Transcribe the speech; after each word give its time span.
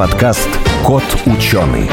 подкаст 0.00 0.48
«Кот 0.82 1.02
ученый». 1.26 1.86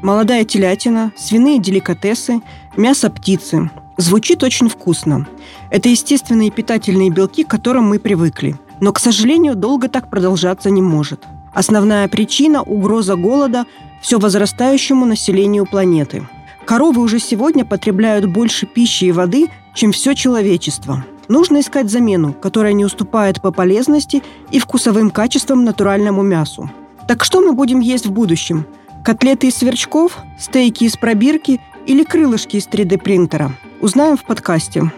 Молодая 0.00 0.44
телятина, 0.44 1.10
свиные 1.16 1.58
деликатесы, 1.58 2.40
мясо 2.76 3.10
птицы. 3.10 3.68
Звучит 3.96 4.44
очень 4.44 4.68
вкусно. 4.68 5.26
Это 5.70 5.88
естественные 5.88 6.52
питательные 6.52 7.10
белки, 7.10 7.42
к 7.42 7.48
которым 7.48 7.88
мы 7.88 7.98
привыкли. 7.98 8.54
Но, 8.78 8.92
к 8.92 9.00
сожалению, 9.00 9.56
долго 9.56 9.88
так 9.88 10.08
продолжаться 10.08 10.70
не 10.70 10.80
может. 10.80 11.24
Основная 11.52 12.06
причина– 12.06 12.62
угроза 12.64 13.16
голода 13.16 13.64
все 14.00 14.20
возрастающему 14.20 15.04
населению 15.04 15.66
планеты. 15.66 16.28
Коровы 16.64 17.02
уже 17.02 17.18
сегодня 17.18 17.64
потребляют 17.64 18.26
больше 18.26 18.66
пищи 18.66 19.06
и 19.06 19.10
воды, 19.10 19.48
чем 19.74 19.90
все 19.90 20.14
человечество. 20.14 21.04
Нужно 21.28 21.60
искать 21.60 21.90
замену, 21.90 22.32
которая 22.32 22.72
не 22.72 22.84
уступает 22.84 23.42
по 23.42 23.52
полезности 23.52 24.22
и 24.50 24.58
вкусовым 24.58 25.10
качествам 25.10 25.64
натуральному 25.64 26.22
мясу. 26.22 26.70
Так 27.06 27.22
что 27.22 27.40
мы 27.40 27.52
будем 27.52 27.80
есть 27.80 28.06
в 28.06 28.12
будущем? 28.12 28.66
Котлеты 29.04 29.48
из 29.48 29.56
сверчков, 29.56 30.18
стейки 30.38 30.84
из 30.84 30.96
пробирки 30.96 31.60
или 31.86 32.02
крылышки 32.02 32.56
из 32.56 32.66
3D-принтера? 32.66 33.52
Узнаем 33.80 34.16
в 34.16 34.24
подкасте. 34.24 34.90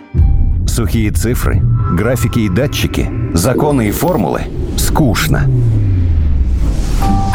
Сухие 0.67 1.11
цифры, 1.11 1.61
графики 1.93 2.41
и 2.41 2.49
датчики, 2.49 3.11
законы 3.35 3.89
и 3.89 3.91
формулы– 3.91 4.43
скучно. 4.77 5.51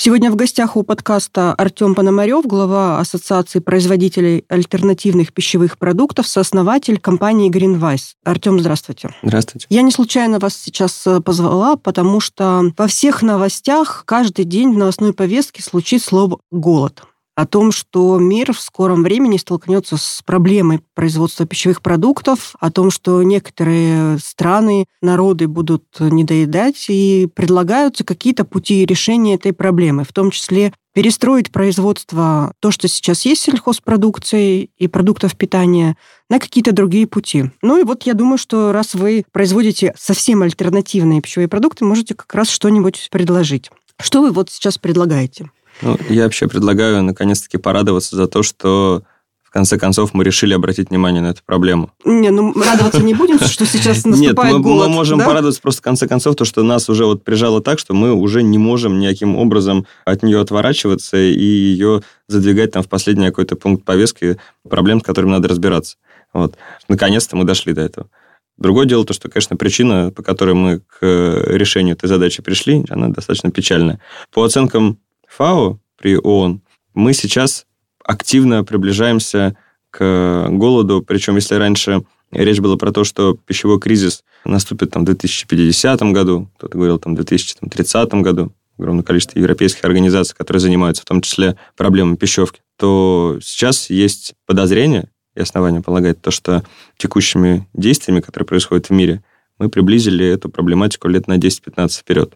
Сегодня 0.00 0.30
в 0.30 0.36
гостях 0.36 0.76
у 0.76 0.84
подкаста 0.84 1.52
Артем 1.54 1.96
Пономарев, 1.96 2.46
глава 2.46 3.00
Ассоциации 3.00 3.58
производителей 3.58 4.44
альтернативных 4.48 5.32
пищевых 5.32 5.76
продуктов, 5.76 6.28
сооснователь 6.28 7.00
компании 7.00 7.50
Greenwise. 7.50 8.12
Артем, 8.24 8.60
здравствуйте. 8.60 9.10
Здравствуйте. 9.24 9.66
Я 9.68 9.82
не 9.82 9.90
случайно 9.90 10.38
вас 10.38 10.56
сейчас 10.56 11.04
э, 11.04 11.20
позвала, 11.20 11.74
потому 11.74 12.20
что 12.20 12.70
во 12.76 12.86
всех 12.86 13.22
новостях 13.22 14.04
каждый 14.06 14.44
день 14.44 14.72
в 14.72 14.78
новостной 14.78 15.12
повестке 15.12 15.64
случится 15.64 16.10
слово 16.10 16.38
«голод» 16.52 17.02
о 17.38 17.46
том, 17.46 17.70
что 17.70 18.18
мир 18.18 18.52
в 18.52 18.58
скором 18.58 19.04
времени 19.04 19.36
столкнется 19.36 19.96
с 19.96 20.22
проблемой 20.26 20.80
производства 20.94 21.46
пищевых 21.46 21.82
продуктов, 21.82 22.56
о 22.58 22.72
том, 22.72 22.90
что 22.90 23.22
некоторые 23.22 24.18
страны, 24.18 24.86
народы 25.00 25.46
будут 25.46 25.84
недоедать, 26.00 26.86
и 26.88 27.28
предлагаются 27.32 28.02
какие-то 28.02 28.44
пути 28.44 28.84
решения 28.84 29.36
этой 29.36 29.52
проблемы, 29.52 30.02
в 30.02 30.12
том 30.12 30.32
числе 30.32 30.72
перестроить 30.94 31.52
производство, 31.52 32.54
то, 32.58 32.72
что 32.72 32.88
сейчас 32.88 33.24
есть 33.24 33.42
сельхозпродукции 33.42 34.70
и 34.76 34.88
продуктов 34.88 35.36
питания, 35.36 35.96
на 36.28 36.40
какие-то 36.40 36.72
другие 36.72 37.06
пути. 37.06 37.52
Ну 37.62 37.78
и 37.78 37.84
вот 37.84 38.02
я 38.02 38.14
думаю, 38.14 38.38
что 38.38 38.72
раз 38.72 38.94
вы 38.94 39.24
производите 39.30 39.94
совсем 39.96 40.42
альтернативные 40.42 41.20
пищевые 41.20 41.46
продукты, 41.46 41.84
можете 41.84 42.16
как 42.16 42.34
раз 42.34 42.48
что-нибудь 42.50 43.06
предложить. 43.12 43.70
Что 44.00 44.22
вы 44.22 44.32
вот 44.32 44.50
сейчас 44.50 44.76
предлагаете? 44.78 45.50
Ну, 45.82 45.96
я 46.08 46.24
вообще 46.24 46.48
предлагаю 46.48 47.02
наконец-таки 47.02 47.58
порадоваться 47.58 48.16
за 48.16 48.26
то, 48.26 48.42
что 48.42 49.02
в 49.48 49.50
конце 49.50 49.78
концов 49.78 50.12
мы 50.12 50.24
решили 50.24 50.52
обратить 50.52 50.90
внимание 50.90 51.22
на 51.22 51.28
эту 51.28 51.42
проблему. 51.42 51.90
Не, 52.04 52.28
ну 52.28 52.52
радоваться 52.52 53.02
не 53.02 53.14
будем, 53.14 53.38
что 53.38 53.64
сейчас 53.64 54.04
наступает 54.04 54.36
Нет, 54.36 54.58
мы, 54.58 54.60
голод, 54.60 54.88
мы 54.88 54.94
можем 54.94 55.18
да? 55.20 55.24
порадоваться 55.24 55.62
просто 55.62 55.80
в 55.80 55.84
конце 55.84 56.06
концов, 56.06 56.36
то, 56.36 56.44
что 56.44 56.62
нас 56.62 56.90
уже 56.90 57.06
вот 57.06 57.24
прижало 57.24 57.62
так, 57.62 57.78
что 57.78 57.94
мы 57.94 58.12
уже 58.12 58.42
не 58.42 58.58
можем 58.58 58.98
никаким 58.98 59.36
образом 59.36 59.86
от 60.04 60.22
нее 60.22 60.40
отворачиваться 60.40 61.16
и 61.16 61.42
ее 61.42 62.02
задвигать 62.26 62.72
там 62.72 62.82
в 62.82 62.88
последний 62.88 63.26
какой-то 63.26 63.56
пункт 63.56 63.84
повестки 63.84 64.36
проблем, 64.68 65.00
с 65.00 65.04
которыми 65.04 65.30
надо 65.30 65.48
разбираться. 65.48 65.96
Вот. 66.34 66.56
Наконец-то 66.88 67.34
мы 67.34 67.44
дошли 67.44 67.72
до 67.72 67.80
этого. 67.80 68.10
Другое 68.58 68.84
дело 68.84 69.06
то, 69.06 69.14
что, 69.14 69.30
конечно, 69.30 69.56
причина, 69.56 70.10
по 70.14 70.22
которой 70.22 70.54
мы 70.54 70.80
к 70.80 70.98
решению 71.00 71.94
этой 71.94 72.06
задачи 72.06 72.42
пришли, 72.42 72.84
она 72.90 73.08
достаточно 73.08 73.50
печальная. 73.50 73.98
По 74.30 74.42
оценкам 74.44 74.98
ФАО 75.38 75.78
при 75.96 76.16
ООН, 76.16 76.62
мы 76.94 77.12
сейчас 77.14 77.64
активно 78.04 78.64
приближаемся 78.64 79.56
к 79.90 80.48
голоду. 80.50 81.00
Причем, 81.06 81.36
если 81.36 81.54
раньше 81.54 82.02
речь 82.32 82.58
была 82.58 82.76
про 82.76 82.90
то, 82.90 83.04
что 83.04 83.38
пищевой 83.46 83.78
кризис 83.78 84.24
наступит 84.44 84.90
там, 84.90 85.02
в 85.02 85.06
2050 85.06 86.02
году, 86.12 86.50
кто-то 86.56 86.76
говорил 86.76 86.98
там, 86.98 87.12
в 87.12 87.16
2030 87.16 88.14
году, 88.14 88.52
огромное 88.78 89.04
количество 89.04 89.38
европейских 89.38 89.84
организаций, 89.84 90.36
которые 90.36 90.60
занимаются 90.60 91.02
в 91.02 91.06
том 91.06 91.20
числе 91.20 91.56
проблемами 91.76 92.16
пищевки, 92.16 92.60
то 92.76 93.38
сейчас 93.40 93.90
есть 93.90 94.34
подозрение 94.44 95.08
и 95.36 95.40
основания 95.40 95.82
полагать 95.82 96.20
то, 96.20 96.32
что 96.32 96.64
текущими 96.96 97.68
действиями, 97.74 98.20
которые 98.20 98.46
происходят 98.48 98.86
в 98.86 98.92
мире, 98.92 99.22
мы 99.58 99.68
приблизили 99.68 100.26
эту 100.26 100.48
проблематику 100.48 101.06
лет 101.06 101.28
на 101.28 101.38
10-15 101.38 102.00
вперед. 102.00 102.34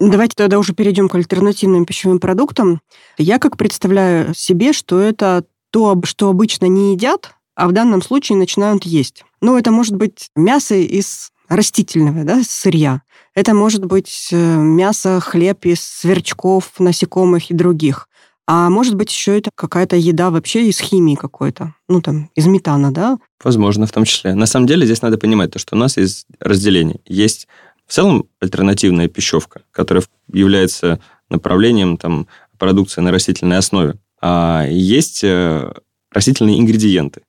Давайте 0.00 0.34
тогда 0.34 0.58
уже 0.58 0.72
перейдем 0.72 1.10
к 1.10 1.14
альтернативным 1.14 1.84
пищевым 1.84 2.20
продуктам. 2.20 2.80
Я 3.18 3.38
как 3.38 3.58
представляю 3.58 4.34
себе, 4.34 4.72
что 4.72 4.98
это 4.98 5.44
то, 5.70 6.00
что 6.04 6.30
обычно 6.30 6.64
не 6.66 6.92
едят, 6.94 7.34
а 7.54 7.68
в 7.68 7.72
данном 7.72 8.00
случае 8.00 8.38
начинают 8.38 8.84
есть. 8.84 9.24
Ну, 9.42 9.58
это 9.58 9.70
может 9.70 9.94
быть 9.94 10.30
мясо 10.34 10.74
из 10.74 11.32
растительного 11.50 12.24
да, 12.24 12.42
сырья. 12.42 13.02
Это 13.34 13.52
может 13.52 13.84
быть 13.84 14.28
э, 14.32 14.56
мясо, 14.56 15.20
хлеб 15.20 15.66
из 15.66 15.80
сверчков, 15.82 16.72
насекомых 16.78 17.50
и 17.50 17.54
других. 17.54 18.08
А 18.46 18.70
может 18.70 18.96
быть, 18.96 19.12
еще 19.12 19.38
это 19.38 19.50
какая-то 19.54 19.96
еда 19.96 20.30
вообще 20.30 20.66
из 20.66 20.80
химии 20.80 21.14
какой-то. 21.14 21.74
Ну, 21.88 22.00
там, 22.00 22.30
из 22.34 22.46
метана, 22.46 22.92
да? 22.92 23.18
Возможно, 23.44 23.86
в 23.86 23.92
том 23.92 24.04
числе. 24.04 24.34
На 24.34 24.46
самом 24.46 24.66
деле 24.66 24.86
здесь 24.86 25.02
надо 25.02 25.18
понимать 25.18 25.52
то, 25.52 25.58
что 25.58 25.76
у 25.76 25.78
нас 25.78 25.96
есть 25.96 26.26
разделение. 26.40 27.00
Есть 27.04 27.46
в 27.90 27.92
целом 27.92 28.26
альтернативная 28.38 29.08
пищевка, 29.08 29.62
которая 29.72 30.04
является 30.32 31.00
направлением 31.28 31.96
там, 31.96 32.28
продукции 32.56 33.00
на 33.00 33.10
растительной 33.10 33.58
основе. 33.58 33.96
А 34.22 34.64
есть 34.68 35.24
э, 35.24 35.72
растительные 36.12 36.60
ингредиенты, 36.60 37.22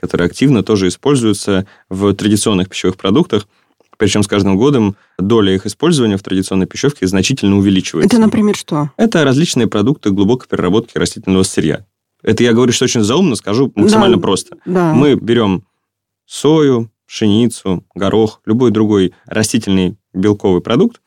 которые 0.00 0.26
активно 0.26 0.64
тоже 0.64 0.88
используются 0.88 1.64
в 1.88 2.12
традиционных 2.12 2.68
пищевых 2.68 2.96
продуктах, 2.96 3.46
причем 3.98 4.24
с 4.24 4.26
каждым 4.26 4.56
годом 4.56 4.96
доля 5.16 5.54
их 5.54 5.64
использования 5.64 6.16
в 6.16 6.24
традиционной 6.24 6.66
пищевке 6.66 7.06
значительно 7.06 7.56
увеличивается. 7.56 8.16
Это, 8.16 8.20
например, 8.20 8.56
что? 8.56 8.90
Это 8.96 9.22
различные 9.22 9.68
продукты 9.68 10.10
глубокой 10.10 10.48
переработки 10.48 10.98
растительного 10.98 11.44
сырья. 11.44 11.86
Это 12.24 12.42
я 12.42 12.52
говорю, 12.52 12.72
что 12.72 12.84
очень 12.84 13.04
заумно, 13.04 13.36
скажу 13.36 13.70
максимально 13.76 14.16
да, 14.16 14.22
просто. 14.22 14.56
Да. 14.64 14.92
Мы 14.92 15.14
берем 15.14 15.62
сою, 16.26 16.90
пшеницу, 17.10 17.84
горох, 17.94 18.40
любой 18.46 18.70
другой 18.70 19.12
растительный 19.26 19.96
белковый 20.14 20.60
продукт, 20.60 21.00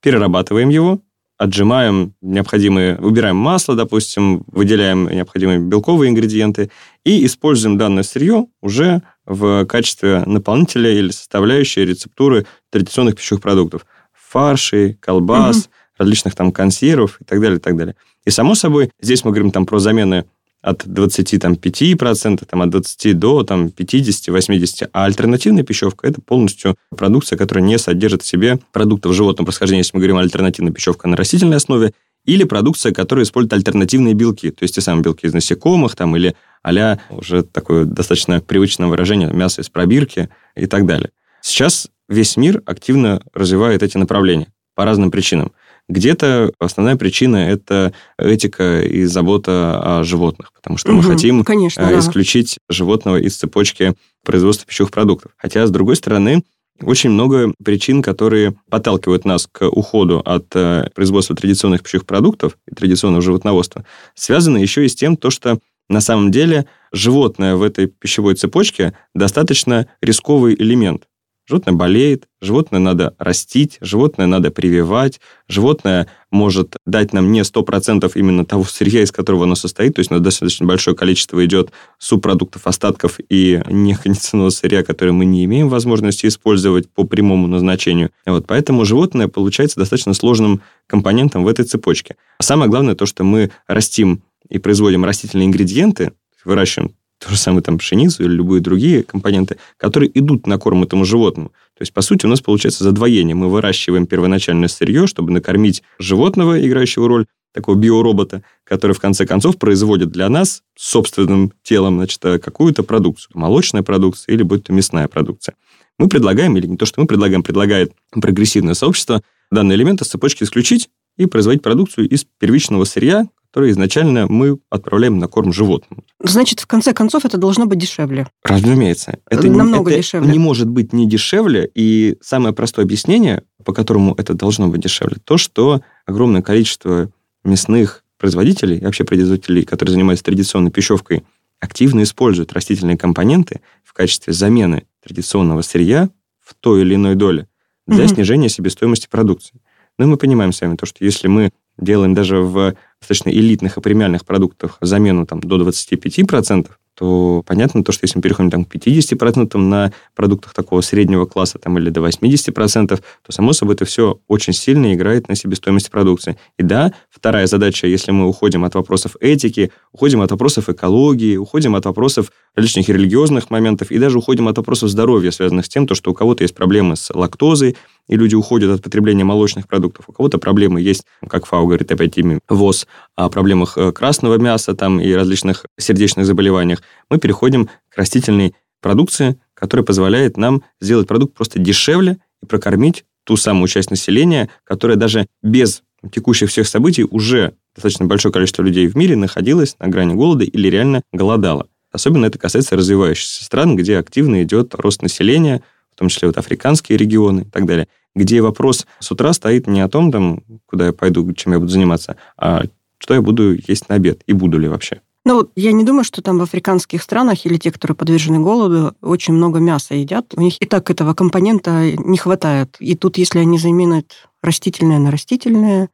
перерабатываем 0.00 0.70
его, 0.70 1.00
отжимаем 1.36 2.14
необходимые, 2.22 2.96
убираем 2.96 3.36
масло, 3.36 3.76
допустим, 3.76 4.42
выделяем 4.46 5.08
необходимые 5.08 5.58
белковые 5.58 6.10
ингредиенты 6.10 6.70
и 7.04 7.26
используем 7.26 7.76
данное 7.76 8.02
сырье 8.02 8.46
уже 8.62 9.02
в 9.26 9.66
качестве 9.66 10.22
наполнителя 10.26 10.90
или 10.90 11.10
составляющей 11.10 11.84
рецептуры 11.84 12.46
традиционных 12.70 13.16
пищевых 13.16 13.42
продуктов. 13.42 13.84
Фарши, 14.12 14.96
колбас, 15.00 15.58
угу. 15.58 15.66
различных 15.98 16.34
там 16.34 16.52
консервов 16.52 17.18
и 17.20 17.24
так 17.24 17.40
далее, 17.40 17.58
и 17.58 17.60
так 17.60 17.76
далее. 17.76 17.96
И, 18.24 18.30
само 18.30 18.54
собой, 18.54 18.90
здесь 19.00 19.24
мы 19.24 19.30
говорим 19.30 19.50
там 19.50 19.66
про 19.66 19.78
замены 19.78 20.24
от 20.62 20.84
25%, 20.86 22.44
там, 22.44 22.62
от 22.62 22.70
20 22.70 23.18
до 23.18 23.42
там, 23.44 23.66
50-80%. 23.66 24.90
А 24.92 25.04
альтернативная 25.04 25.62
пищевка– 25.62 26.06
это 26.08 26.20
полностью 26.20 26.76
продукция, 26.96 27.36
которая 27.36 27.64
не 27.64 27.78
содержит 27.78 28.22
в 28.22 28.26
себе 28.26 28.58
продуктов 28.72 29.14
животного 29.14 29.46
происхождения, 29.46 29.80
если 29.80 29.96
мы 29.96 30.00
говорим 30.00 30.18
о 30.18 30.20
альтернативной 30.20 30.72
пищевке 30.72 31.08
на 31.08 31.16
растительной 31.16 31.56
основе, 31.56 31.92
или 32.26 32.44
продукция, 32.44 32.92
которая 32.92 33.24
использует 33.24 33.54
альтернативные 33.54 34.14
белки, 34.14 34.50
то 34.50 34.62
есть 34.62 34.74
те 34.74 34.82
самые 34.82 35.02
белки 35.02 35.26
из 35.26 35.32
насекомых, 35.32 35.96
там, 35.96 36.14
или 36.16 36.34
а 36.62 36.98
уже 37.08 37.42
такое 37.42 37.86
достаточно 37.86 38.40
привычное 38.40 38.88
выражение, 38.88 39.32
мясо 39.32 39.62
из 39.62 39.70
пробирки 39.70 40.28
и 40.54 40.66
так 40.66 40.84
далее. 40.84 41.10
Сейчас 41.40 41.88
весь 42.08 42.36
мир 42.36 42.62
активно 42.66 43.22
развивает 43.32 43.82
эти 43.82 43.96
направления 43.96 44.48
по 44.74 44.84
разным 44.84 45.10
причинам. 45.10 45.52
Где-то 45.90 46.52
основная 46.60 46.94
причина– 46.94 47.36
это 47.50 47.92
этика 48.16 48.80
и 48.80 49.04
забота 49.06 49.98
о 49.98 50.04
животных, 50.04 50.52
потому 50.52 50.78
что 50.78 50.92
мы 50.92 51.02
хотим 51.02 51.42
конечно, 51.42 51.82
э, 51.82 51.98
исключить 51.98 52.58
да. 52.68 52.74
животного 52.74 53.16
из 53.16 53.36
цепочки 53.36 53.94
производства 54.24 54.68
пищевых 54.68 54.92
продуктов. 54.92 55.32
Хотя, 55.36 55.66
с 55.66 55.70
другой 55.72 55.96
стороны, 55.96 56.44
очень 56.80 57.10
много 57.10 57.52
причин, 57.64 58.02
которые 58.02 58.54
подталкивают 58.70 59.24
нас 59.24 59.48
к 59.50 59.68
уходу 59.68 60.20
от 60.24 60.46
э, 60.54 60.88
производства 60.94 61.34
традиционных 61.34 61.82
пищевых 61.82 62.06
продуктов 62.06 62.56
и 62.70 62.74
традиционного 62.74 63.20
животноводства, 63.20 63.84
связаны 64.14 64.58
еще 64.58 64.86
и 64.86 64.88
с 64.88 64.94
тем, 64.94 65.16
то, 65.16 65.30
что 65.30 65.58
на 65.88 66.00
самом 66.00 66.30
деле 66.30 66.66
животное 66.92 67.56
в 67.56 67.64
этой 67.64 67.88
пищевой 67.88 68.36
цепочке 68.36 68.94
достаточно 69.12 69.88
рисковый 70.00 70.54
элемент. 70.54 71.08
Животное 71.50 71.74
болеет, 71.74 72.28
животное 72.40 72.78
надо 72.78 73.16
растить, 73.18 73.78
животное 73.80 74.28
надо 74.28 74.52
прививать, 74.52 75.20
животное 75.48 76.06
может 76.30 76.76
дать 76.86 77.12
нам 77.12 77.32
не 77.32 77.40
100% 77.40 78.08
именно 78.14 78.44
того 78.44 78.62
сырья, 78.62 79.02
из 79.02 79.10
которого 79.10 79.46
оно 79.46 79.56
состоит, 79.56 79.96
то 79.96 79.98
есть 79.98 80.12
у 80.12 80.14
нас 80.14 80.22
достаточно 80.22 80.64
большое 80.64 80.96
количество 80.96 81.44
идет 81.44 81.72
субпродуктов, 81.98 82.68
остатков 82.68 83.18
и 83.28 83.60
некондиционного 83.68 84.50
сырья, 84.50 84.84
которые 84.84 85.12
мы 85.12 85.24
не 85.24 85.44
имеем 85.44 85.68
возможности 85.68 86.28
использовать 86.28 86.88
по 86.88 87.02
прямому 87.02 87.48
назначению. 87.48 88.12
Вот, 88.26 88.46
поэтому 88.46 88.84
животное 88.84 89.26
получается 89.26 89.80
достаточно 89.80 90.14
сложным 90.14 90.60
компонентом 90.86 91.42
в 91.42 91.48
этой 91.48 91.64
цепочке. 91.64 92.14
А 92.38 92.44
самое 92.44 92.70
главное 92.70 92.94
то, 92.94 93.06
что 93.06 93.24
мы 93.24 93.50
растим 93.66 94.22
и 94.48 94.58
производим 94.58 95.04
растительные 95.04 95.48
ингредиенты, 95.48 96.12
выращиваем 96.44 96.92
то 97.20 97.28
же 97.28 97.36
самое 97.36 97.62
там 97.62 97.78
пшеницу 97.78 98.24
или 98.24 98.32
любые 98.32 98.60
другие 98.60 99.02
компоненты, 99.02 99.58
которые 99.76 100.10
идут 100.18 100.46
на 100.46 100.58
корм 100.58 100.82
этому 100.82 101.04
животному. 101.04 101.50
То 101.76 101.82
есть, 101.82 101.92
по 101.92 102.00
сути, 102.00 102.26
у 102.26 102.28
нас 102.28 102.40
получается 102.40 102.82
задвоение. 102.82 103.34
Мы 103.34 103.50
выращиваем 103.50 104.06
первоначальное 104.06 104.68
сырье, 104.68 105.06
чтобы 105.06 105.30
накормить 105.30 105.82
животного, 105.98 106.66
играющего 106.66 107.06
роль 107.08 107.26
такого 107.52 107.74
биоробота, 107.74 108.42
который 108.64 108.92
в 108.92 109.00
конце 109.00 109.26
концов 109.26 109.58
производит 109.58 110.10
для 110.10 110.28
нас 110.28 110.62
собственным 110.76 111.52
телом 111.62 111.96
значит, 111.96 112.20
какую-то 112.20 112.82
продукцию. 112.84 113.32
Молочная 113.34 113.82
продукция 113.82 114.34
или 114.34 114.42
будь 114.42 114.64
то 114.64 114.72
мясная 114.72 115.08
продукция. 115.08 115.56
Мы 115.98 116.08
предлагаем, 116.08 116.56
или 116.56 116.66
не 116.66 116.76
то, 116.76 116.86
что 116.86 117.00
мы 117.00 117.06
предлагаем, 117.06 117.42
предлагает 117.42 117.92
прогрессивное 118.12 118.74
сообщество, 118.74 119.22
данные 119.50 119.76
элементы 119.76 120.04
с 120.04 120.08
цепочки 120.08 120.44
исключить 120.44 120.88
и 121.18 121.26
производить 121.26 121.62
продукцию 121.62 122.08
из 122.08 122.24
первичного 122.38 122.84
сырья, 122.84 123.26
который 123.50 123.72
изначально 123.72 124.28
мы 124.28 124.58
отправляем 124.70 125.18
на 125.18 125.26
корм 125.26 125.52
животным. 125.52 126.04
Значит, 126.20 126.60
в 126.60 126.66
конце 126.66 126.92
концов, 126.92 127.24
это 127.24 127.36
должно 127.36 127.66
быть 127.66 127.78
дешевле. 127.78 128.28
Разумеется. 128.44 129.18
Это 129.28 129.48
намного 129.48 129.90
это 129.90 130.00
дешевле. 130.00 130.30
не 130.30 130.38
может 130.38 130.68
быть 130.68 130.92
не 130.92 131.08
дешевле. 131.08 131.68
И 131.74 132.16
самое 132.20 132.54
простое 132.54 132.84
объяснение, 132.84 133.42
по 133.64 133.72
которому 133.72 134.14
это 134.16 134.34
должно 134.34 134.68
быть 134.68 134.80
дешевле, 134.80 135.16
то, 135.24 135.36
что 135.36 135.82
огромное 136.06 136.42
количество 136.42 137.10
мясных 137.42 138.04
производителей, 138.18 138.78
и 138.78 138.84
вообще 138.84 139.02
производителей, 139.02 139.64
которые 139.64 139.94
занимаются 139.94 140.24
традиционной 140.24 140.70
пищевкой, 140.70 141.24
активно 141.58 142.04
используют 142.04 142.52
растительные 142.52 142.96
компоненты 142.96 143.62
в 143.82 143.92
качестве 143.94 144.32
замены 144.32 144.84
традиционного 145.02 145.62
сырья 145.62 146.08
в 146.38 146.54
той 146.54 146.82
или 146.82 146.94
иной 146.94 147.16
доле 147.16 147.48
для 147.88 148.04
угу. 148.04 148.14
снижения 148.14 148.48
себестоимости 148.48 149.08
продукции. 149.10 149.60
Но 149.98 150.06
мы 150.06 150.16
понимаем 150.16 150.52
с 150.52 150.60
вами 150.60 150.76
то, 150.76 150.86
что 150.86 151.04
если 151.04 151.26
мы 151.26 151.50
делаем 151.76 152.14
даже 152.14 152.38
в 152.38 152.74
достаточно 153.00 153.30
элитных 153.30 153.76
и 153.76 153.80
премиальных 153.80 154.24
продуктах 154.24 154.78
замену 154.80 155.26
там, 155.26 155.40
до 155.40 155.56
25%, 155.56 156.70
то 157.00 157.42
понятно 157.46 157.82
то, 157.82 157.92
что 157.92 158.04
если 158.04 158.18
мы 158.18 158.22
переходим 158.22 158.50
там, 158.50 158.66
к 158.66 158.74
50% 158.74 159.56
на 159.56 159.90
продуктах 160.14 160.52
такого 160.52 160.82
среднего 160.82 161.24
класса 161.24 161.58
там, 161.58 161.78
или 161.78 161.88
до 161.88 162.00
80%, 162.00 162.88
то, 162.88 163.32
само 163.32 163.54
собой, 163.54 163.74
это 163.74 163.86
все 163.86 164.20
очень 164.28 164.52
сильно 164.52 164.92
играет 164.92 165.26
на 165.26 165.34
себестоимости 165.34 165.88
продукции. 165.88 166.36
И 166.58 166.62
да, 166.62 166.92
вторая 167.08 167.46
задача, 167.46 167.86
если 167.86 168.10
мы 168.10 168.28
уходим 168.28 168.64
от 168.64 168.74
вопросов 168.74 169.16
этики, 169.18 169.72
уходим 169.92 170.20
от 170.20 170.30
вопросов 170.30 170.68
экологии, 170.68 171.38
уходим 171.38 171.74
от 171.74 171.86
вопросов 171.86 172.32
различных 172.54 172.90
религиозных 172.90 173.48
моментов 173.48 173.90
и 173.90 173.98
даже 173.98 174.18
уходим 174.18 174.48
от 174.48 174.58
вопросов 174.58 174.90
здоровья, 174.90 175.30
связанных 175.30 175.64
с 175.64 175.68
тем, 175.70 175.86
то, 175.86 175.94
что 175.94 176.10
у 176.10 176.14
кого-то 176.14 176.44
есть 176.44 176.54
проблемы 176.54 176.96
с 176.96 177.10
лактозой, 177.14 177.76
и 178.08 178.16
люди 178.16 178.34
уходят 178.34 178.70
от 178.72 178.82
потребления 178.82 179.22
молочных 179.22 179.68
продуктов. 179.68 180.06
У 180.08 180.12
кого-то 180.12 180.38
проблемы 180.38 180.80
есть, 180.80 181.04
как 181.28 181.46
ФАО 181.46 181.64
говорит 181.64 181.92
опять 181.92 182.18
ими, 182.18 182.40
ВОЗ, 182.48 182.88
о 183.14 183.28
проблемах 183.28 183.78
э, 183.78 183.92
красного 183.92 184.36
мяса 184.36 184.74
там, 184.74 185.00
и 185.00 185.12
различных 185.12 185.64
сердечных 185.78 186.26
заболеваниях. 186.26 186.82
Мы 187.10 187.18
переходим 187.18 187.68
к 187.88 187.96
растительной 187.96 188.54
продукции, 188.80 189.38
которая 189.54 189.84
позволяет 189.84 190.36
нам 190.36 190.62
сделать 190.80 191.06
продукт 191.06 191.34
просто 191.34 191.58
дешевле 191.58 192.18
и 192.42 192.46
прокормить 192.46 193.04
ту 193.24 193.36
самую 193.36 193.68
часть 193.68 193.90
населения, 193.90 194.48
которая 194.64 194.96
даже 194.96 195.26
без 195.42 195.82
текущих 196.12 196.50
всех 196.50 196.66
событий 196.66 197.04
уже 197.04 197.54
достаточно 197.74 198.06
большое 198.06 198.32
количество 198.32 198.62
людей 198.62 198.86
в 198.86 198.96
мире 198.96 199.16
находилось 199.16 199.76
на 199.78 199.88
грани 199.88 200.14
голода 200.14 200.44
или 200.44 200.68
реально 200.68 201.02
голодало. 201.12 201.68
Особенно 201.92 202.26
это 202.26 202.38
касается 202.38 202.76
развивающихся 202.76 203.44
стран, 203.44 203.76
где 203.76 203.98
активно 203.98 204.42
идет 204.42 204.74
рост 204.74 205.02
населения, 205.02 205.62
в 205.92 205.98
том 205.98 206.08
числе 206.08 206.28
вот 206.28 206.38
африканские 206.38 206.96
регионы 206.96 207.42
и 207.42 207.44
так 207.44 207.66
далее 207.66 207.88
где 208.14 208.40
вопрос 208.40 208.86
с 208.98 209.10
утра 209.10 209.32
стоит 209.32 209.66
не 209.66 209.80
о 209.80 209.88
том, 209.88 210.10
там, 210.10 210.42
куда 210.66 210.86
я 210.86 210.92
пойду, 210.92 211.30
чем 211.32 211.52
я 211.52 211.58
буду 211.58 211.70
заниматься, 211.70 212.16
а 212.36 212.64
что 212.98 213.14
я 213.14 213.22
буду 213.22 213.54
есть 213.54 213.88
на 213.88 213.94
обед 213.94 214.22
и 214.26 214.32
буду 214.32 214.58
ли 214.58 214.68
вообще. 214.68 215.00
Ну, 215.24 215.50
я 215.54 215.72
не 215.72 215.84
думаю, 215.84 216.04
что 216.04 216.22
там 216.22 216.38
в 216.38 216.42
африканских 216.42 217.02
странах 217.02 217.44
или 217.44 217.56
те, 217.58 217.70
которые 217.70 217.94
подвержены 217.94 218.38
голоду, 218.38 218.94
очень 219.02 219.34
много 219.34 219.58
мяса 219.58 219.94
едят. 219.94 220.32
У 220.34 220.40
них 220.40 220.56
и 220.60 220.66
так 220.66 220.90
этого 220.90 221.12
компонента 221.12 221.92
не 221.92 222.16
хватает. 222.16 222.76
И 222.80 222.94
тут, 222.94 223.18
если 223.18 223.38
они 223.38 223.58
заменят 223.58 224.28
растительное 224.42 224.98
на 224.98 225.10
растительное, 225.10 225.90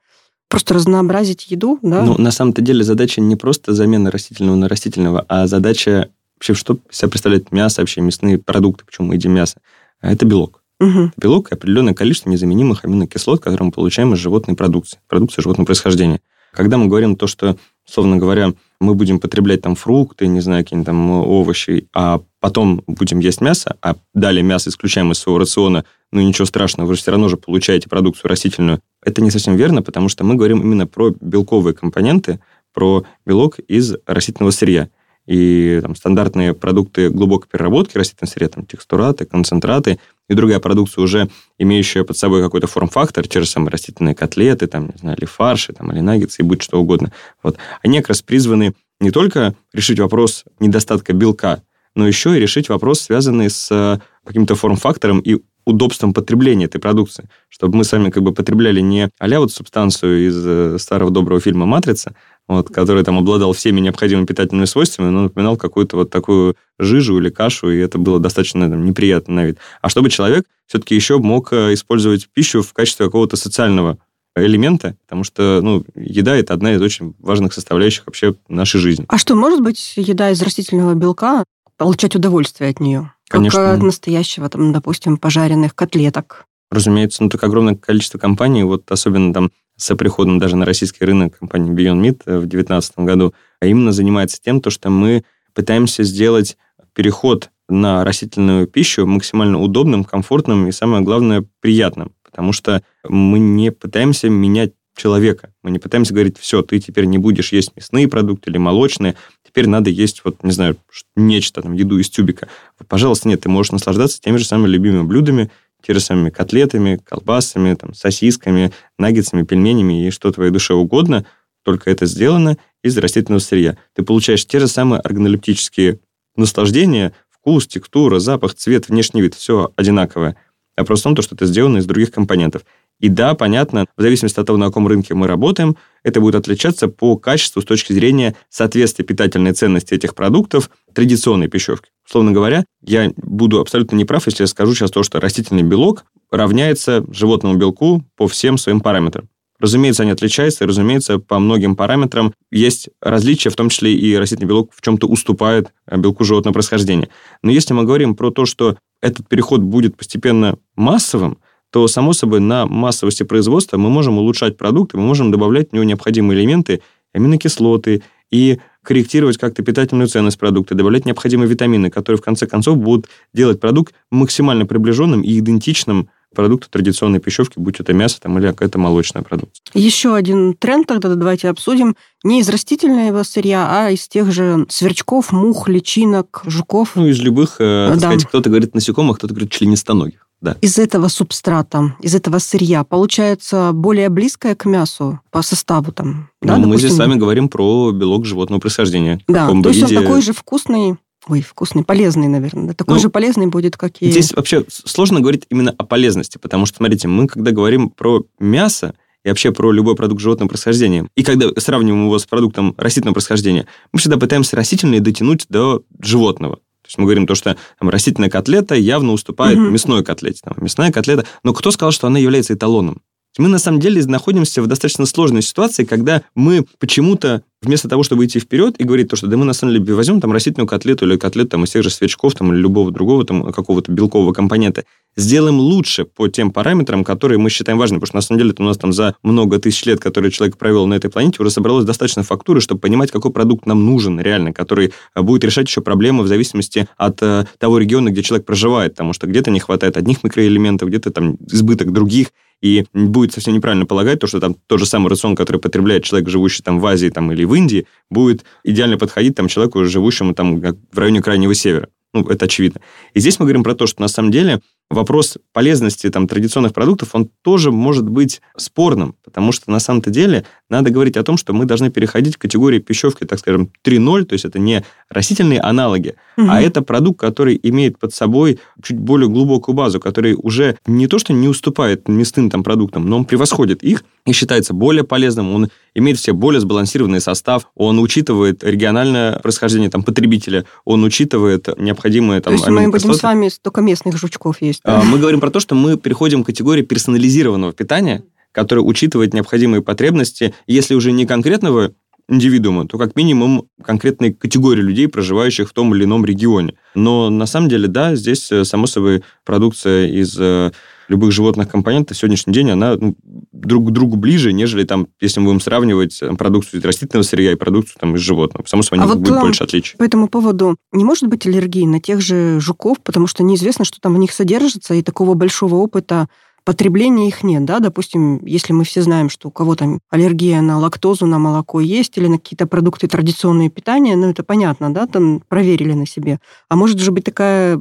просто 0.48 0.74
разнообразить 0.74 1.50
еду, 1.50 1.78
да? 1.82 2.04
Ну, 2.04 2.16
на 2.18 2.30
самом-то 2.30 2.62
деле 2.62 2.84
задача 2.84 3.20
не 3.20 3.34
просто 3.34 3.72
замена 3.72 4.10
растительного 4.10 4.56
на 4.56 4.68
растительного, 4.68 5.24
а 5.28 5.48
задача 5.48 6.10
вообще, 6.36 6.54
что 6.54 6.78
себя 6.90 7.08
представляет 7.08 7.50
мясо, 7.50 7.82
вообще 7.82 8.00
мясные 8.02 8.38
продукты, 8.38 8.84
почему 8.84 9.08
мы 9.08 9.14
едим 9.14 9.32
мясо. 9.32 9.60
А 10.00 10.12
это 10.12 10.24
белок. 10.24 10.62
Угу. 10.78 11.12
Белок 11.16 11.50
и 11.50 11.54
определенное 11.54 11.94
количество 11.94 12.30
незаменимых 12.30 12.84
аминокислот, 12.84 13.40
которые 13.40 13.66
мы 13.66 13.72
получаем 13.72 14.12
из 14.14 14.18
животной 14.18 14.54
продукции, 14.54 14.98
продукции 15.08 15.42
животного 15.42 15.66
происхождения. 15.66 16.20
Когда 16.52 16.76
мы 16.78 16.86
говорим 16.86 17.16
то, 17.16 17.26
что, 17.26 17.56
условно 17.86 18.18
говоря, 18.18 18.52
мы 18.80 18.94
будем 18.94 19.18
потреблять 19.18 19.62
там 19.62 19.74
фрукты, 19.74 20.26
не 20.26 20.40
знаю, 20.40 20.64
какие-нибудь 20.64 20.86
там 20.86 21.10
овощи, 21.10 21.88
а 21.94 22.20
потом 22.40 22.82
будем 22.86 23.18
есть 23.20 23.40
мясо, 23.40 23.76
а 23.82 23.96
далее 24.14 24.42
мясо 24.42 24.70
исключаем 24.70 25.12
из 25.12 25.18
своего 25.18 25.38
рациона, 25.38 25.84
ну 26.12 26.20
ничего 26.20 26.44
страшного, 26.44 26.88
вы 26.88 26.94
же 26.94 27.00
все 27.00 27.10
равно 27.10 27.28
же 27.28 27.36
получаете 27.36 27.88
продукцию 27.88 28.30
растительную. 28.30 28.80
Это 29.02 29.22
не 29.22 29.30
совсем 29.30 29.56
верно, 29.56 29.82
потому 29.82 30.08
что 30.08 30.24
мы 30.24 30.34
говорим 30.34 30.60
именно 30.60 30.86
про 30.86 31.12
белковые 31.20 31.74
компоненты, 31.74 32.40
про 32.72 33.04
белок 33.24 33.58
из 33.58 33.94
растительного 34.06 34.50
сырья 34.50 34.88
и 35.26 35.80
там, 35.82 35.96
стандартные 35.96 36.54
продукты 36.54 37.10
глубокой 37.10 37.48
переработки 37.48 37.98
растительного 37.98 38.32
сырья, 38.32 38.48
там, 38.48 38.64
текстураты, 38.64 39.24
концентраты 39.24 39.98
и 40.28 40.34
другая 40.34 40.60
продукция, 40.60 41.02
уже 41.02 41.28
имеющая 41.58 42.04
под 42.04 42.16
собой 42.16 42.42
какой-то 42.42 42.66
форм-фактор, 42.66 43.24
же 43.30 43.46
самые 43.46 43.70
растительные 43.70 44.14
котлеты, 44.14 44.66
там, 44.66 44.86
не 44.86 44.98
знаю, 44.98 45.16
или 45.18 45.26
фарши, 45.26 45.72
там, 45.72 45.92
или 45.92 46.00
наггетсы, 46.00 46.42
и 46.42 46.44
будет 46.44 46.62
что 46.62 46.80
угодно. 46.80 47.12
Вот. 47.42 47.56
Они 47.82 47.98
как 47.98 48.08
раз 48.08 48.22
призваны 48.22 48.74
не 49.00 49.10
только 49.10 49.54
решить 49.72 50.00
вопрос 50.00 50.44
недостатка 50.58 51.12
белка, 51.12 51.62
но 51.94 52.06
еще 52.06 52.36
и 52.36 52.40
решить 52.40 52.68
вопрос, 52.68 53.00
связанный 53.00 53.50
с 53.50 53.68
э, 53.70 53.98
каким-то 54.24 54.54
форм-фактором 54.54 55.20
и 55.20 55.38
удобством 55.64 56.14
потребления 56.14 56.66
этой 56.66 56.80
продукции. 56.80 57.28
Чтобы 57.48 57.78
мы 57.78 57.84
сами 57.84 58.10
как 58.10 58.22
бы 58.22 58.32
потребляли 58.32 58.80
не 58.80 59.10
а 59.18 59.40
вот 59.40 59.52
субстанцию 59.52 60.28
из 60.28 60.46
э, 60.46 60.78
старого 60.78 61.10
доброго 61.10 61.40
фильма 61.40 61.66
«Матрица», 61.66 62.14
вот, 62.48 62.70
который 62.70 63.02
там 63.04 63.18
обладал 63.18 63.52
всеми 63.52 63.80
необходимыми 63.80 64.26
питательными 64.26 64.66
свойствами, 64.66 65.10
но 65.10 65.22
напоминал 65.22 65.56
какую-то 65.56 65.96
вот 65.96 66.10
такую 66.10 66.56
жижу 66.78 67.18
или 67.18 67.30
кашу, 67.30 67.70
и 67.70 67.78
это 67.78 67.98
было 67.98 68.20
достаточно 68.20 68.68
там, 68.68 68.84
неприятно 68.84 69.34
на 69.34 69.44
вид. 69.46 69.58
А 69.82 69.88
чтобы 69.88 70.10
человек 70.10 70.44
все-таки 70.66 70.94
еще 70.94 71.18
мог 71.18 71.52
э, 71.52 71.74
использовать 71.74 72.28
пищу 72.28 72.62
в 72.62 72.72
качестве 72.72 73.06
какого-то 73.06 73.36
социального 73.36 73.98
элемента, 74.36 74.96
потому 75.06 75.24
что 75.24 75.60
ну, 75.62 75.84
еда– 75.94 76.36
это 76.38 76.54
одна 76.54 76.74
из 76.74 76.82
очень 76.82 77.14
важных 77.18 77.54
составляющих 77.54 78.04
вообще 78.06 78.34
нашей 78.48 78.80
жизни. 78.80 79.06
А 79.08 79.18
что, 79.18 79.34
может 79.34 79.62
быть 79.62 79.94
еда 79.96 80.30
из 80.30 80.42
растительного 80.42 80.94
белка, 80.94 81.44
получать 81.76 82.14
удовольствие 82.14 82.70
от 82.70 82.80
нее? 82.80 83.12
Конечно. 83.28 83.60
Как 83.60 83.76
от 83.78 83.82
настоящего, 83.82 84.48
там, 84.48 84.72
допустим, 84.72 85.16
пожаренных 85.16 85.74
котлеток? 85.74 86.46
Разумеется, 86.70 87.22
ну 87.22 87.28
так 87.28 87.42
огромное 87.42 87.76
количество 87.76 88.18
компаний, 88.18 88.64
вот 88.64 88.90
особенно 88.90 89.32
там 89.32 89.50
с 89.76 89.94
приходом 89.94 90.38
даже 90.38 90.56
на 90.56 90.64
российский 90.64 91.04
рынок 91.04 91.38
компании 91.38 91.72
Beyond 91.72 92.02
Meat 92.02 92.22
в 92.24 92.46
2019 92.46 92.98
году, 93.00 93.34
а 93.60 93.66
именно 93.66 93.92
занимается 93.92 94.40
тем, 94.42 94.60
то, 94.60 94.70
что 94.70 94.90
мы 94.90 95.24
пытаемся 95.54 96.02
сделать 96.02 96.56
переход 96.94 97.50
на 97.68 98.04
растительную 98.04 98.66
пищу 98.66 99.06
максимально 99.06 99.60
удобным, 99.60 100.04
комфортным 100.04 100.68
и, 100.68 100.72
самое 100.72 101.02
главное, 101.02 101.44
приятным. 101.60 102.12
Потому 102.22 102.52
что 102.52 102.82
мы 103.08 103.38
не 103.38 103.72
пытаемся 103.72 104.28
менять 104.28 104.72
человека. 104.96 105.52
Мы 105.62 105.70
не 105.70 105.78
пытаемся 105.78 106.14
говорить, 106.14 106.38
все, 106.38 106.62
ты 106.62 106.78
теперь 106.78 107.04
не 107.04 107.18
будешь 107.18 107.52
есть 107.52 107.76
мясные 107.76 108.08
продукты 108.08 108.50
или 108.50 108.58
молочные, 108.58 109.14
теперь 109.46 109.68
надо 109.68 109.90
есть, 109.90 110.22
вот, 110.24 110.42
не 110.42 110.52
знаю, 110.52 110.76
нечто, 111.14 111.62
там, 111.62 111.74
еду 111.74 111.98
из 111.98 112.08
тюбика. 112.08 112.48
Пожалуйста, 112.88 113.28
нет, 113.28 113.42
ты 113.42 113.48
можешь 113.48 113.72
наслаждаться 113.72 114.20
теми 114.20 114.38
же 114.38 114.44
самыми 114.44 114.68
любимыми 114.68 115.06
блюдами, 115.06 115.50
самыми 115.94 116.30
котлетами, 116.30 117.00
колбасами, 117.04 117.74
там, 117.74 117.94
сосисками, 117.94 118.72
наггетсами, 118.98 119.42
пельменями 119.42 120.06
и 120.06 120.10
что 120.10 120.32
твоей 120.32 120.50
душе 120.50 120.74
угодно, 120.74 121.24
только 121.64 121.90
это 121.90 122.06
сделано 122.06 122.56
из 122.82 122.96
растительного 122.96 123.40
сырья. 123.40 123.76
Ты 123.94 124.02
получаешь 124.02 124.46
те 124.46 124.60
же 124.60 124.68
самые 124.68 125.00
органолептические 125.00 126.00
наслаждения, 126.36 127.12
вкус, 127.30 127.66
текстура, 127.66 128.18
запах, 128.18 128.54
цвет, 128.54 128.88
внешний 128.88 129.22
вид, 129.22 129.34
все 129.34 129.72
одинаковое. 129.76 130.36
А 130.76 130.84
просто 130.84 131.08
в 131.08 131.14
том, 131.14 131.22
что 131.22 131.34
это 131.34 131.46
сделано 131.46 131.78
из 131.78 131.86
других 131.86 132.10
компонентов. 132.10 132.64
И 133.00 133.08
да, 133.08 133.34
понятно, 133.34 133.86
в 133.96 134.00
зависимости 134.00 134.40
от 134.40 134.46
того, 134.46 134.58
на 134.58 134.66
каком 134.66 134.86
рынке 134.88 135.14
мы 135.14 135.26
работаем, 135.26 135.76
это 136.02 136.20
будет 136.20 136.34
отличаться 136.34 136.88
по 136.88 137.16
качеству 137.16 137.60
с 137.60 137.64
точки 137.64 137.92
зрения 137.92 138.34
соответствия 138.48 139.04
питательной 139.04 139.52
ценности 139.52 139.94
этих 139.94 140.14
продуктов 140.14 140.70
традиционной 140.94 141.48
пищевке. 141.48 141.90
Условно 142.06 142.32
говоря, 142.32 142.64
я 142.82 143.12
буду 143.16 143.60
абсолютно 143.60 143.96
неправ, 143.96 144.26
если 144.26 144.44
я 144.44 144.46
скажу 144.46 144.74
сейчас 144.74 144.90
то, 144.90 145.02
что 145.02 145.20
растительный 145.20 145.62
белок 145.62 146.04
равняется 146.30 147.04
животному 147.10 147.56
белку 147.56 148.02
по 148.16 148.28
всем 148.28 148.56
своим 148.56 148.80
параметрам. 148.80 149.28
Разумеется, 149.58 150.02
они 150.02 150.12
отличаются, 150.12 150.64
и, 150.64 150.66
разумеется, 150.66 151.18
по 151.18 151.38
многим 151.38 151.76
параметрам 151.76 152.32
есть 152.50 152.90
различия, 153.00 153.50
в 153.50 153.56
том 153.56 153.70
числе 153.70 153.94
и 153.94 154.14
растительный 154.16 154.48
белок 154.48 154.70
в 154.74 154.82
чем-то 154.82 155.06
уступает 155.06 155.72
белку 155.90 156.24
животного 156.24 156.54
происхождения. 156.54 157.08
Но 157.42 157.50
если 157.50 157.72
мы 157.72 157.84
говорим 157.84 158.14
про 158.14 158.30
то, 158.30 158.44
что 158.44 158.76
этот 159.00 159.28
переход 159.28 159.60
будет 159.60 159.96
постепенно 159.96 160.56
массовым, 160.76 161.38
то, 161.76 161.86
само 161.88 162.14
собой, 162.14 162.40
на 162.40 162.64
массовости 162.64 163.22
производства 163.22 163.76
мы 163.76 163.90
можем 163.90 164.16
улучшать 164.16 164.56
продукты, 164.56 164.96
мы 164.96 165.02
можем 165.02 165.30
добавлять 165.30 165.68
в 165.68 165.72
него 165.74 165.84
необходимые 165.84 166.40
элементы, 166.40 166.80
аминокислоты, 167.12 168.02
и 168.30 168.58
корректировать 168.82 169.36
как-то 169.36 169.62
питательную 169.62 170.08
ценность 170.08 170.38
продукта, 170.38 170.74
добавлять 170.74 171.04
необходимые 171.04 171.50
витамины, 171.50 171.90
которые 171.90 172.18
в 172.18 172.22
конце 172.22 172.46
концов 172.46 172.78
будут 172.78 173.10
делать 173.34 173.60
продукт 173.60 173.92
максимально 174.10 174.64
приближенным 174.64 175.20
и 175.20 175.38
идентичным 175.38 176.08
продукту 176.34 176.68
традиционной 176.70 177.20
пищевки, 177.20 177.58
будь 177.58 177.78
это 177.78 177.92
мясо 177.92 178.22
там, 178.22 178.38
или 178.38 178.46
какая-то 178.46 178.78
молочная 178.78 179.22
продукция. 179.22 179.62
Еще 179.74 180.14
один 180.14 180.54
тренд 180.54 180.86
тогда 180.86 181.14
давайте 181.14 181.50
обсудим. 181.50 181.94
Не 182.24 182.40
из 182.40 182.48
растительного 182.48 183.22
сырья, 183.22 183.68
а 183.70 183.90
из 183.90 184.08
тех 184.08 184.32
же 184.32 184.64
сверчков, 184.70 185.30
мух, 185.30 185.68
личинок, 185.68 186.40
жуков. 186.46 186.92
Ну, 186.94 187.06
из 187.06 187.20
любых, 187.20 187.56
э, 187.58 187.90
да. 187.90 187.98
сказать, 187.98 188.24
кто-то 188.24 188.48
говорит 188.48 188.74
насекомых, 188.74 189.18
кто-то 189.18 189.34
говорит 189.34 189.50
членистоногих 189.52 190.25
да. 190.46 190.56
из 190.60 190.78
этого 190.78 191.08
субстрата, 191.08 191.94
из 192.00 192.14
этого 192.14 192.38
сырья 192.38 192.84
получается 192.84 193.72
более 193.72 194.08
близкое 194.08 194.54
к 194.54 194.64
мясу 194.64 195.20
по 195.30 195.42
составу 195.42 195.92
там. 195.92 196.30
Ну, 196.40 196.48
да, 196.48 196.56
мы 196.56 196.64
допустим? 196.64 196.88
здесь 196.88 196.96
с 196.96 196.98
вами 196.98 197.14
говорим 197.16 197.48
про 197.48 197.92
белок 197.92 198.24
животного 198.24 198.60
происхождения. 198.60 199.20
Да, 199.28 199.48
то 199.48 199.68
есть 199.68 199.82
виде... 199.82 199.98
он 199.98 200.04
такой 200.04 200.22
же 200.22 200.32
вкусный, 200.32 200.96
Ой, 201.28 201.40
вкусный, 201.40 201.82
полезный, 201.82 202.28
наверное. 202.28 202.72
Такой 202.74 202.94
ну, 202.94 203.00
же 203.00 203.08
полезный 203.08 203.48
будет, 203.48 203.76
как 203.76 203.96
и... 204.00 204.10
Здесь 204.12 204.32
вообще 204.32 204.64
сложно 204.68 205.20
говорить 205.20 205.44
именно 205.50 205.74
о 205.76 205.84
полезности, 205.84 206.38
потому 206.38 206.66
что, 206.66 206.76
смотрите, 206.76 207.08
мы 207.08 207.26
когда 207.26 207.50
говорим 207.50 207.90
про 207.90 208.24
мясо, 208.38 208.94
и 209.24 209.28
вообще 209.28 209.50
про 209.50 209.72
любой 209.72 209.96
продукт 209.96 210.20
животного 210.20 210.48
происхождения. 210.48 211.08
И 211.16 211.24
когда 211.24 211.48
сравниваем 211.58 212.04
его 212.04 212.16
с 212.16 212.26
продуктом 212.26 212.76
растительного 212.78 213.14
происхождения, 213.14 213.66
мы 213.92 213.98
всегда 213.98 214.18
пытаемся 214.18 214.54
растительные 214.54 215.00
дотянуть 215.00 215.46
до 215.48 215.82
животного. 216.00 216.60
То 216.86 216.90
есть 216.90 216.98
мы 216.98 217.04
говорим 217.04 217.26
то, 217.26 217.34
что 217.34 217.56
там, 217.78 217.88
растительная 217.88 218.30
котлета 218.30 218.74
явно 218.74 219.12
уступает 219.12 219.58
угу. 219.58 219.66
мясной 219.66 220.04
котлете. 220.04 220.40
Там, 220.44 220.54
мясная 220.58 220.92
котлета. 220.92 221.26
Но 221.42 221.52
кто 221.52 221.70
сказал, 221.70 221.90
что 221.90 222.06
она 222.06 222.18
является 222.18 222.54
эталоном? 222.54 223.02
Мы 223.38 223.48
на 223.48 223.58
самом 223.58 223.80
деле 223.80 224.04
находимся 224.06 224.62
в 224.62 224.66
достаточно 224.66 225.06
сложной 225.06 225.42
ситуации, 225.42 225.84
когда 225.84 226.22
мы 226.34 226.64
почему-то 226.78 227.42
вместо 227.62 227.88
того, 227.88 228.02
чтобы 228.02 228.24
идти 228.24 228.38
вперед 228.38 228.76
и 228.78 228.84
говорить 228.84 229.08
то, 229.08 229.16
что 229.16 229.26
да 229.26 229.36
мы 229.36 229.44
на 229.44 229.52
самом 229.52 229.74
деле 229.74 229.94
возьмем 229.94 230.20
там 230.20 230.32
растительную 230.32 230.68
котлету 230.68 231.06
или 231.06 231.16
котлету 231.16 231.50
там, 231.50 231.64
из 231.64 231.70
тех 231.70 231.82
же 231.82 231.90
свечков 231.90 232.34
там, 232.34 232.52
или 232.52 232.60
любого 232.60 232.90
другого 232.90 233.24
там, 233.24 233.52
какого-то 233.52 233.92
белкового 233.92 234.32
компонента, 234.32 234.84
сделаем 235.16 235.58
лучше 235.58 236.04
по 236.04 236.28
тем 236.28 236.50
параметрам, 236.50 237.02
которые 237.04 237.38
мы 237.38 237.50
считаем 237.50 237.78
важными. 237.78 238.00
Потому 238.00 238.08
что 238.08 238.16
на 238.16 238.22
самом 238.22 238.38
деле 238.38 238.50
это 238.52 238.62
у 238.62 238.66
нас 238.66 238.78
там 238.78 238.92
за 238.92 239.16
много 239.22 239.58
тысяч 239.58 239.84
лет, 239.84 240.00
которые 240.00 240.30
человек 240.30 240.56
провел 240.56 240.86
на 240.86 240.94
этой 240.94 241.10
планете, 241.10 241.38
уже 241.40 241.50
собралось 241.50 241.84
достаточно 241.84 242.22
фактуры, 242.22 242.60
чтобы 242.60 242.80
понимать, 242.80 243.10
какой 243.10 243.32
продукт 243.32 243.66
нам 243.66 243.84
нужен 243.84 244.20
реально, 244.20 244.52
который 244.52 244.92
э, 245.14 245.22
будет 245.22 245.44
решать 245.44 245.68
еще 245.68 245.80
проблемы 245.80 246.22
в 246.22 246.28
зависимости 246.28 246.88
от 246.96 247.22
э, 247.22 247.46
того 247.58 247.78
региона, 247.78 248.10
где 248.10 248.22
человек 248.22 248.46
проживает. 248.46 248.92
Потому 248.92 249.12
что 249.12 249.26
где-то 249.26 249.50
не 249.50 249.60
хватает 249.60 249.96
одних 249.96 250.22
микроэлементов, 250.22 250.88
где-то 250.88 251.10
там 251.10 251.36
избыток 251.50 251.92
других. 251.92 252.28
И 252.62 252.84
будет 252.92 253.32
совсем 253.32 253.54
неправильно 253.54 253.86
полагать 253.86 254.20
то, 254.20 254.26
что 254.26 254.40
там 254.40 254.56
тот 254.66 254.78
же 254.78 254.86
самый 254.86 255.08
рацион, 255.08 255.36
который 255.36 255.58
потребляет 255.60 256.04
человек, 256.04 256.28
живущий 256.28 256.62
там 256.62 256.80
в 256.80 256.86
Азии 256.86 257.08
там, 257.08 257.30
или 257.32 257.44
в 257.44 257.54
Индии, 257.54 257.86
будет 258.10 258.44
идеально 258.64 258.98
подходить 258.98 259.34
там 259.34 259.48
человеку, 259.48 259.84
живущему 259.84 260.34
там 260.34 260.60
в 260.60 260.98
районе 260.98 261.20
Крайнего 261.20 261.54
Севера. 261.54 261.88
Ну, 262.14 262.22
это 262.28 262.46
очевидно. 262.46 262.80
И 263.12 263.20
здесь 263.20 263.38
мы 263.38 263.44
говорим 263.44 263.62
про 263.62 263.74
то, 263.74 263.86
что 263.86 264.00
на 264.00 264.08
самом 264.08 264.30
деле 264.30 264.60
вопрос 264.88 265.36
полезности 265.52 266.08
там, 266.08 266.26
традиционных 266.26 266.72
продуктов, 266.72 267.10
он 267.14 267.28
тоже 267.42 267.70
может 267.70 268.08
быть 268.08 268.40
спорным, 268.56 269.16
потому 269.26 269.50
что 269.50 269.70
на 269.72 269.80
самом-то 269.80 270.08
деле 270.08 270.46
надо 270.70 270.90
говорить 270.90 271.16
о 271.16 271.24
том, 271.24 271.36
что 271.36 271.52
мы 271.52 271.64
должны 271.64 271.90
переходить 271.90 272.36
к 272.36 272.42
категории 272.42 272.78
пищевки, 272.78 273.24
так 273.24 273.40
скажем, 273.40 273.70
3.0, 273.84 274.24
то 274.24 274.32
есть 274.34 274.44
это 274.44 274.60
не 274.60 274.84
растительные 275.10 275.60
аналоги, 275.60 276.14
угу. 276.38 276.46
а 276.48 276.62
это 276.62 276.80
продукт, 276.80 277.20
который 277.20 277.58
имеет 277.62 277.98
под 277.98 278.14
собой 278.14 278.60
чуть 278.82 278.98
более 278.98 279.28
глубокую 279.28 279.74
базу, 279.74 279.98
который 279.98 280.36
уже 280.40 280.78
не 280.86 281.08
то, 281.08 281.18
что 281.18 281.32
не 281.32 281.48
уступает 281.48 282.08
мясным 282.08 282.50
там, 282.50 282.62
продуктам, 282.62 283.08
но 283.10 283.16
он 283.16 283.24
превосходит 283.24 283.82
их 283.82 284.04
и 284.24 284.32
считается 284.32 284.72
более 284.74 285.02
полезным, 285.02 285.52
он 285.52 285.70
имеет 285.94 286.18
все 286.18 286.32
более 286.32 286.60
сбалансированный 286.60 287.20
состав, 287.20 287.68
он 287.74 287.98
учитывает 287.98 288.62
региональное 288.62 289.38
происхождение 289.40 289.90
там, 289.90 290.02
потребителя, 290.02 290.66
он 290.84 291.02
учитывает 291.02 291.68
необходимые 291.78 292.40
там... 292.40 292.52
То 292.52 292.58
есть 292.58 292.68
мы 292.68 292.88
будем 292.90 293.12
с 293.12 293.22
вами 293.22 293.50
только 293.60 293.80
местных 293.80 294.16
жучков 294.16 294.62
есть. 294.62 294.80
А, 294.84 295.02
мы 295.02 295.18
говорим 295.18 295.40
про 295.40 295.50
то, 295.50 295.58
что 295.58 295.74
мы 295.74 295.96
переходим 295.96 296.44
к 296.44 296.46
категории 296.46 296.82
персонализированного 296.82 297.72
питания, 297.72 298.22
которое 298.56 298.80
учитывает 298.80 299.34
необходимые 299.34 299.82
потребности, 299.82 300.54
если 300.66 300.94
уже 300.94 301.12
не 301.12 301.26
конкретного 301.26 301.92
индивидуума, 302.26 302.88
то 302.88 302.96
как 302.96 303.14
минимум 303.14 303.68
конкретной 303.82 304.32
категории 304.32 304.80
людей, 304.80 305.08
проживающих 305.08 305.68
в 305.68 305.74
том 305.74 305.94
или 305.94 306.04
ином 306.04 306.24
регионе. 306.24 306.74
Но 306.94 307.28
на 307.28 307.44
самом 307.44 307.68
деле, 307.68 307.86
да, 307.86 308.16
здесь, 308.16 308.50
э, 308.50 308.64
само 308.64 308.86
собой, 308.86 309.22
продукция 309.44 310.08
из 310.08 310.34
э, 310.40 310.72
любых 311.08 311.32
животных 311.32 311.68
компонентов 311.68 312.16
в 312.16 312.20
сегодняшний 312.20 312.54
день, 312.54 312.70
она 312.70 312.96
ну, 312.96 313.14
друг 313.52 313.88
к 313.88 313.90
другу 313.90 314.16
ближе, 314.16 314.54
нежели 314.54 314.84
там, 314.84 315.08
если 315.20 315.38
мы 315.40 315.46
будем 315.46 315.60
сравнивать 315.60 316.20
э, 316.22 316.34
продукцию 316.34 316.80
из 316.80 316.84
растительного 316.84 317.24
сырья 317.24 317.52
и 317.52 317.56
продукцию 317.56 317.98
там, 318.00 318.16
из 318.16 318.20
животного. 318.20 318.64
Само 318.66 318.82
собой, 318.82 319.04
а 319.04 319.06
вот 319.06 319.18
будет 319.18 319.38
больше 319.38 319.64
отличий. 319.64 319.96
По 319.98 320.04
этому 320.04 320.28
поводу 320.28 320.76
не 320.92 321.04
может 321.04 321.28
быть 321.28 321.46
аллергии 321.46 321.84
на 321.84 322.00
тех 322.00 322.22
же 322.22 322.58
жуков, 322.58 323.02
потому 323.02 323.26
что 323.26 323.42
неизвестно, 323.42 323.84
что 323.84 324.00
там 324.00 324.14
в 324.14 324.18
них 324.18 324.32
содержится, 324.32 324.94
и 324.94 325.02
такого 325.02 325.34
большого 325.34 325.76
опыта 325.76 326.28
потребления 326.66 327.28
их 327.28 327.44
нет, 327.44 327.64
да, 327.64 327.78
допустим, 327.78 328.44
если 328.44 328.72
мы 328.72 328.82
все 328.84 329.00
знаем, 329.00 329.30
что 329.30 329.48
у 329.48 329.50
кого-то 329.52 330.00
аллергия 330.10 330.60
на 330.60 330.78
лактозу, 330.78 331.24
на 331.24 331.38
молоко 331.38 331.80
есть 331.80 332.18
или 332.18 332.26
на 332.26 332.38
какие-то 332.38 332.66
продукты 332.66 333.06
традиционные 333.06 333.70
питания, 333.70 334.16
ну, 334.16 334.28
это 334.28 334.42
понятно, 334.42 334.92
да, 334.92 335.06
там 335.06 335.40
проверили 335.48 335.92
на 335.92 336.06
себе. 336.06 336.40
А 336.68 336.74
может 336.74 336.98
же 336.98 337.12
быть 337.12 337.24
такая 337.24 337.80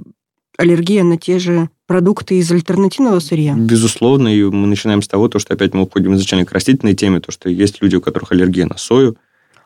аллергия 0.55 1.03
на 1.03 1.17
те 1.17 1.39
же 1.39 1.69
продукты 1.87 2.37
из 2.37 2.51
альтернативного 2.51 3.19
сырья? 3.19 3.55
Безусловно, 3.57 4.27
и 4.27 4.43
мы 4.43 4.67
начинаем 4.67 5.01
с 5.01 5.07
того, 5.07 5.29
то, 5.29 5.39
что 5.39 5.55
опять 5.55 5.73
мы 5.73 5.81
уходим 5.81 6.13
изначально 6.13 6.45
к 6.45 6.51
растительной 6.51 6.93
теме, 6.93 7.19
то, 7.19 7.31
что 7.31 7.49
есть 7.49 7.81
люди, 7.81 7.95
у 7.95 8.01
которых 8.01 8.31
аллергия 8.31 8.67
на 8.67 8.77
сою, 8.77 9.17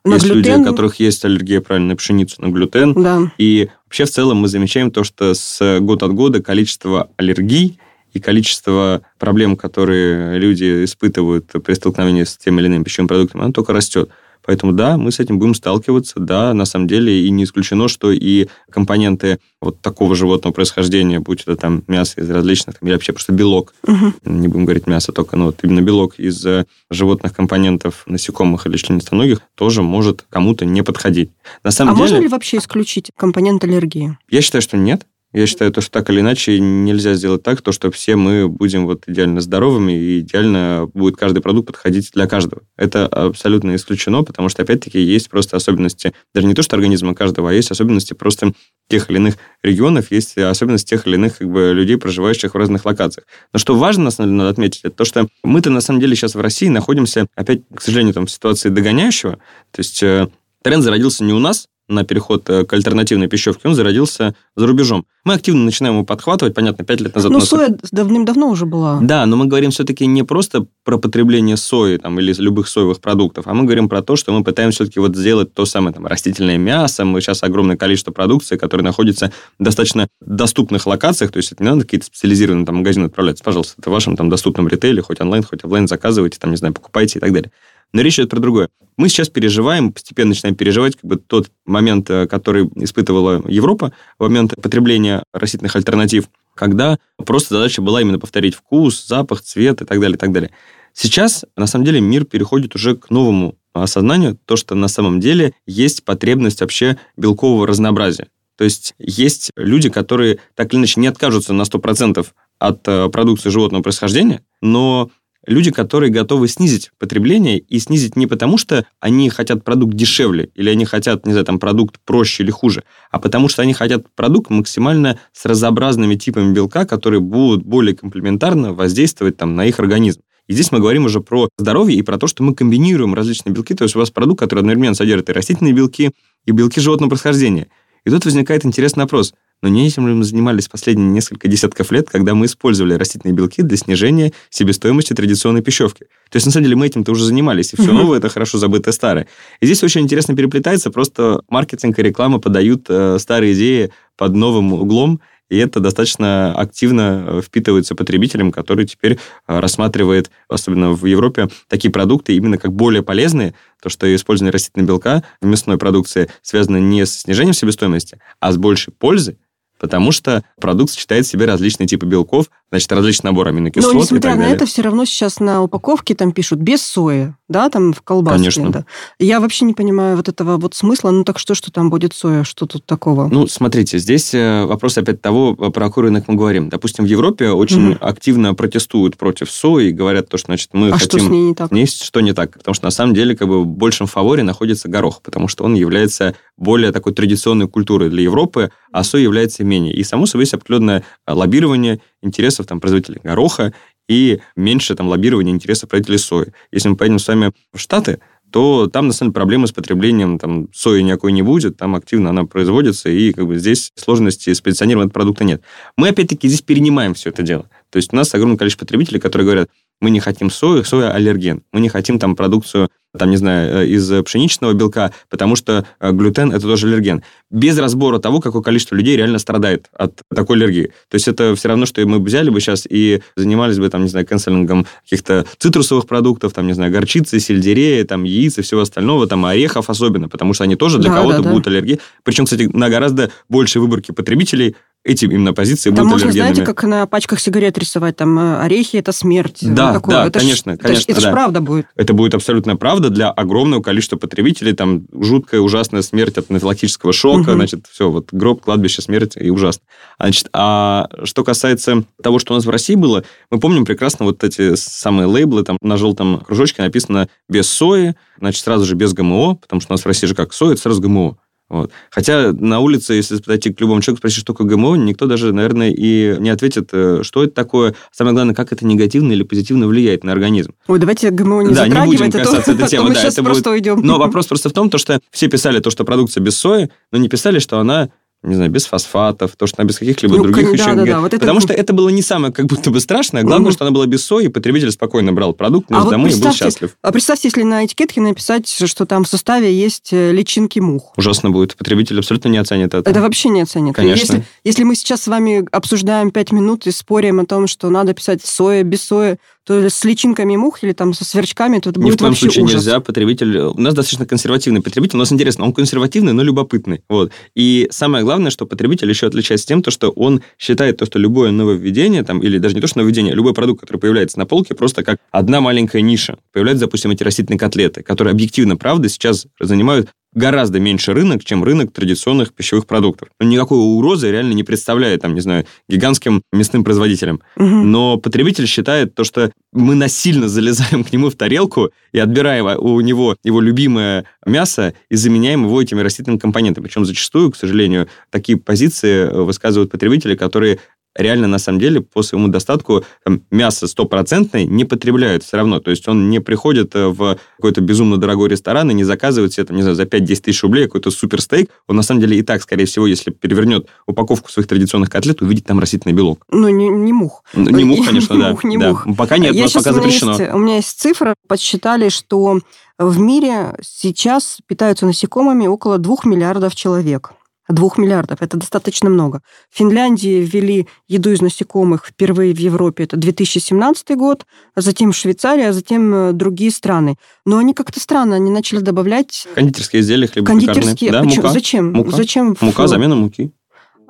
на 0.05 0.13
есть 0.13 0.27
глютен. 0.27 0.53
люди, 0.53 0.61
у 0.61 0.71
которых 0.71 0.95
есть 1.01 1.25
аллергия, 1.25 1.59
правильно, 1.59 1.89
на 1.89 1.95
пшеницу, 1.97 2.41
на 2.41 2.47
глютен. 2.47 2.93
Да. 2.93 3.31
И 3.37 3.67
вообще 3.85 4.05
в 4.05 4.11
целом 4.11 4.37
мы 4.37 4.47
замечаем 4.47 4.91
то, 4.91 5.03
что 5.03 5.33
с 5.33 5.79
год 5.81 6.03
от 6.03 6.13
года 6.13 6.41
количество 6.41 7.09
аллергий 7.17 7.79
и 8.13 8.19
количество 8.19 9.01
проблем, 9.17 9.55
которые 9.55 10.39
люди 10.39 10.83
испытывают 10.83 11.45
при 11.63 11.73
столкновении 11.73 12.23
с 12.23 12.37
тем 12.37 12.59
или 12.59 12.67
иным 12.67 12.83
пищевым 12.83 13.07
продуктом, 13.07 13.41
оно 13.41 13.51
только 13.51 13.73
растет. 13.73 14.09
Поэтому 14.45 14.71
да, 14.71 14.97
мы 14.97 15.11
с 15.11 15.19
этим 15.19 15.37
будем 15.37 15.53
сталкиваться, 15.53 16.19
да, 16.19 16.53
на 16.55 16.65
самом 16.65 16.87
деле, 16.87 17.23
и 17.23 17.29
не 17.29 17.43
исключено, 17.43 17.87
что 17.87 18.11
и 18.11 18.47
компоненты 18.71 19.37
вот 19.61 19.79
такого 19.81 20.15
животного 20.15 20.53
происхождения, 20.53 21.19
будь 21.19 21.41
это 21.41 21.55
там 21.55 21.83
мясо 21.87 22.19
из 22.19 22.29
различных, 22.31 22.81
или 22.81 22.93
вообще 22.93 23.13
просто 23.13 23.33
белок, 23.33 23.73
угу. 23.85 24.13
не 24.25 24.47
будем 24.47 24.65
говорить 24.65 24.87
мясо 24.87 25.11
только, 25.11 25.35
но 25.35 25.47
вот 25.47 25.59
именно 25.63 25.81
белок 25.81 26.15
из 26.17 26.43
э, 26.45 26.65
животных 26.89 27.35
компонентов, 27.35 28.03
насекомых 28.07 28.65
или 28.65 28.77
членистоногих, 28.77 29.41
тоже 29.53 29.83
может 29.83 30.25
кому-то 30.29 30.65
не 30.65 30.81
подходить. 30.81 31.29
На 31.63 31.71
самом 31.71 31.93
а 31.93 31.97
деле, 31.97 32.03
можно 32.09 32.21
ли 32.23 32.27
вообще 32.27 32.57
исключить 32.57 33.11
компонент 33.15 33.63
аллергии? 33.63 34.17
Я 34.29 34.41
считаю, 34.41 34.61
что 34.61 34.77
нет. 34.77 35.05
Я 35.31 35.45
считаю, 35.45 35.71
то, 35.71 35.79
что 35.79 35.91
так 35.91 36.09
или 36.09 36.21
иначе 36.21 36.59
нельзя 36.59 37.13
сделать 37.13 37.43
так, 37.43 37.61
то, 37.61 37.71
что 37.71 37.91
все 37.91 38.15
мы 38.15 38.49
будем 38.49 38.87
вот 38.87 39.03
идеально 39.05 39.41
здоровыми, 39.41 39.91
и 39.91 40.19
идеально 40.21 40.89
будет 40.95 41.17
каждый 41.17 41.41
продукт 41.41 41.67
подходить 41.67 42.09
для 42.13 42.25
каждого. 42.25 42.63
Это 42.77 43.05
абсолютно 43.05 43.75
исключено, 43.75 44.23
потому 44.23 44.49
что, 44.49 44.63
опять-таки, 44.63 44.99
есть 44.99 45.29
просто 45.29 45.55
особенности, 45.55 46.13
даже 46.33 46.47
не 46.47 46.55
то, 46.55 46.63
что 46.63 46.75
организма 46.75 47.13
каждого, 47.13 47.51
а 47.51 47.53
есть 47.53 47.69
особенности 47.69 48.15
просто 48.15 48.53
тех 48.89 49.11
или 49.11 49.17
иных 49.17 49.35
регионов, 49.61 50.11
есть 50.11 50.35
особенности 50.35 50.89
тех 50.89 51.05
или 51.05 51.13
иных 51.13 51.37
как 51.37 51.47
бы, 51.47 51.73
людей, 51.75 51.97
проживающих 51.97 52.55
в 52.55 52.57
разных 52.57 52.85
локациях. 52.85 53.27
Но 53.53 53.59
что 53.59 53.75
важно, 53.75 54.05
на 54.05 54.11
самом 54.11 54.29
деле, 54.29 54.37
надо 54.39 54.49
отметить, 54.49 54.81
это 54.83 54.95
то, 54.95 55.05
что 55.05 55.27
мы-то, 55.43 55.69
на 55.69 55.81
самом 55.81 55.99
деле, 55.99 56.15
сейчас 56.15 56.33
в 56.33 56.41
России 56.41 56.69
находимся, 56.69 57.27
опять, 57.35 57.61
к 57.71 57.81
сожалению, 57.81 58.15
там, 58.15 58.25
в 58.25 58.31
ситуации 58.31 58.69
догоняющего. 58.69 59.33
То 59.71 59.79
есть, 59.79 60.01
э, 60.01 60.27
тренд 60.63 60.83
зародился 60.83 61.23
не 61.23 61.33
у 61.33 61.39
нас, 61.39 61.67
на 61.89 62.03
переход 62.03 62.49
э, 62.49 62.65
к 62.65 62.73
альтернативной 62.73 63.27
пищевке, 63.27 63.67
он 63.67 63.75
зародился 63.75 64.35
за 64.55 64.67
рубежом. 64.67 65.05
Мы 65.25 65.33
активно 65.33 65.65
начинаем 65.65 65.95
его 65.95 66.05
подхватывать, 66.05 66.53
понятно, 66.53 66.85
пять 66.85 67.01
лет 67.01 67.15
назад... 67.15 67.31
Ну, 67.31 67.41
соя 67.41 67.75
давным-давно 67.91 68.49
уже 68.49 68.65
была. 68.65 68.99
Да, 69.01 69.25
но 69.25 69.35
мы 69.35 69.45
говорим 69.45 69.71
все-таки 69.71 70.05
не 70.05 70.23
просто 70.23 70.65
про 70.85 70.97
потребление 70.97 71.57
сои 71.57 71.97
там, 71.97 72.19
или 72.19 72.33
любых 72.37 72.67
соевых 72.67 73.01
продуктов, 73.01 73.47
а 73.47 73.53
мы 73.53 73.63
говорим 73.63 73.89
про 73.89 74.01
то, 74.01 74.15
что 74.15 74.31
мы 74.31 74.43
пытаемся 74.43 74.77
все-таки 74.77 74.99
вот 74.99 75.15
сделать 75.15 75.53
то 75.53 75.65
самое 75.65 75.93
там, 75.93 76.05
растительное 76.05 76.57
мясо. 76.57 77.03
Мы 77.03 77.21
сейчас 77.21 77.43
огромное 77.43 77.75
количество 77.75 78.11
продукции, 78.11 78.55
которая 78.55 78.85
находится 78.85 79.31
в 79.57 79.63
достаточно 79.63 80.07
доступных 80.21 80.85
локациях, 80.85 81.31
то 81.31 81.37
есть 81.37 81.51
это 81.51 81.63
не 81.63 81.69
надо 81.69 81.81
какие-то 81.81 82.05
специализированные 82.05 82.65
там, 82.65 82.77
магазины 82.77 83.05
отправляться. 83.05 83.43
Пожалуйста, 83.43 83.75
это 83.79 83.89
в 83.89 83.93
вашем 83.93 84.15
там 84.15 84.29
доступном 84.29 84.67
ритейле, 84.67 85.01
хоть 85.01 85.19
онлайн, 85.19 85.43
хоть 85.43 85.63
офлайн 85.63 85.87
заказывайте, 85.87 86.37
там, 86.39 86.51
не 86.51 86.57
знаю, 86.57 86.73
покупайте 86.73 87.19
и 87.19 87.21
так 87.21 87.33
далее. 87.33 87.51
Но 87.93 88.01
речь 88.01 88.19
идет 88.19 88.29
про 88.29 88.39
другое. 88.39 88.69
Мы 88.97 89.09
сейчас 89.09 89.29
переживаем, 89.29 89.91
постепенно 89.93 90.29
начинаем 90.29 90.55
переживать 90.55 90.95
как 90.95 91.05
бы 91.05 91.15
тот 91.17 91.49
момент, 91.65 92.09
э, 92.09 92.27
который 92.27 92.69
испытывала 92.75 93.41
Европа, 93.47 93.93
момент 94.19 94.53
потребления 94.61 95.23
растительных 95.33 95.75
альтернатив, 95.75 96.25
когда 96.53 96.99
просто 97.17 97.55
задача 97.55 97.81
была 97.81 98.01
именно 98.01 98.19
повторить 98.19 98.55
вкус, 98.55 99.07
запах, 99.07 99.41
цвет 99.41 99.81
и 99.81 99.85
так 99.85 99.99
далее, 99.99 100.15
и 100.15 100.19
так 100.19 100.31
далее. 100.31 100.51
Сейчас, 100.93 101.45
на 101.55 101.67
самом 101.67 101.85
деле, 101.85 102.01
мир 102.01 102.25
переходит 102.25 102.75
уже 102.75 102.95
к 102.95 103.09
новому 103.09 103.55
осознанию, 103.73 104.37
то, 104.45 104.55
что 104.55 104.75
на 104.75 104.87
самом 104.87 105.19
деле 105.19 105.53
есть 105.65 106.03
потребность 106.03 106.61
вообще 106.61 106.97
белкового 107.15 107.65
разнообразия. 107.65 108.27
То 108.57 108.65
есть 108.65 108.93
есть 108.97 109.51
люди, 109.55 109.89
которые 109.89 110.39
так 110.55 110.73
или 110.73 110.79
иначе 110.79 110.99
не 110.99 111.07
откажутся 111.07 111.53
на 111.53 111.61
100% 111.61 112.27
от 112.59 112.87
э, 112.87 113.07
продукции 113.07 113.49
животного 113.49 113.81
происхождения, 113.81 114.43
но 114.61 115.09
люди, 115.49 115.71
которые 115.71 116.11
готовы 116.11 116.47
снизить 116.47 116.91
потребление 116.99 117.59
и 117.59 117.79
снизить 117.79 118.15
не 118.15 118.27
потому, 118.27 118.57
что 118.57 118.85
они 118.99 119.29
хотят 119.29 119.63
продукт 119.63 119.95
дешевле 119.95 120.51
или 120.55 120.69
они 120.69 120.85
хотят, 120.85 121.25
не 121.25 121.33
знаю, 121.33 121.45
там 121.45 121.59
продукт 121.59 121.99
проще 122.05 122.43
или 122.43 122.51
хуже, 122.51 122.83
а 123.11 123.19
потому 123.19 123.49
что 123.49 123.63
они 123.63 123.73
хотят 123.73 124.05
продукт 124.15 124.49
максимально 124.51 125.19
с 125.33 125.45
разнообразными 125.45 126.15
типами 126.15 126.53
белка, 126.53 126.85
которые 126.85 127.19
будут 127.19 127.63
более 127.63 127.95
комплементарно 127.95 128.73
воздействовать 128.73 129.37
там 129.37 129.55
на 129.55 129.65
их 129.65 129.79
организм. 129.79 130.21
И 130.47 130.53
здесь 130.53 130.71
мы 130.71 130.79
говорим 130.79 131.05
уже 131.05 131.19
про 131.19 131.49
здоровье 131.57 131.97
и 131.97 132.01
про 132.01 132.17
то, 132.17 132.27
что 132.27 132.43
мы 132.43 132.55
комбинируем 132.55 133.13
различные 133.13 133.53
белки. 133.53 133.75
То 133.75 133.83
есть 133.83 133.95
у 133.95 133.99
вас 133.99 134.09
продукт, 134.09 134.39
который 134.39 134.59
одновременно 134.59 134.95
содержит 134.95 135.29
и 135.29 135.33
растительные 135.33 135.73
белки, 135.73 136.11
и 136.45 136.51
белки 136.51 136.79
животного 136.79 137.09
происхождения. 137.09 137.67
И 138.05 138.09
тут 138.09 138.25
возникает 138.25 138.65
интересный 138.65 139.03
вопрос– 139.03 139.33
но 139.61 139.69
не 139.69 139.87
этим 139.87 140.03
мы 140.17 140.23
занимались 140.23 140.67
последние 140.67 141.09
несколько 141.09 141.47
десятков 141.47 141.91
лет, 141.91 142.09
когда 142.09 142.35
мы 142.35 142.45
использовали 142.45 142.93
растительные 142.93 143.35
белки 143.35 143.61
для 143.61 143.77
снижения 143.77 144.31
себестоимости 144.49 145.13
традиционной 145.13 145.61
пищевки. 145.61 146.05
То 146.29 146.35
есть, 146.35 146.45
на 146.45 146.51
самом 146.51 146.65
деле, 146.65 146.75
мы 146.75 146.85
этим-то 146.87 147.11
уже 147.11 147.25
занимались, 147.25 147.73
и 147.73 147.77
все 147.77 147.91
новое– 147.91 148.17
это 148.19 148.29
хорошо 148.29 148.57
забытое 148.57 148.93
старое. 148.93 149.27
И 149.59 149.65
здесь 149.65 149.83
очень 149.83 150.01
интересно 150.01 150.35
переплетается, 150.35 150.91
просто 150.91 151.41
маркетинг 151.49 151.97
и 151.99 152.03
реклама 152.03 152.39
подают 152.39 152.85
э, 152.89 153.17
старые 153.19 153.53
идеи 153.53 153.91
под 154.15 154.35
новым 154.35 154.73
углом, 154.73 155.21
и 155.49 155.57
это 155.57 155.79
достаточно 155.79 156.53
активно 156.53 157.25
э, 157.25 157.41
впитывается 157.43 157.95
потребителем, 157.95 158.51
который 158.51 158.85
теперь 158.85 159.13
э, 159.47 159.59
рассматривает, 159.59 160.29
особенно 160.47 160.91
в 160.91 161.05
Европе, 161.05 161.49
такие 161.67 161.91
продукты 161.91 162.35
именно 162.35 162.57
как 162.57 162.71
более 162.71 163.01
полезные, 163.01 163.55
то, 163.81 163.89
что 163.89 164.13
использование 164.13 164.51
растительного 164.51 164.87
белка 164.87 165.23
в 165.41 165.45
мясной 165.45 165.77
продукции 165.77 166.29
связано 166.43 166.77
не 166.77 167.05
с 167.05 167.21
снижением 167.21 167.53
себестоимости, 167.53 168.19
а 168.39 168.51
с 168.51 168.57
большей 168.57 168.93
пользой, 168.93 169.37
потому 169.79 170.11
что 170.11 170.43
продукт 170.59 170.91
сочетает 170.91 171.25
в 171.25 171.29
себе 171.29 171.45
различные 171.45 171.87
типы 171.87 172.05
белков, 172.05 172.49
значит, 172.69 172.91
различный 172.91 173.31
набор 173.31 173.47
аминокислот 173.47 173.93
Но, 173.93 173.99
несмотря 173.99 174.35
на 174.35 174.43
это, 174.43 174.65
все 174.65 174.81
равно 174.81 175.05
сейчас 175.05 175.39
на 175.39 175.63
упаковке 175.63 176.15
там 176.15 176.31
пишут 176.31 176.59
без 176.59 176.81
сои, 176.81 177.33
да, 177.47 177.69
там 177.69 177.93
в 177.93 178.01
колбаске. 178.01 178.37
Конечно. 178.37 178.71
Да. 178.71 178.85
Я 179.19 179.39
вообще 179.39 179.65
не 179.65 179.73
понимаю 179.73 180.15
вот 180.15 180.29
этого 180.29 180.57
вот 180.57 180.75
смысла. 180.75 181.09
Ну 181.09 181.23
так 181.23 181.39
что, 181.39 181.55
что 181.55 181.71
там 181.71 181.89
будет 181.89 182.13
соя? 182.13 182.43
Что 182.43 182.67
тут 182.67 182.85
такого? 182.85 183.27
Ну, 183.27 183.47
смотрите, 183.47 183.97
здесь 183.97 184.33
э, 184.33 184.65
вопрос 184.65 184.97
опять 184.97 185.21
того, 185.21 185.55
про 185.55 185.87
какой 185.87 186.03
рынок 186.03 186.25
мы 186.27 186.35
говорим. 186.35 186.69
Допустим, 186.69 187.05
в 187.05 187.07
Европе 187.07 187.49
очень 187.49 187.91
угу. 187.91 187.97
активно 188.01 188.53
протестуют 188.53 189.17
против 189.17 189.49
сои 189.49 189.89
и 189.89 189.91
говорят 189.91 190.29
то, 190.29 190.37
что, 190.37 190.47
значит, 190.47 190.69
мы 190.73 190.89
а 190.89 190.93
хотим... 190.93 191.07
что 191.07 191.19
с 191.19 191.29
ней 191.29 191.41
не 191.41 191.55
так? 191.55 191.71
Не 191.71 191.85
что 191.87 192.21
не 192.21 192.33
так. 192.33 192.57
Потому 192.57 192.75
что, 192.75 192.85
на 192.85 192.91
самом 192.91 193.15
деле, 193.15 193.35
как 193.35 193.47
бы 193.47 193.63
в 193.63 193.65
большем 193.65 194.05
фаворе 194.05 194.43
находится 194.43 194.87
горох, 194.87 195.21
потому 195.23 195.47
что 195.47 195.63
он 195.63 195.73
является 195.73 196.35
более 196.55 196.91
такой 196.91 197.13
традиционной 197.13 197.67
культурой 197.67 198.09
для 198.09 198.21
Европы, 198.21 198.71
а 198.91 199.03
соя 199.03 199.23
является 199.23 199.63
менее. 199.63 199.93
И, 199.93 200.03
само 200.03 200.25
собой, 200.27 200.43
есть 200.43 200.53
определенное 200.53 201.03
лоббирование 201.27 201.99
интересов 202.21 202.65
там, 202.65 202.79
производителей 202.79 203.21
гороха 203.23 203.73
и 204.07 204.39
меньше 204.55 204.95
там, 204.95 205.07
лоббирования 205.07 205.53
интересов 205.53 205.89
производителей 205.89 206.19
сои. 206.19 206.53
Если 206.71 206.89
мы 206.89 206.95
поедем 206.95 207.19
с 207.19 207.27
вами 207.27 207.51
в 207.73 207.79
Штаты, 207.79 208.19
то 208.51 208.87
там, 208.87 209.07
на 209.07 209.13
самом 209.13 209.29
деле, 209.29 209.35
проблемы 209.35 209.67
с 209.67 209.71
потреблением 209.71 210.39
там, 210.39 210.69
сои 210.73 211.01
никакой 211.01 211.31
не 211.31 211.41
будет, 211.43 211.77
там 211.77 211.95
активно 211.95 212.31
она 212.31 212.45
производится, 212.45 213.09
и 213.09 213.31
как 213.31 213.45
бы 213.45 213.57
здесь 213.57 213.91
сложности 213.95 214.51
с 214.51 214.61
позиционированием 214.61 215.11
продукта 215.11 215.43
нет. 215.43 215.61
Мы, 215.97 216.09
опять-таки, 216.09 216.47
здесь 216.47 216.61
перенимаем 216.61 217.13
все 217.13 217.29
это 217.29 217.43
дело. 217.43 217.69
То 217.91 217.97
есть 217.97 218.11
у 218.11 218.15
нас 218.15 218.33
огромное 218.33 218.57
количество 218.57 218.85
потребителей, 218.85 219.19
которые 219.19 219.45
говорят, 219.45 219.69
мы 220.01 220.09
не 220.09 220.19
хотим 220.19 220.49
сою, 220.49 220.83
соя 220.83 221.11
аллерген. 221.11 221.63
Мы 221.71 221.81
не 221.81 221.89
хотим 221.89 222.19
там 222.19 222.35
продукцию, 222.35 222.89
там, 223.17 223.31
не 223.31 223.37
знаю, 223.37 223.81
э, 223.81 223.87
из 223.87 224.11
пшеничного 224.23 224.73
белка, 224.73 225.11
потому 225.29 225.55
что 225.55 225.85
э, 225.99 226.11
глютен– 226.11 226.51
это 226.53 226.61
тоже 226.61 226.87
аллерген. 226.87 227.23
Без 227.49 227.77
разбора 227.77 228.19
того, 228.19 228.39
какое 228.39 228.61
количество 228.61 228.95
людей 228.95 229.17
реально 229.17 229.39
страдает 229.39 229.87
от 229.93 230.21
такой 230.33 230.57
аллергии. 230.57 230.91
То 231.09 231.15
есть 231.15 231.27
это 231.27 231.55
все 231.55 231.69
равно, 231.69 231.87
что 231.87 232.05
мы 232.05 232.19
взяли 232.19 232.51
бы 232.51 232.59
сейчас 232.61 232.85
и 232.87 233.21
занимались 233.35 233.79
бы, 233.79 233.89
там, 233.89 234.03
не 234.03 234.09
знаю, 234.09 234.27
канцелингом 234.27 234.85
каких-то 235.03 235.45
цитрусовых 235.57 236.05
продуктов, 236.05 236.53
там, 236.53 236.67
не 236.67 236.73
знаю, 236.73 236.91
горчицы, 236.91 237.39
сельдерея, 237.39 238.05
там, 238.05 238.25
яиц 238.25 238.59
и 238.59 238.61
всего 238.61 238.81
остального, 238.81 239.25
там, 239.25 239.43
орехов 239.45 239.89
особенно, 239.89 240.29
потому 240.29 240.53
что 240.53 240.65
они 240.65 240.75
тоже 240.75 240.99
для 240.99 241.09
да, 241.09 241.17
кого-то 241.17 241.41
да, 241.41 241.49
будут 241.49 241.63
да. 241.63 241.71
аллергии. 241.71 241.99
Причем, 242.23 242.45
кстати, 242.45 242.69
на 242.71 242.89
гораздо 242.89 243.31
большей 243.49 243.81
выборке 243.81 244.13
потребителей 244.13 244.75
эти 245.05 245.25
именно 245.25 245.53
позиции 245.53 245.89
там 245.91 246.09
будут 246.09 246.25
можно, 246.25 246.31
знаете, 246.31 246.63
как 246.63 246.83
на 246.83 247.05
пачках 247.05 247.39
сигарет 247.39 247.77
рисовать, 247.77 248.17
там 248.17 248.37
э, 248.37 248.59
орехи– 248.61 248.95
это 248.97 249.13
смерть. 249.13 249.59
Да, 249.61 249.93
ну, 249.93 250.01
да, 250.11 250.27
это 250.27 250.39
конечно, 250.39 250.75
ж, 250.75 250.77
конечно. 250.77 251.11
Это, 251.11 251.21
да. 251.21 251.27
же 251.27 251.31
правда 251.31 251.61
будет. 251.61 251.87
Это 251.95 252.13
будет 252.13 252.33
абсолютно 252.35 252.75
правда 252.75 253.09
для 253.09 253.29
огромного 253.29 253.81
количества 253.81 254.17
потребителей, 254.17 254.73
там 254.73 255.05
жуткая, 255.13 255.61
ужасная 255.61 256.01
смерть 256.01 256.37
от 256.37 256.51
анафилактического 256.51 257.13
шока, 257.13 257.49
угу. 257.49 257.53
значит, 257.53 257.85
все, 257.89 258.11
вот 258.11 258.27
гроб, 258.33 258.61
кладбище, 258.61 259.01
смерть 259.01 259.33
и 259.37 259.49
ужасно. 259.49 259.83
Значит, 260.19 260.49
а 260.51 261.07
что 261.23 261.45
касается 261.45 262.03
того, 262.21 262.39
что 262.39 262.53
у 262.53 262.57
нас 262.57 262.65
в 262.65 262.69
России 262.69 262.95
было, 262.95 263.23
мы 263.49 263.59
помним 263.59 263.85
прекрасно 263.85 264.25
вот 264.25 264.43
эти 264.43 264.75
самые 264.75 265.27
лейблы, 265.27 265.63
там 265.63 265.77
на 265.81 265.95
желтом 265.95 266.41
кружочке 266.41 266.81
написано 266.81 267.29
«без 267.47 267.69
сои», 267.69 268.15
значит, 268.37 268.63
сразу 268.63 268.85
же 268.85 268.95
без 268.95 269.13
ГМО, 269.13 269.55
потому 269.55 269.79
что 269.79 269.93
у 269.93 269.95
нас 269.95 270.01
в 270.01 270.07
России 270.07 270.27
же 270.27 270.35
как 270.35 270.53
соя, 270.53 270.73
это 270.73 270.81
сразу 270.81 271.01
ГМО. 271.01 271.37
Вот. 271.69 271.91
Хотя 272.09 272.51
на 272.51 272.79
улице, 272.79 273.13
если 273.13 273.37
подойти 273.37 273.71
к 273.71 273.79
любому 273.79 274.01
человеку, 274.01 274.19
спросить, 274.19 274.39
что 274.39 274.53
такое 274.53 274.67
ГМО, 274.67 274.95
никто 274.95 275.27
даже, 275.27 275.53
наверное, 275.53 275.91
и 275.91 276.35
не 276.39 276.49
ответит, 276.49 276.89
э, 276.91 277.19
что 277.21 277.43
это 277.43 277.53
такое. 277.53 277.95
Самое 278.11 278.33
главное, 278.33 278.55
как 278.55 278.73
это 278.73 278.85
негативно 278.85 279.33
или 279.33 279.43
позитивно 279.43 279.87
влияет 279.87 280.23
на 280.23 280.31
организм. 280.31 280.73
Ой, 280.87 280.97
давайте 280.97 281.29
ГМО 281.29 281.61
не 281.61 281.75
да, 281.75 281.85
затрагивать, 281.85 282.19
не 282.19 282.25
будем 282.27 282.31
касаться 282.31 282.71
а 282.71 282.73
этой 282.73 282.87
темы. 282.87 283.09
Мы 283.09 283.13
да, 283.13 283.23
это 283.23 283.43
просто 283.43 283.69
будет... 283.69 283.87
уйдем. 283.87 284.01
Но 284.01 284.17
вопрос 284.17 284.47
просто 284.47 284.69
в 284.69 284.73
том, 284.73 284.89
то, 284.89 284.97
что 284.97 285.19
все 285.29 285.47
писали 285.47 285.79
то, 285.79 285.91
что 285.91 286.03
продукция 286.05 286.41
без 286.41 286.57
сои, 286.57 286.89
но 287.11 287.19
не 287.19 287.29
писали, 287.29 287.59
что 287.59 287.79
она 287.79 288.09
не 288.41 288.55
знаю, 288.55 288.71
без 288.71 288.85
фосфатов, 288.85 289.51
то, 289.57 289.67
что 289.67 289.81
она 289.81 289.87
без 289.87 289.97
каких-либо 289.97 290.37
ну, 290.37 290.43
других 290.43 290.65
да, 290.65 290.71
еще... 290.71 290.95
Да, 290.95 291.05
да, 291.05 291.19
вот 291.19 291.33
это... 291.33 291.39
Потому 291.39 291.59
что 291.59 291.73
это 291.73 291.91
было 291.91 292.07
не 292.09 292.21
самое 292.21 292.53
как 292.53 292.67
будто 292.67 292.89
бы 292.89 293.01
страшное. 293.01 293.43
Главное, 293.43 293.67
угу. 293.67 293.73
что 293.73 293.83
она 293.83 293.91
была 293.91 294.05
без 294.05 294.25
сои, 294.25 294.45
и 294.45 294.47
потребитель 294.47 294.91
спокойно 294.91 295.33
брал 295.33 295.53
продукт, 295.53 295.89
нес 295.89 296.03
а 296.05 296.09
домой 296.09 296.29
вот 296.29 296.39
и 296.39 296.43
был 296.43 296.53
счастлив. 296.53 296.95
А 297.01 297.11
представьте, 297.11 297.49
если 297.49 297.63
на 297.63 297.85
этикетке 297.85 298.21
написать, 298.21 298.69
что 298.69 299.05
там 299.05 299.25
в 299.25 299.27
составе 299.27 299.73
есть 299.73 300.13
э, 300.13 300.31
личинки 300.31 300.79
мух. 300.79 301.13
Ужасно 301.17 301.49
будет. 301.49 301.75
Потребитель 301.75 302.17
абсолютно 302.19 302.47
не 302.47 302.57
оценит 302.57 302.93
это. 302.93 303.09
Это 303.09 303.21
вообще 303.21 303.49
не 303.49 303.61
оценит. 303.61 303.95
Конечно. 303.95 304.35
Если, 304.35 304.45
если 304.63 304.83
мы 304.83 304.95
сейчас 304.95 305.23
с 305.23 305.27
вами 305.27 305.65
обсуждаем 305.71 306.31
пять 306.31 306.53
минут 306.53 306.87
и 306.87 306.91
спорим 306.91 307.41
о 307.41 307.45
том, 307.45 307.67
что 307.67 307.89
надо 307.89 308.13
писать 308.13 308.45
соя, 308.45 308.83
без 308.83 309.03
сои, 309.03 309.37
то 309.65 309.89
с 309.89 310.03
личинками 310.03 310.55
мух 310.55 310.83
или 310.83 310.93
там 310.93 311.13
со 311.13 311.25
сверчками, 311.25 311.79
то 311.79 311.91
это 311.91 311.99
Ни 311.99 312.05
будет 312.05 312.15
в 312.15 312.23
коем 312.23 312.35
случае 312.35 312.63
ужас. 312.63 312.77
нельзя. 312.77 312.99
Потребитель... 312.99 313.57
У 313.57 313.79
нас 313.79 313.93
достаточно 313.93 314.25
консервативный 314.25 314.81
потребитель. 314.81 315.17
У 315.17 315.19
нас 315.19 315.31
интересно, 315.31 315.65
он 315.65 315.73
консервативный, 315.73 316.33
но 316.33 316.41
любопытный. 316.41 317.01
Вот. 317.07 317.31
И 317.55 317.87
самое 317.91 318.23
главное, 318.23 318.51
что 318.51 318.65
потребитель 318.65 319.09
еще 319.09 319.27
отличается 319.27 319.67
тем, 319.67 319.83
то, 319.83 319.91
что 319.91 320.09
он 320.09 320.41
считает 320.57 320.97
то, 320.97 321.05
что 321.05 321.19
любое 321.19 321.51
нововведение, 321.51 322.23
там, 322.23 322.41
или 322.41 322.57
даже 322.57 322.75
не 322.75 322.81
то, 322.81 322.87
что 322.87 322.99
нововведение, 322.99 323.33
а 323.33 323.35
любой 323.35 323.53
продукт, 323.53 323.81
который 323.81 323.97
появляется 323.97 324.39
на 324.39 324.45
полке, 324.45 324.73
просто 324.73 325.03
как 325.03 325.17
одна 325.31 325.61
маленькая 325.61 326.01
ниша. 326.01 326.37
Появляются, 326.51 326.85
допустим, 326.85 327.11
эти 327.11 327.23
растительные 327.23 327.59
котлеты, 327.59 328.01
которые 328.01 328.31
объективно, 328.31 328.75
правда, 328.77 329.09
сейчас 329.09 329.45
занимают 329.59 330.09
гораздо 330.33 330.79
меньше 330.79 331.13
рынок, 331.13 331.43
чем 331.43 331.63
рынок 331.63 331.91
традиционных 331.91 332.53
пищевых 332.53 332.85
продуктов. 332.85 333.29
Ну, 333.39 333.47
никакой 333.47 333.77
угрозы 333.77 334.31
реально 334.31 334.53
не 334.53 334.63
представляет, 334.63 335.21
там, 335.21 335.33
не 335.33 335.41
знаю, 335.41 335.65
гигантским 335.87 336.43
мясным 336.51 336.83
производителям. 336.83 337.41
Угу. 337.55 337.65
Но 337.65 338.17
потребитель 338.17 338.67
считает 338.67 339.15
то, 339.15 339.23
что 339.23 339.51
мы 339.73 339.95
насильно 339.95 340.47
залезаем 340.47 341.03
к 341.05 341.11
нему 341.11 341.29
в 341.29 341.35
тарелку 341.35 341.91
и 342.11 342.19
отбираем 342.19 342.65
у 342.79 342.99
него 343.01 343.35
его 343.43 343.61
любимое 343.61 344.25
мясо 344.45 344.93
и 345.09 345.15
заменяем 345.15 345.65
его 345.65 345.81
этими 345.81 346.01
растительными 346.01 346.39
компонентами. 346.39 346.85
Причем 346.85 347.05
зачастую, 347.05 347.51
к 347.51 347.55
сожалению, 347.55 348.07
такие 348.29 348.57
позиции 348.57 349.29
высказывают 349.29 349.91
потребители, 349.91 350.35
которые 350.35 350.79
реально, 351.15 351.47
на 351.47 351.59
самом 351.59 351.79
деле, 351.79 352.01
по 352.01 352.21
своему 352.21 352.47
достатку 352.47 353.03
там, 353.23 353.41
мясо 353.51 353.87
стопроцентное 353.87 354.65
не 354.65 354.85
потребляют 354.85 355.43
все 355.43 355.57
равно. 355.57 355.79
То 355.79 355.91
есть 355.91 356.07
он 356.07 356.29
не 356.29 356.39
приходит 356.39 356.95
э, 356.95 357.07
в 357.07 357.37
какой-то 357.57 357.81
безумно 357.81 358.17
дорогой 358.17 358.49
ресторан 358.49 358.89
и 358.91 358.93
не 358.93 359.03
заказывает 359.03 359.53
себе, 359.53 359.65
там, 359.65 359.75
не 359.75 359.81
знаю, 359.81 359.95
за 359.95 360.03
5-10 360.03 360.41
тысяч 360.41 360.63
рублей 360.63 360.85
какой-то 360.85 361.11
суперстейк. 361.11 361.69
Он, 361.87 361.95
на 361.95 362.03
самом 362.03 362.21
деле, 362.21 362.37
и 362.37 362.41
так, 362.41 362.61
скорее 362.61 362.85
всего, 362.85 363.07
если 363.07 363.31
перевернет 363.31 363.87
упаковку 364.07 364.49
своих 364.49 364.67
традиционных 364.67 365.09
котлет, 365.09 365.41
увидит 365.41 365.65
там 365.65 365.79
растительный 365.79 366.13
белок. 366.13 366.45
Ну, 366.49 366.69
не, 366.69 366.87
не 366.89 367.13
мух. 367.13 367.43
Ну, 367.53 367.69
не 367.69 367.83
мух, 367.83 368.05
конечно, 368.05 368.37
да. 368.37 368.49
Мух, 368.51 368.63
не 368.63 368.77
да. 368.77 368.89
мух. 368.89 369.07
Пока 369.17 369.37
нет, 369.37 369.53
Я 369.55 369.65
но 369.65 369.69
пока 369.71 369.93
запрещено. 369.93 370.31
есть- 370.37 370.53
у 370.53 370.57
меня 370.57 370.75
есть 370.77 370.99
цифра, 370.99 371.33
подсчитали, 371.47 372.09
что 372.09 372.59
в 372.97 373.19
мире 373.19 373.75
сейчас 373.81 374.59
питаются 374.67 375.05
насекомыми 375.05 375.67
около 375.67 375.97
2 375.97 376.17
миллиардов 376.25 376.75
человек. 376.75 377.31
Двух 377.69 377.99
миллиардов. 377.99 378.41
Это 378.41 378.57
достаточно 378.57 379.09
много. 379.11 379.41
В 379.69 379.77
Финляндии 379.77 380.41
ввели 380.43 380.87
еду 381.07 381.31
из 381.31 381.39
насекомых 381.41 382.07
впервые 382.07 382.53
в 382.53 382.57
Европе. 382.57 383.03
Это 383.03 383.15
2017 383.15 384.15
год. 384.17 384.45
а 384.73 384.81
Затем 384.81 385.13
Швейцария, 385.13 385.69
а 385.69 385.73
затем 385.73 386.13
э, 386.13 386.31
другие 386.33 386.71
страны. 386.71 387.15
Но 387.45 387.59
они 387.59 387.75
как-то 387.75 387.99
странно, 387.99 388.35
они 388.35 388.49
начали 388.49 388.79
добавлять 388.79 389.47
Кондитерские 389.53 390.01
изделия, 390.01 390.27
хлебопекарные. 390.27 390.65
кондитерские. 390.73 391.11
Да, 391.11 391.21
Почему? 391.21 391.35
мука. 391.43 391.53
Зачем? 391.53 391.93
Мука. 391.93 392.11
Зачем? 392.17 392.57
Мука, 392.59 392.87
замена 392.87 393.15
муки. 393.15 393.51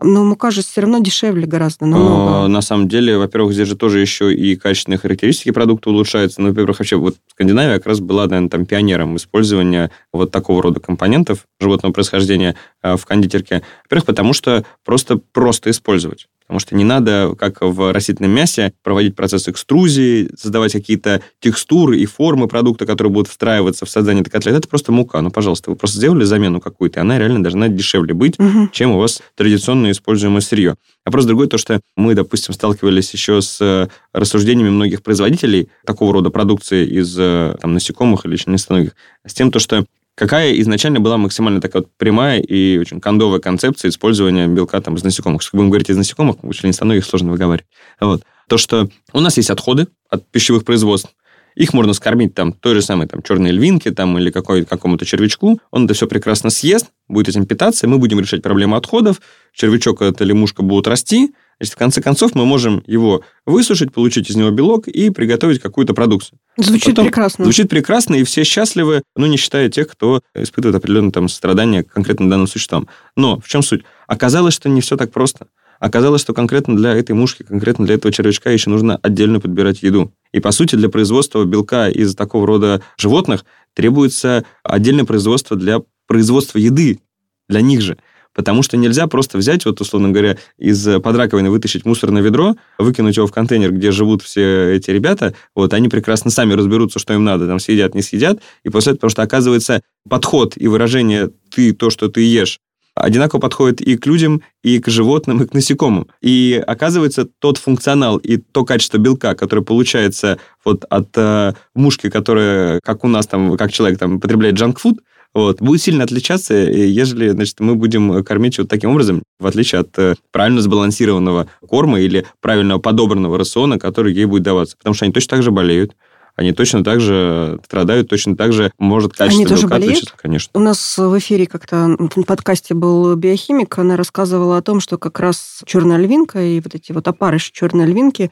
Но 0.02 0.24
мука 0.24 0.52
же 0.52 0.62
все 0.62 0.82
равно 0.82 1.00
дешевле 1.00 1.46
гораздо, 1.46 1.86
Э, 1.86 1.88
намного. 1.88 2.48
На 2.48 2.62
самом 2.62 2.88
деле, 2.88 3.18
во-первых, 3.18 3.54
здесь 3.54 3.68
же 3.68 3.76
тоже 3.76 4.00
еще 4.00 4.34
и 4.34 4.56
качественные 4.56 4.98
характеристики 4.98 5.52
продукта 5.52 5.90
улучшаются. 5.90 6.42
Ну, 6.42 6.50
во-первых, 6.50 6.80
вообще 6.80 6.96
вот 6.96 7.16
Скандинавия 7.32 7.78
как 7.78 7.88
раз 7.88 8.00
была, 8.00 8.26
наверное, 8.26 8.50
там 8.50 8.66
пионером 8.66 9.16
использования 9.18 9.92
вот 10.14 10.32
такого 10.32 10.62
рода 10.62 10.80
компонентов 10.80 11.46
животного 11.60 11.94
происхождения 11.94 12.56
э, 12.82 12.96
в 12.96 13.06
кондитерке. 13.06 13.64
Во-первых, 13.86 14.06
потому 14.06 14.34
что 14.34 14.66
просто 14.86 15.20
просто 15.34 15.70
использовать. 15.70 16.28
Потому 16.50 16.62
что 16.62 16.76
не 16.76 16.84
надо, 16.84 17.36
как 17.38 17.62
в 17.62 17.94
растительном 17.94 18.32
мясе, 18.32 18.74
проводить 18.82 19.16
процесс 19.16 19.48
экструзии, 19.48 20.32
создавать 20.36 20.72
какие-то 20.72 21.22
текстуры 21.40 22.00
и 22.00 22.08
формы 22.08 22.48
продукта, 22.48 22.88
которые 22.88 23.14
будут 23.14 23.28
встраиваться 23.28 23.86
в 23.86 23.90
создание 23.90 24.22
этой 24.22 24.32
котлеты. 24.32 24.58
Это 24.58 24.68
просто 24.68 24.92
мука. 24.92 25.22
Ну, 25.22 25.30
пожалуйста, 25.30 25.70
вы 25.70 25.76
просто 25.76 25.98
сделали 25.98 26.24
замену 26.24 26.60
какую-то, 26.60 27.00
и 27.00 27.02
она 27.02 27.20
реально 27.20 27.44
должна 27.44 27.68
дешевле 27.68 28.16
быть, 28.16 28.40
Мгм. 28.40 28.72
чем 28.74 28.94
у 28.94 28.98
вас 28.98 29.22
традиционно 29.36 29.92
используемое 29.92 30.42
сырье. 30.42 30.76
Вопрос 31.06 31.26
другой, 31.26 31.46
то, 31.48 31.60
что 31.60 31.82
мы, 31.96 32.16
допустим, 32.16 32.56
сталкивались 32.56 33.14
еще 33.14 33.44
с 33.44 33.62
э, 33.62 33.88
рассуждениями 34.12 34.72
многих 34.72 35.04
производителей 35.04 35.70
такого 35.86 36.14
рода 36.14 36.32
продукции 36.32 36.84
из 36.84 37.16
э, 37.20 37.58
там, 37.62 37.76
насекомых 37.76 38.26
или 38.26 38.38
членистоногих, 38.38 38.96
с 39.24 39.36
тем, 39.36 39.52
то, 39.52 39.60
что 39.60 39.86
какая 40.20 40.60
изначально 40.60 41.00
была 41.00 41.18
максимально 41.18 41.62
такая 41.62 41.84
вот 41.84 41.92
прямая 41.98 42.42
и 42.42 42.78
очень 42.78 43.00
кондовая 43.00 43.40
концепция 43.40 43.88
использования 43.88 44.48
белка 44.48 44.82
там, 44.82 44.96
из 44.96 45.04
насекомых. 45.04 45.42
Если 45.42 45.56
будем 45.56 45.70
говорить 45.70 45.90
из 45.90 45.96
насекомых, 45.96 46.44
у 46.44 46.52
членистоногих 46.52 47.06
сложно 47.06 47.32
выговаривать. 47.32 47.66
Вот. 48.02 48.24
То, 48.50 48.58
что 48.58 48.90
у 49.14 49.22
нас 49.22 49.38
есть 49.38 49.50
отходы 49.50 49.88
от 50.10 50.30
пищевых 50.30 50.66
производств, 50.66 51.10
их 51.56 51.74
можно 51.74 51.94
скормить 51.94 52.36
там 52.36 52.52
той 52.52 52.76
же 52.76 52.82
самой 52.82 53.08
там, 53.08 53.24
черной 53.24 53.52
львинке 53.52 53.92
там, 53.92 54.18
или 54.18 54.30
какой, 54.30 54.66
какому-то 54.66 55.06
червячку. 55.06 55.62
Он 55.72 55.86
это 55.86 55.94
все 55.94 56.06
прекрасно 56.06 56.50
съест, 56.50 56.88
будет 57.08 57.30
этим 57.30 57.46
питаться, 57.46 57.86
и 57.86 57.90
мы 57.90 57.98
будем 57.98 58.20
решать 58.20 58.42
проблему 58.42 58.76
отходов. 58.76 59.22
Червячок 59.54 60.02
эта 60.02 60.26
лягушка 60.26 60.64
будут 60.64 60.88
расти. 60.88 61.34
Значит, 61.60 61.76
в 61.76 61.78
конце 61.78 62.02
концов, 62.02 62.36
мы 62.36 62.46
можем 62.46 62.84
его 62.88 63.22
высушить, 63.46 63.92
получить 63.92 64.30
из 64.30 64.36
него 64.36 64.50
белок 64.50 64.88
и 64.88 65.10
приготовить 65.10 65.62
какую-то 65.62 65.94
продукцию. 65.94 66.40
Звучит 66.58 66.96
Потом 66.96 67.06
прекрасно. 67.06 67.44
Звучит 67.44 67.70
прекрасно, 67.70 68.16
и 68.16 68.24
все 68.24 68.44
счастливы, 68.44 69.04
ну, 69.18 69.26
не 69.26 69.36
считая 69.36 69.70
тех, 69.70 69.88
кто 69.90 70.22
испытывает 70.34 70.78
определенные 70.78 71.12
там 71.12 71.28
страдания 71.28 71.84
конкретно 71.84 72.30
данным 72.30 72.48
существам. 72.48 72.88
Но 73.18 73.40
в 73.40 73.48
чем 73.48 73.62
суть? 73.62 73.84
Оказалось, 74.08 74.54
что 74.54 74.70
не 74.70 74.80
все 74.80 74.96
так 74.96 75.12
просто. 75.12 75.48
Оказалось, 75.80 76.22
что 76.22 76.34
конкретно 76.34 76.76
для 76.76 76.94
этой 76.94 77.14
мушки, 77.14 77.44
конкретно 77.44 77.86
для 77.86 77.96
этого 77.96 78.14
червячка 78.14 78.52
еще 78.52 78.70
нужно 78.70 78.98
отдельно 79.02 79.40
подбирать 79.40 79.82
еду. 79.82 80.14
И, 80.34 80.40
по 80.40 80.52
сути, 80.52 80.76
для 80.76 80.90
производства 80.90 81.44
белка 81.46 81.90
из 81.90 82.16
такого 82.16 82.46
рода 82.46 82.82
животных 82.98 83.46
требуется 83.74 84.46
отдельное 84.64 85.06
производство 85.06 85.56
для 85.56 85.82
производства 86.06 86.58
еды 86.58 87.00
для 87.48 87.62
них 87.62 87.82
же. 87.82 87.98
Потому 88.34 88.64
что 88.64 88.78
нельзя 88.78 89.08
просто 89.08 89.38
взять, 89.38 89.66
вот, 89.66 89.82
условно 89.82 90.10
говоря, 90.10 90.38
из 90.58 90.86
под 91.02 91.16
раковины 91.16 91.50
вытащить 91.50 91.86
мусорное 91.86 92.22
ведро, 92.22 92.56
выкинуть 92.78 93.18
его 93.18 93.28
в 93.28 93.32
контейнер, 93.32 93.72
где 93.72 93.92
живут 93.92 94.22
все 94.22 94.76
эти 94.76 94.92
ребята, 94.92 95.34
вот, 95.56 95.74
они 95.74 95.90
прекрасно 95.90 96.32
сами 96.32 96.54
разберутся, 96.54 97.00
что 97.00 97.14
им 97.14 97.24
надо, 97.24 97.48
там, 97.48 97.60
съедят, 97.60 97.96
не 97.96 98.02
съедят, 98.02 98.40
и 98.64 98.70
после 98.70 98.92
этого, 98.92 99.00
потому 99.00 99.12
что, 99.12 99.22
оказывается, 99.24 99.82
подход 100.08 100.54
и 100.56 100.68
выражение 100.68 101.30
«ты 101.54 101.74
то, 101.74 101.90
что 101.90 102.08
ты 102.08 102.22
ешь», 102.22 102.60
одинаково 103.00 103.40
подходит 103.40 103.82
и 103.82 103.98
к 103.98 104.06
людям, 104.06 104.42
и 104.64 104.80
к 104.80 104.88
животным, 104.90 105.42
и 105.42 105.48
к 105.48 105.54
насекомым. 105.54 106.08
И 106.22 106.62
оказывается, 106.66 107.26
тот 107.40 107.58
функционал 107.58 108.18
и 108.18 108.38
то 108.38 108.66
качество 108.66 108.98
белка, 108.98 109.36
которое 109.36 109.62
получается 109.62 110.38
вот 110.66 110.86
от 110.90 111.10
э, 111.16 111.54
мушки, 111.76 112.10
которая, 112.10 112.80
как 112.84 113.04
у 113.04 113.08
нас 113.08 113.28
там, 113.28 113.58
как 113.58 113.72
человек 113.72 114.00
там 114.00 114.20
потребляет 114.20 114.56
джанкфуд, 114.56 115.00
вот, 115.34 115.62
будет 115.62 115.82
сильно 115.82 116.04
отличаться, 116.04 116.54
ежели 116.54 117.30
значит, 117.30 117.60
мы 117.60 117.76
будем 117.76 118.24
кормить 118.24 118.58
вот 118.58 118.68
таким 118.68 118.92
образом, 118.92 119.24
в 119.40 119.46
отличие 119.46 119.82
от 119.82 119.98
э, 120.00 120.16
правильно 120.32 120.62
сбалансированного 120.62 121.48
корма 121.68 122.00
или 122.02 122.26
правильно 122.42 122.80
подобранного 122.80 123.38
рациона, 123.38 123.78
который 123.78 124.14
ей 124.14 124.26
будет 124.26 124.44
даваться. 124.44 124.76
Потому 124.78 124.96
что 124.96 125.06
они 125.06 125.14
точно 125.14 125.38
так 125.38 125.44
же 125.44 125.52
болеют, 125.52 125.96
они 126.36 126.54
точно 126.54 126.84
так 126.84 127.00
же 127.00 127.60
страдают, 127.66 128.10
точно 128.10 128.36
так 128.36 128.54
же 128.54 128.72
может 128.80 129.14
качество 129.14 129.42
Они 129.42 129.46
тоже 129.46 129.64
белка 129.64 129.76
болеют? 129.76 130.14
Конечно. 130.18 130.52
У 130.60 130.64
нас 130.64 130.98
в 130.98 131.18
эфире 131.20 131.46
как-то 131.46 131.96
в 132.00 132.24
подкасте 132.24 132.74
был 132.74 133.14
биохимик, 133.16 133.78
она 133.78 133.98
рассказывала 133.98 134.58
о 134.58 134.62
том, 134.62 134.80
что 134.80 134.98
как 134.98 135.20
раз 135.20 135.62
черная 135.66 135.98
львинка 135.98 136.42
и 136.42 136.60
вот 136.60 136.74
эти 136.74 136.92
вот 136.92 137.08
опарыши 137.08 137.52
черной 137.52 137.86
львинки, 137.86 138.32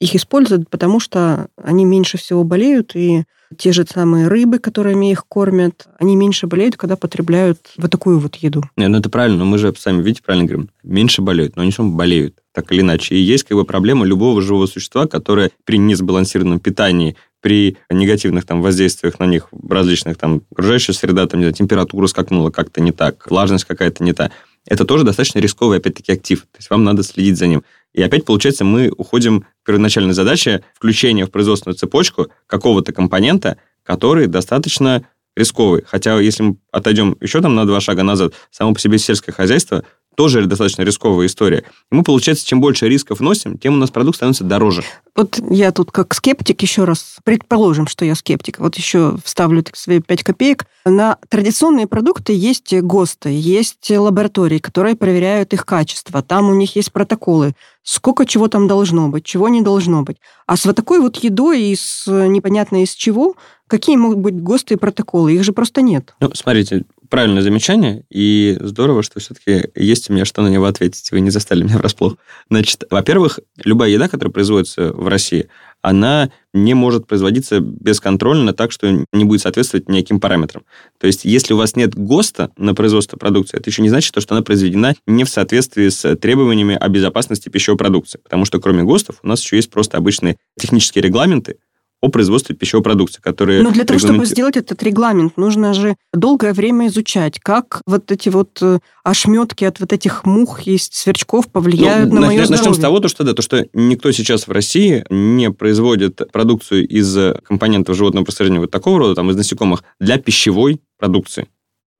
их 0.00 0.14
используют, 0.14 0.70
потому 0.70 1.00
что 1.00 1.48
они 1.56 1.84
меньше 1.84 2.18
всего 2.18 2.44
болеют, 2.44 2.94
и 2.94 3.24
те 3.56 3.72
же 3.72 3.84
самые 3.84 4.28
рыбы, 4.28 4.58
которыми 4.58 5.10
их 5.10 5.24
кормят, 5.26 5.86
они 5.98 6.16
меньше 6.16 6.46
болеют, 6.46 6.76
когда 6.76 6.96
потребляют 6.96 7.58
вот 7.76 7.90
такую 7.90 8.18
вот 8.18 8.36
еду. 8.36 8.62
Не, 8.76 8.88
ну 8.88 8.98
это 8.98 9.10
правильно, 9.10 9.38
но 9.38 9.44
мы 9.44 9.58
же 9.58 9.74
сами, 9.76 10.02
видите, 10.02 10.22
правильно 10.22 10.46
говорим, 10.46 10.70
меньше 10.82 11.22
болеют, 11.22 11.56
но 11.56 11.62
они 11.62 11.70
все 11.70 11.82
болеют, 11.82 12.36
так 12.52 12.70
или 12.72 12.80
иначе. 12.80 13.16
И 13.16 13.20
есть 13.20 13.44
как 13.44 13.56
бы 13.56 13.64
проблема 13.64 14.06
любого 14.06 14.40
живого 14.40 14.66
существа, 14.66 15.06
которое 15.06 15.50
при 15.64 15.78
несбалансированном 15.78 16.60
питании, 16.60 17.16
при 17.40 17.76
негативных 17.90 18.44
там 18.44 18.62
воздействиях 18.62 19.18
на 19.18 19.24
них 19.24 19.48
различных 19.66 20.18
там 20.18 20.42
окружающая 20.52 20.92
среда, 20.92 21.26
там, 21.26 21.40
не 21.40 21.44
знаю, 21.44 21.54
температура 21.54 22.06
скакнула 22.06 22.50
как-то 22.50 22.80
не 22.80 22.92
так, 22.92 23.30
влажность 23.30 23.64
какая-то 23.64 24.04
не 24.04 24.12
та, 24.12 24.30
это 24.66 24.84
тоже 24.84 25.04
достаточно 25.04 25.38
рисковый, 25.38 25.78
опять-таки, 25.78 26.12
актив. 26.12 26.42
То 26.42 26.58
есть 26.58 26.70
вам 26.70 26.84
надо 26.84 27.02
следить 27.02 27.38
за 27.38 27.46
ним. 27.46 27.64
И 27.92 28.02
опять, 28.02 28.24
получается, 28.24 28.64
мы 28.64 28.90
уходим 28.96 29.42
к 29.62 29.66
первоначальной 29.66 30.14
задаче 30.14 30.62
включения 30.74 31.26
в 31.26 31.30
производственную 31.30 31.76
цепочку 31.76 32.28
какого-то 32.46 32.92
компонента, 32.92 33.58
который 33.82 34.26
достаточно 34.26 35.06
рисковый. 35.36 35.84
Хотя, 35.86 36.18
если 36.18 36.42
мы 36.42 36.56
отойдем 36.72 37.16
еще 37.20 37.40
там 37.40 37.54
на 37.54 37.66
два 37.66 37.80
шага 37.80 38.02
назад, 38.02 38.34
само 38.50 38.74
по 38.74 38.80
себе 38.80 38.98
сельское 38.98 39.32
хозяйство 39.32 39.84
тоже 40.16 40.44
достаточно 40.44 40.82
рисковая 40.82 41.28
история. 41.28 41.64
И 41.90 41.94
мы, 41.94 42.02
получается, 42.02 42.46
чем 42.46 42.60
больше 42.60 42.88
рисков 42.88 43.20
носим, 43.20 43.56
тем 43.56 43.74
у 43.74 43.76
нас 43.76 43.90
продукт 43.90 44.16
становится 44.16 44.44
дороже. 44.44 44.82
Вот 45.16 45.40
я 45.50 45.72
тут 45.72 45.92
как 45.92 46.12
скептик 46.12 46.60
еще 46.60 46.84
раз, 46.84 47.16
предположим, 47.24 47.86
что 47.86 48.04
я 48.04 48.14
скептик, 48.14 48.58
вот 48.58 48.76
еще 48.76 49.16
вставлю 49.24 49.62
так 49.62 49.76
свои 49.76 50.00
5 50.00 50.22
копеек. 50.22 50.66
На 50.84 51.16
традиционные 51.28 51.86
продукты 51.86 52.34
есть 52.34 52.74
ГОСТы, 52.74 53.30
есть 53.30 53.90
лаборатории, 53.90 54.58
которые 54.58 54.94
проверяют 54.94 55.54
их 55.54 55.64
качество. 55.64 56.22
Там 56.22 56.50
у 56.50 56.54
них 56.54 56.76
есть 56.76 56.92
протоколы, 56.92 57.54
сколько 57.82 58.26
чего 58.26 58.48
там 58.48 58.68
должно 58.68 59.08
быть, 59.08 59.24
чего 59.24 59.48
не 59.48 59.62
должно 59.62 60.02
быть. 60.02 60.18
А 60.46 60.56
с 60.56 60.66
вот 60.66 60.76
такой 60.76 61.00
вот 61.00 61.16
едой 61.16 61.62
из 61.62 62.04
непонятно 62.06 62.82
из 62.82 62.94
чего, 62.94 63.36
какие 63.70 63.96
могут 63.96 64.18
быть 64.18 64.34
ГОСТы 64.42 64.74
и 64.74 64.76
протоколы? 64.76 65.32
Их 65.32 65.44
же 65.44 65.52
просто 65.52 65.80
нет. 65.80 66.14
Ну, 66.20 66.30
смотрите, 66.34 66.84
правильное 67.08 67.42
замечание, 67.42 68.04
и 68.10 68.58
здорово, 68.60 69.02
что 69.02 69.20
все-таки 69.20 69.70
есть 69.74 70.10
у 70.10 70.12
меня 70.12 70.24
что 70.24 70.42
на 70.42 70.48
него 70.48 70.66
ответить. 70.66 71.10
Вы 71.12 71.20
не 71.20 71.30
застали 71.30 71.62
меня 71.62 71.78
врасплох. 71.78 72.16
Значит, 72.50 72.84
во-первых, 72.90 73.38
любая 73.64 73.90
еда, 73.90 74.08
которая 74.08 74.32
производится 74.32 74.92
в 74.92 75.08
России, 75.08 75.48
она 75.82 76.30
не 76.52 76.74
может 76.74 77.06
производиться 77.06 77.60
бесконтрольно 77.60 78.52
так, 78.52 78.70
что 78.72 79.04
не 79.12 79.24
будет 79.24 79.40
соответствовать 79.40 79.88
никаким 79.88 80.20
параметрам. 80.20 80.64
То 80.98 81.06
есть, 81.06 81.24
если 81.24 81.54
у 81.54 81.56
вас 81.56 81.76
нет 81.76 81.94
ГОСТа 81.94 82.50
на 82.56 82.74
производство 82.74 83.16
продукции, 83.16 83.56
это 83.56 83.70
еще 83.70 83.82
не 83.82 83.88
значит, 83.88 84.14
что 84.20 84.34
она 84.34 84.42
произведена 84.42 84.94
не 85.06 85.24
в 85.24 85.30
соответствии 85.30 85.88
с 85.88 86.16
требованиями 86.16 86.76
о 86.78 86.88
безопасности 86.88 87.48
пищевой 87.48 87.78
продукции. 87.78 88.18
Потому 88.22 88.44
что 88.44 88.60
кроме 88.60 88.82
ГОСТов 88.82 89.20
у 89.22 89.28
нас 89.28 89.42
еще 89.42 89.56
есть 89.56 89.70
просто 89.70 89.96
обычные 89.96 90.36
технические 90.58 91.02
регламенты, 91.02 91.56
о 92.02 92.08
производстве 92.08 92.54
пищевой 92.56 92.82
продукции, 92.82 93.20
которые... 93.20 93.62
Но 93.62 93.70
для 93.70 93.84
того, 93.84 93.98
чтобы 93.98 94.14
регламенти- 94.20 94.26
сделать 94.26 94.56
этот 94.56 94.82
регламент, 94.82 95.36
нужно 95.36 95.74
же 95.74 95.96
долгое 96.14 96.52
время 96.54 96.86
изучать, 96.86 97.38
как 97.40 97.82
вот 97.86 98.10
эти 98.10 98.28
вот 98.30 98.58
э, 98.62 98.78
ошметки 99.04 99.64
от 99.64 99.80
вот 99.80 99.92
этих 99.92 100.24
мух 100.24 100.66
и 100.66 100.78
сверчков 100.78 101.48
повлияют 101.48 102.08
Ну, 102.08 102.14
на 102.16 102.20
на- 102.22 102.26
мое 102.28 102.38
Начнем 102.40 102.56
здоровье. 102.56 102.74
с 102.78 102.82
того, 102.82 103.00
то, 103.00 103.08
что, 103.08 103.24
да, 103.24 103.34
то, 103.34 103.42
что 103.42 103.66
никто 103.74 104.10
сейчас 104.12 104.46
в 104.46 104.50
России 104.50 105.04
не 105.10 105.50
производит 105.50 106.20
продукцию 106.32 106.88
из 106.88 107.16
компонентов 107.44 107.96
животного 107.96 108.24
происхождения 108.24 108.60
вот 108.60 108.70
такого 108.70 108.98
рода, 108.98 109.14
там, 109.14 109.30
из 109.30 109.36
насекомых, 109.36 109.84
для 109.98 110.16
пищевой 110.18 110.80
продукции. 110.98 111.48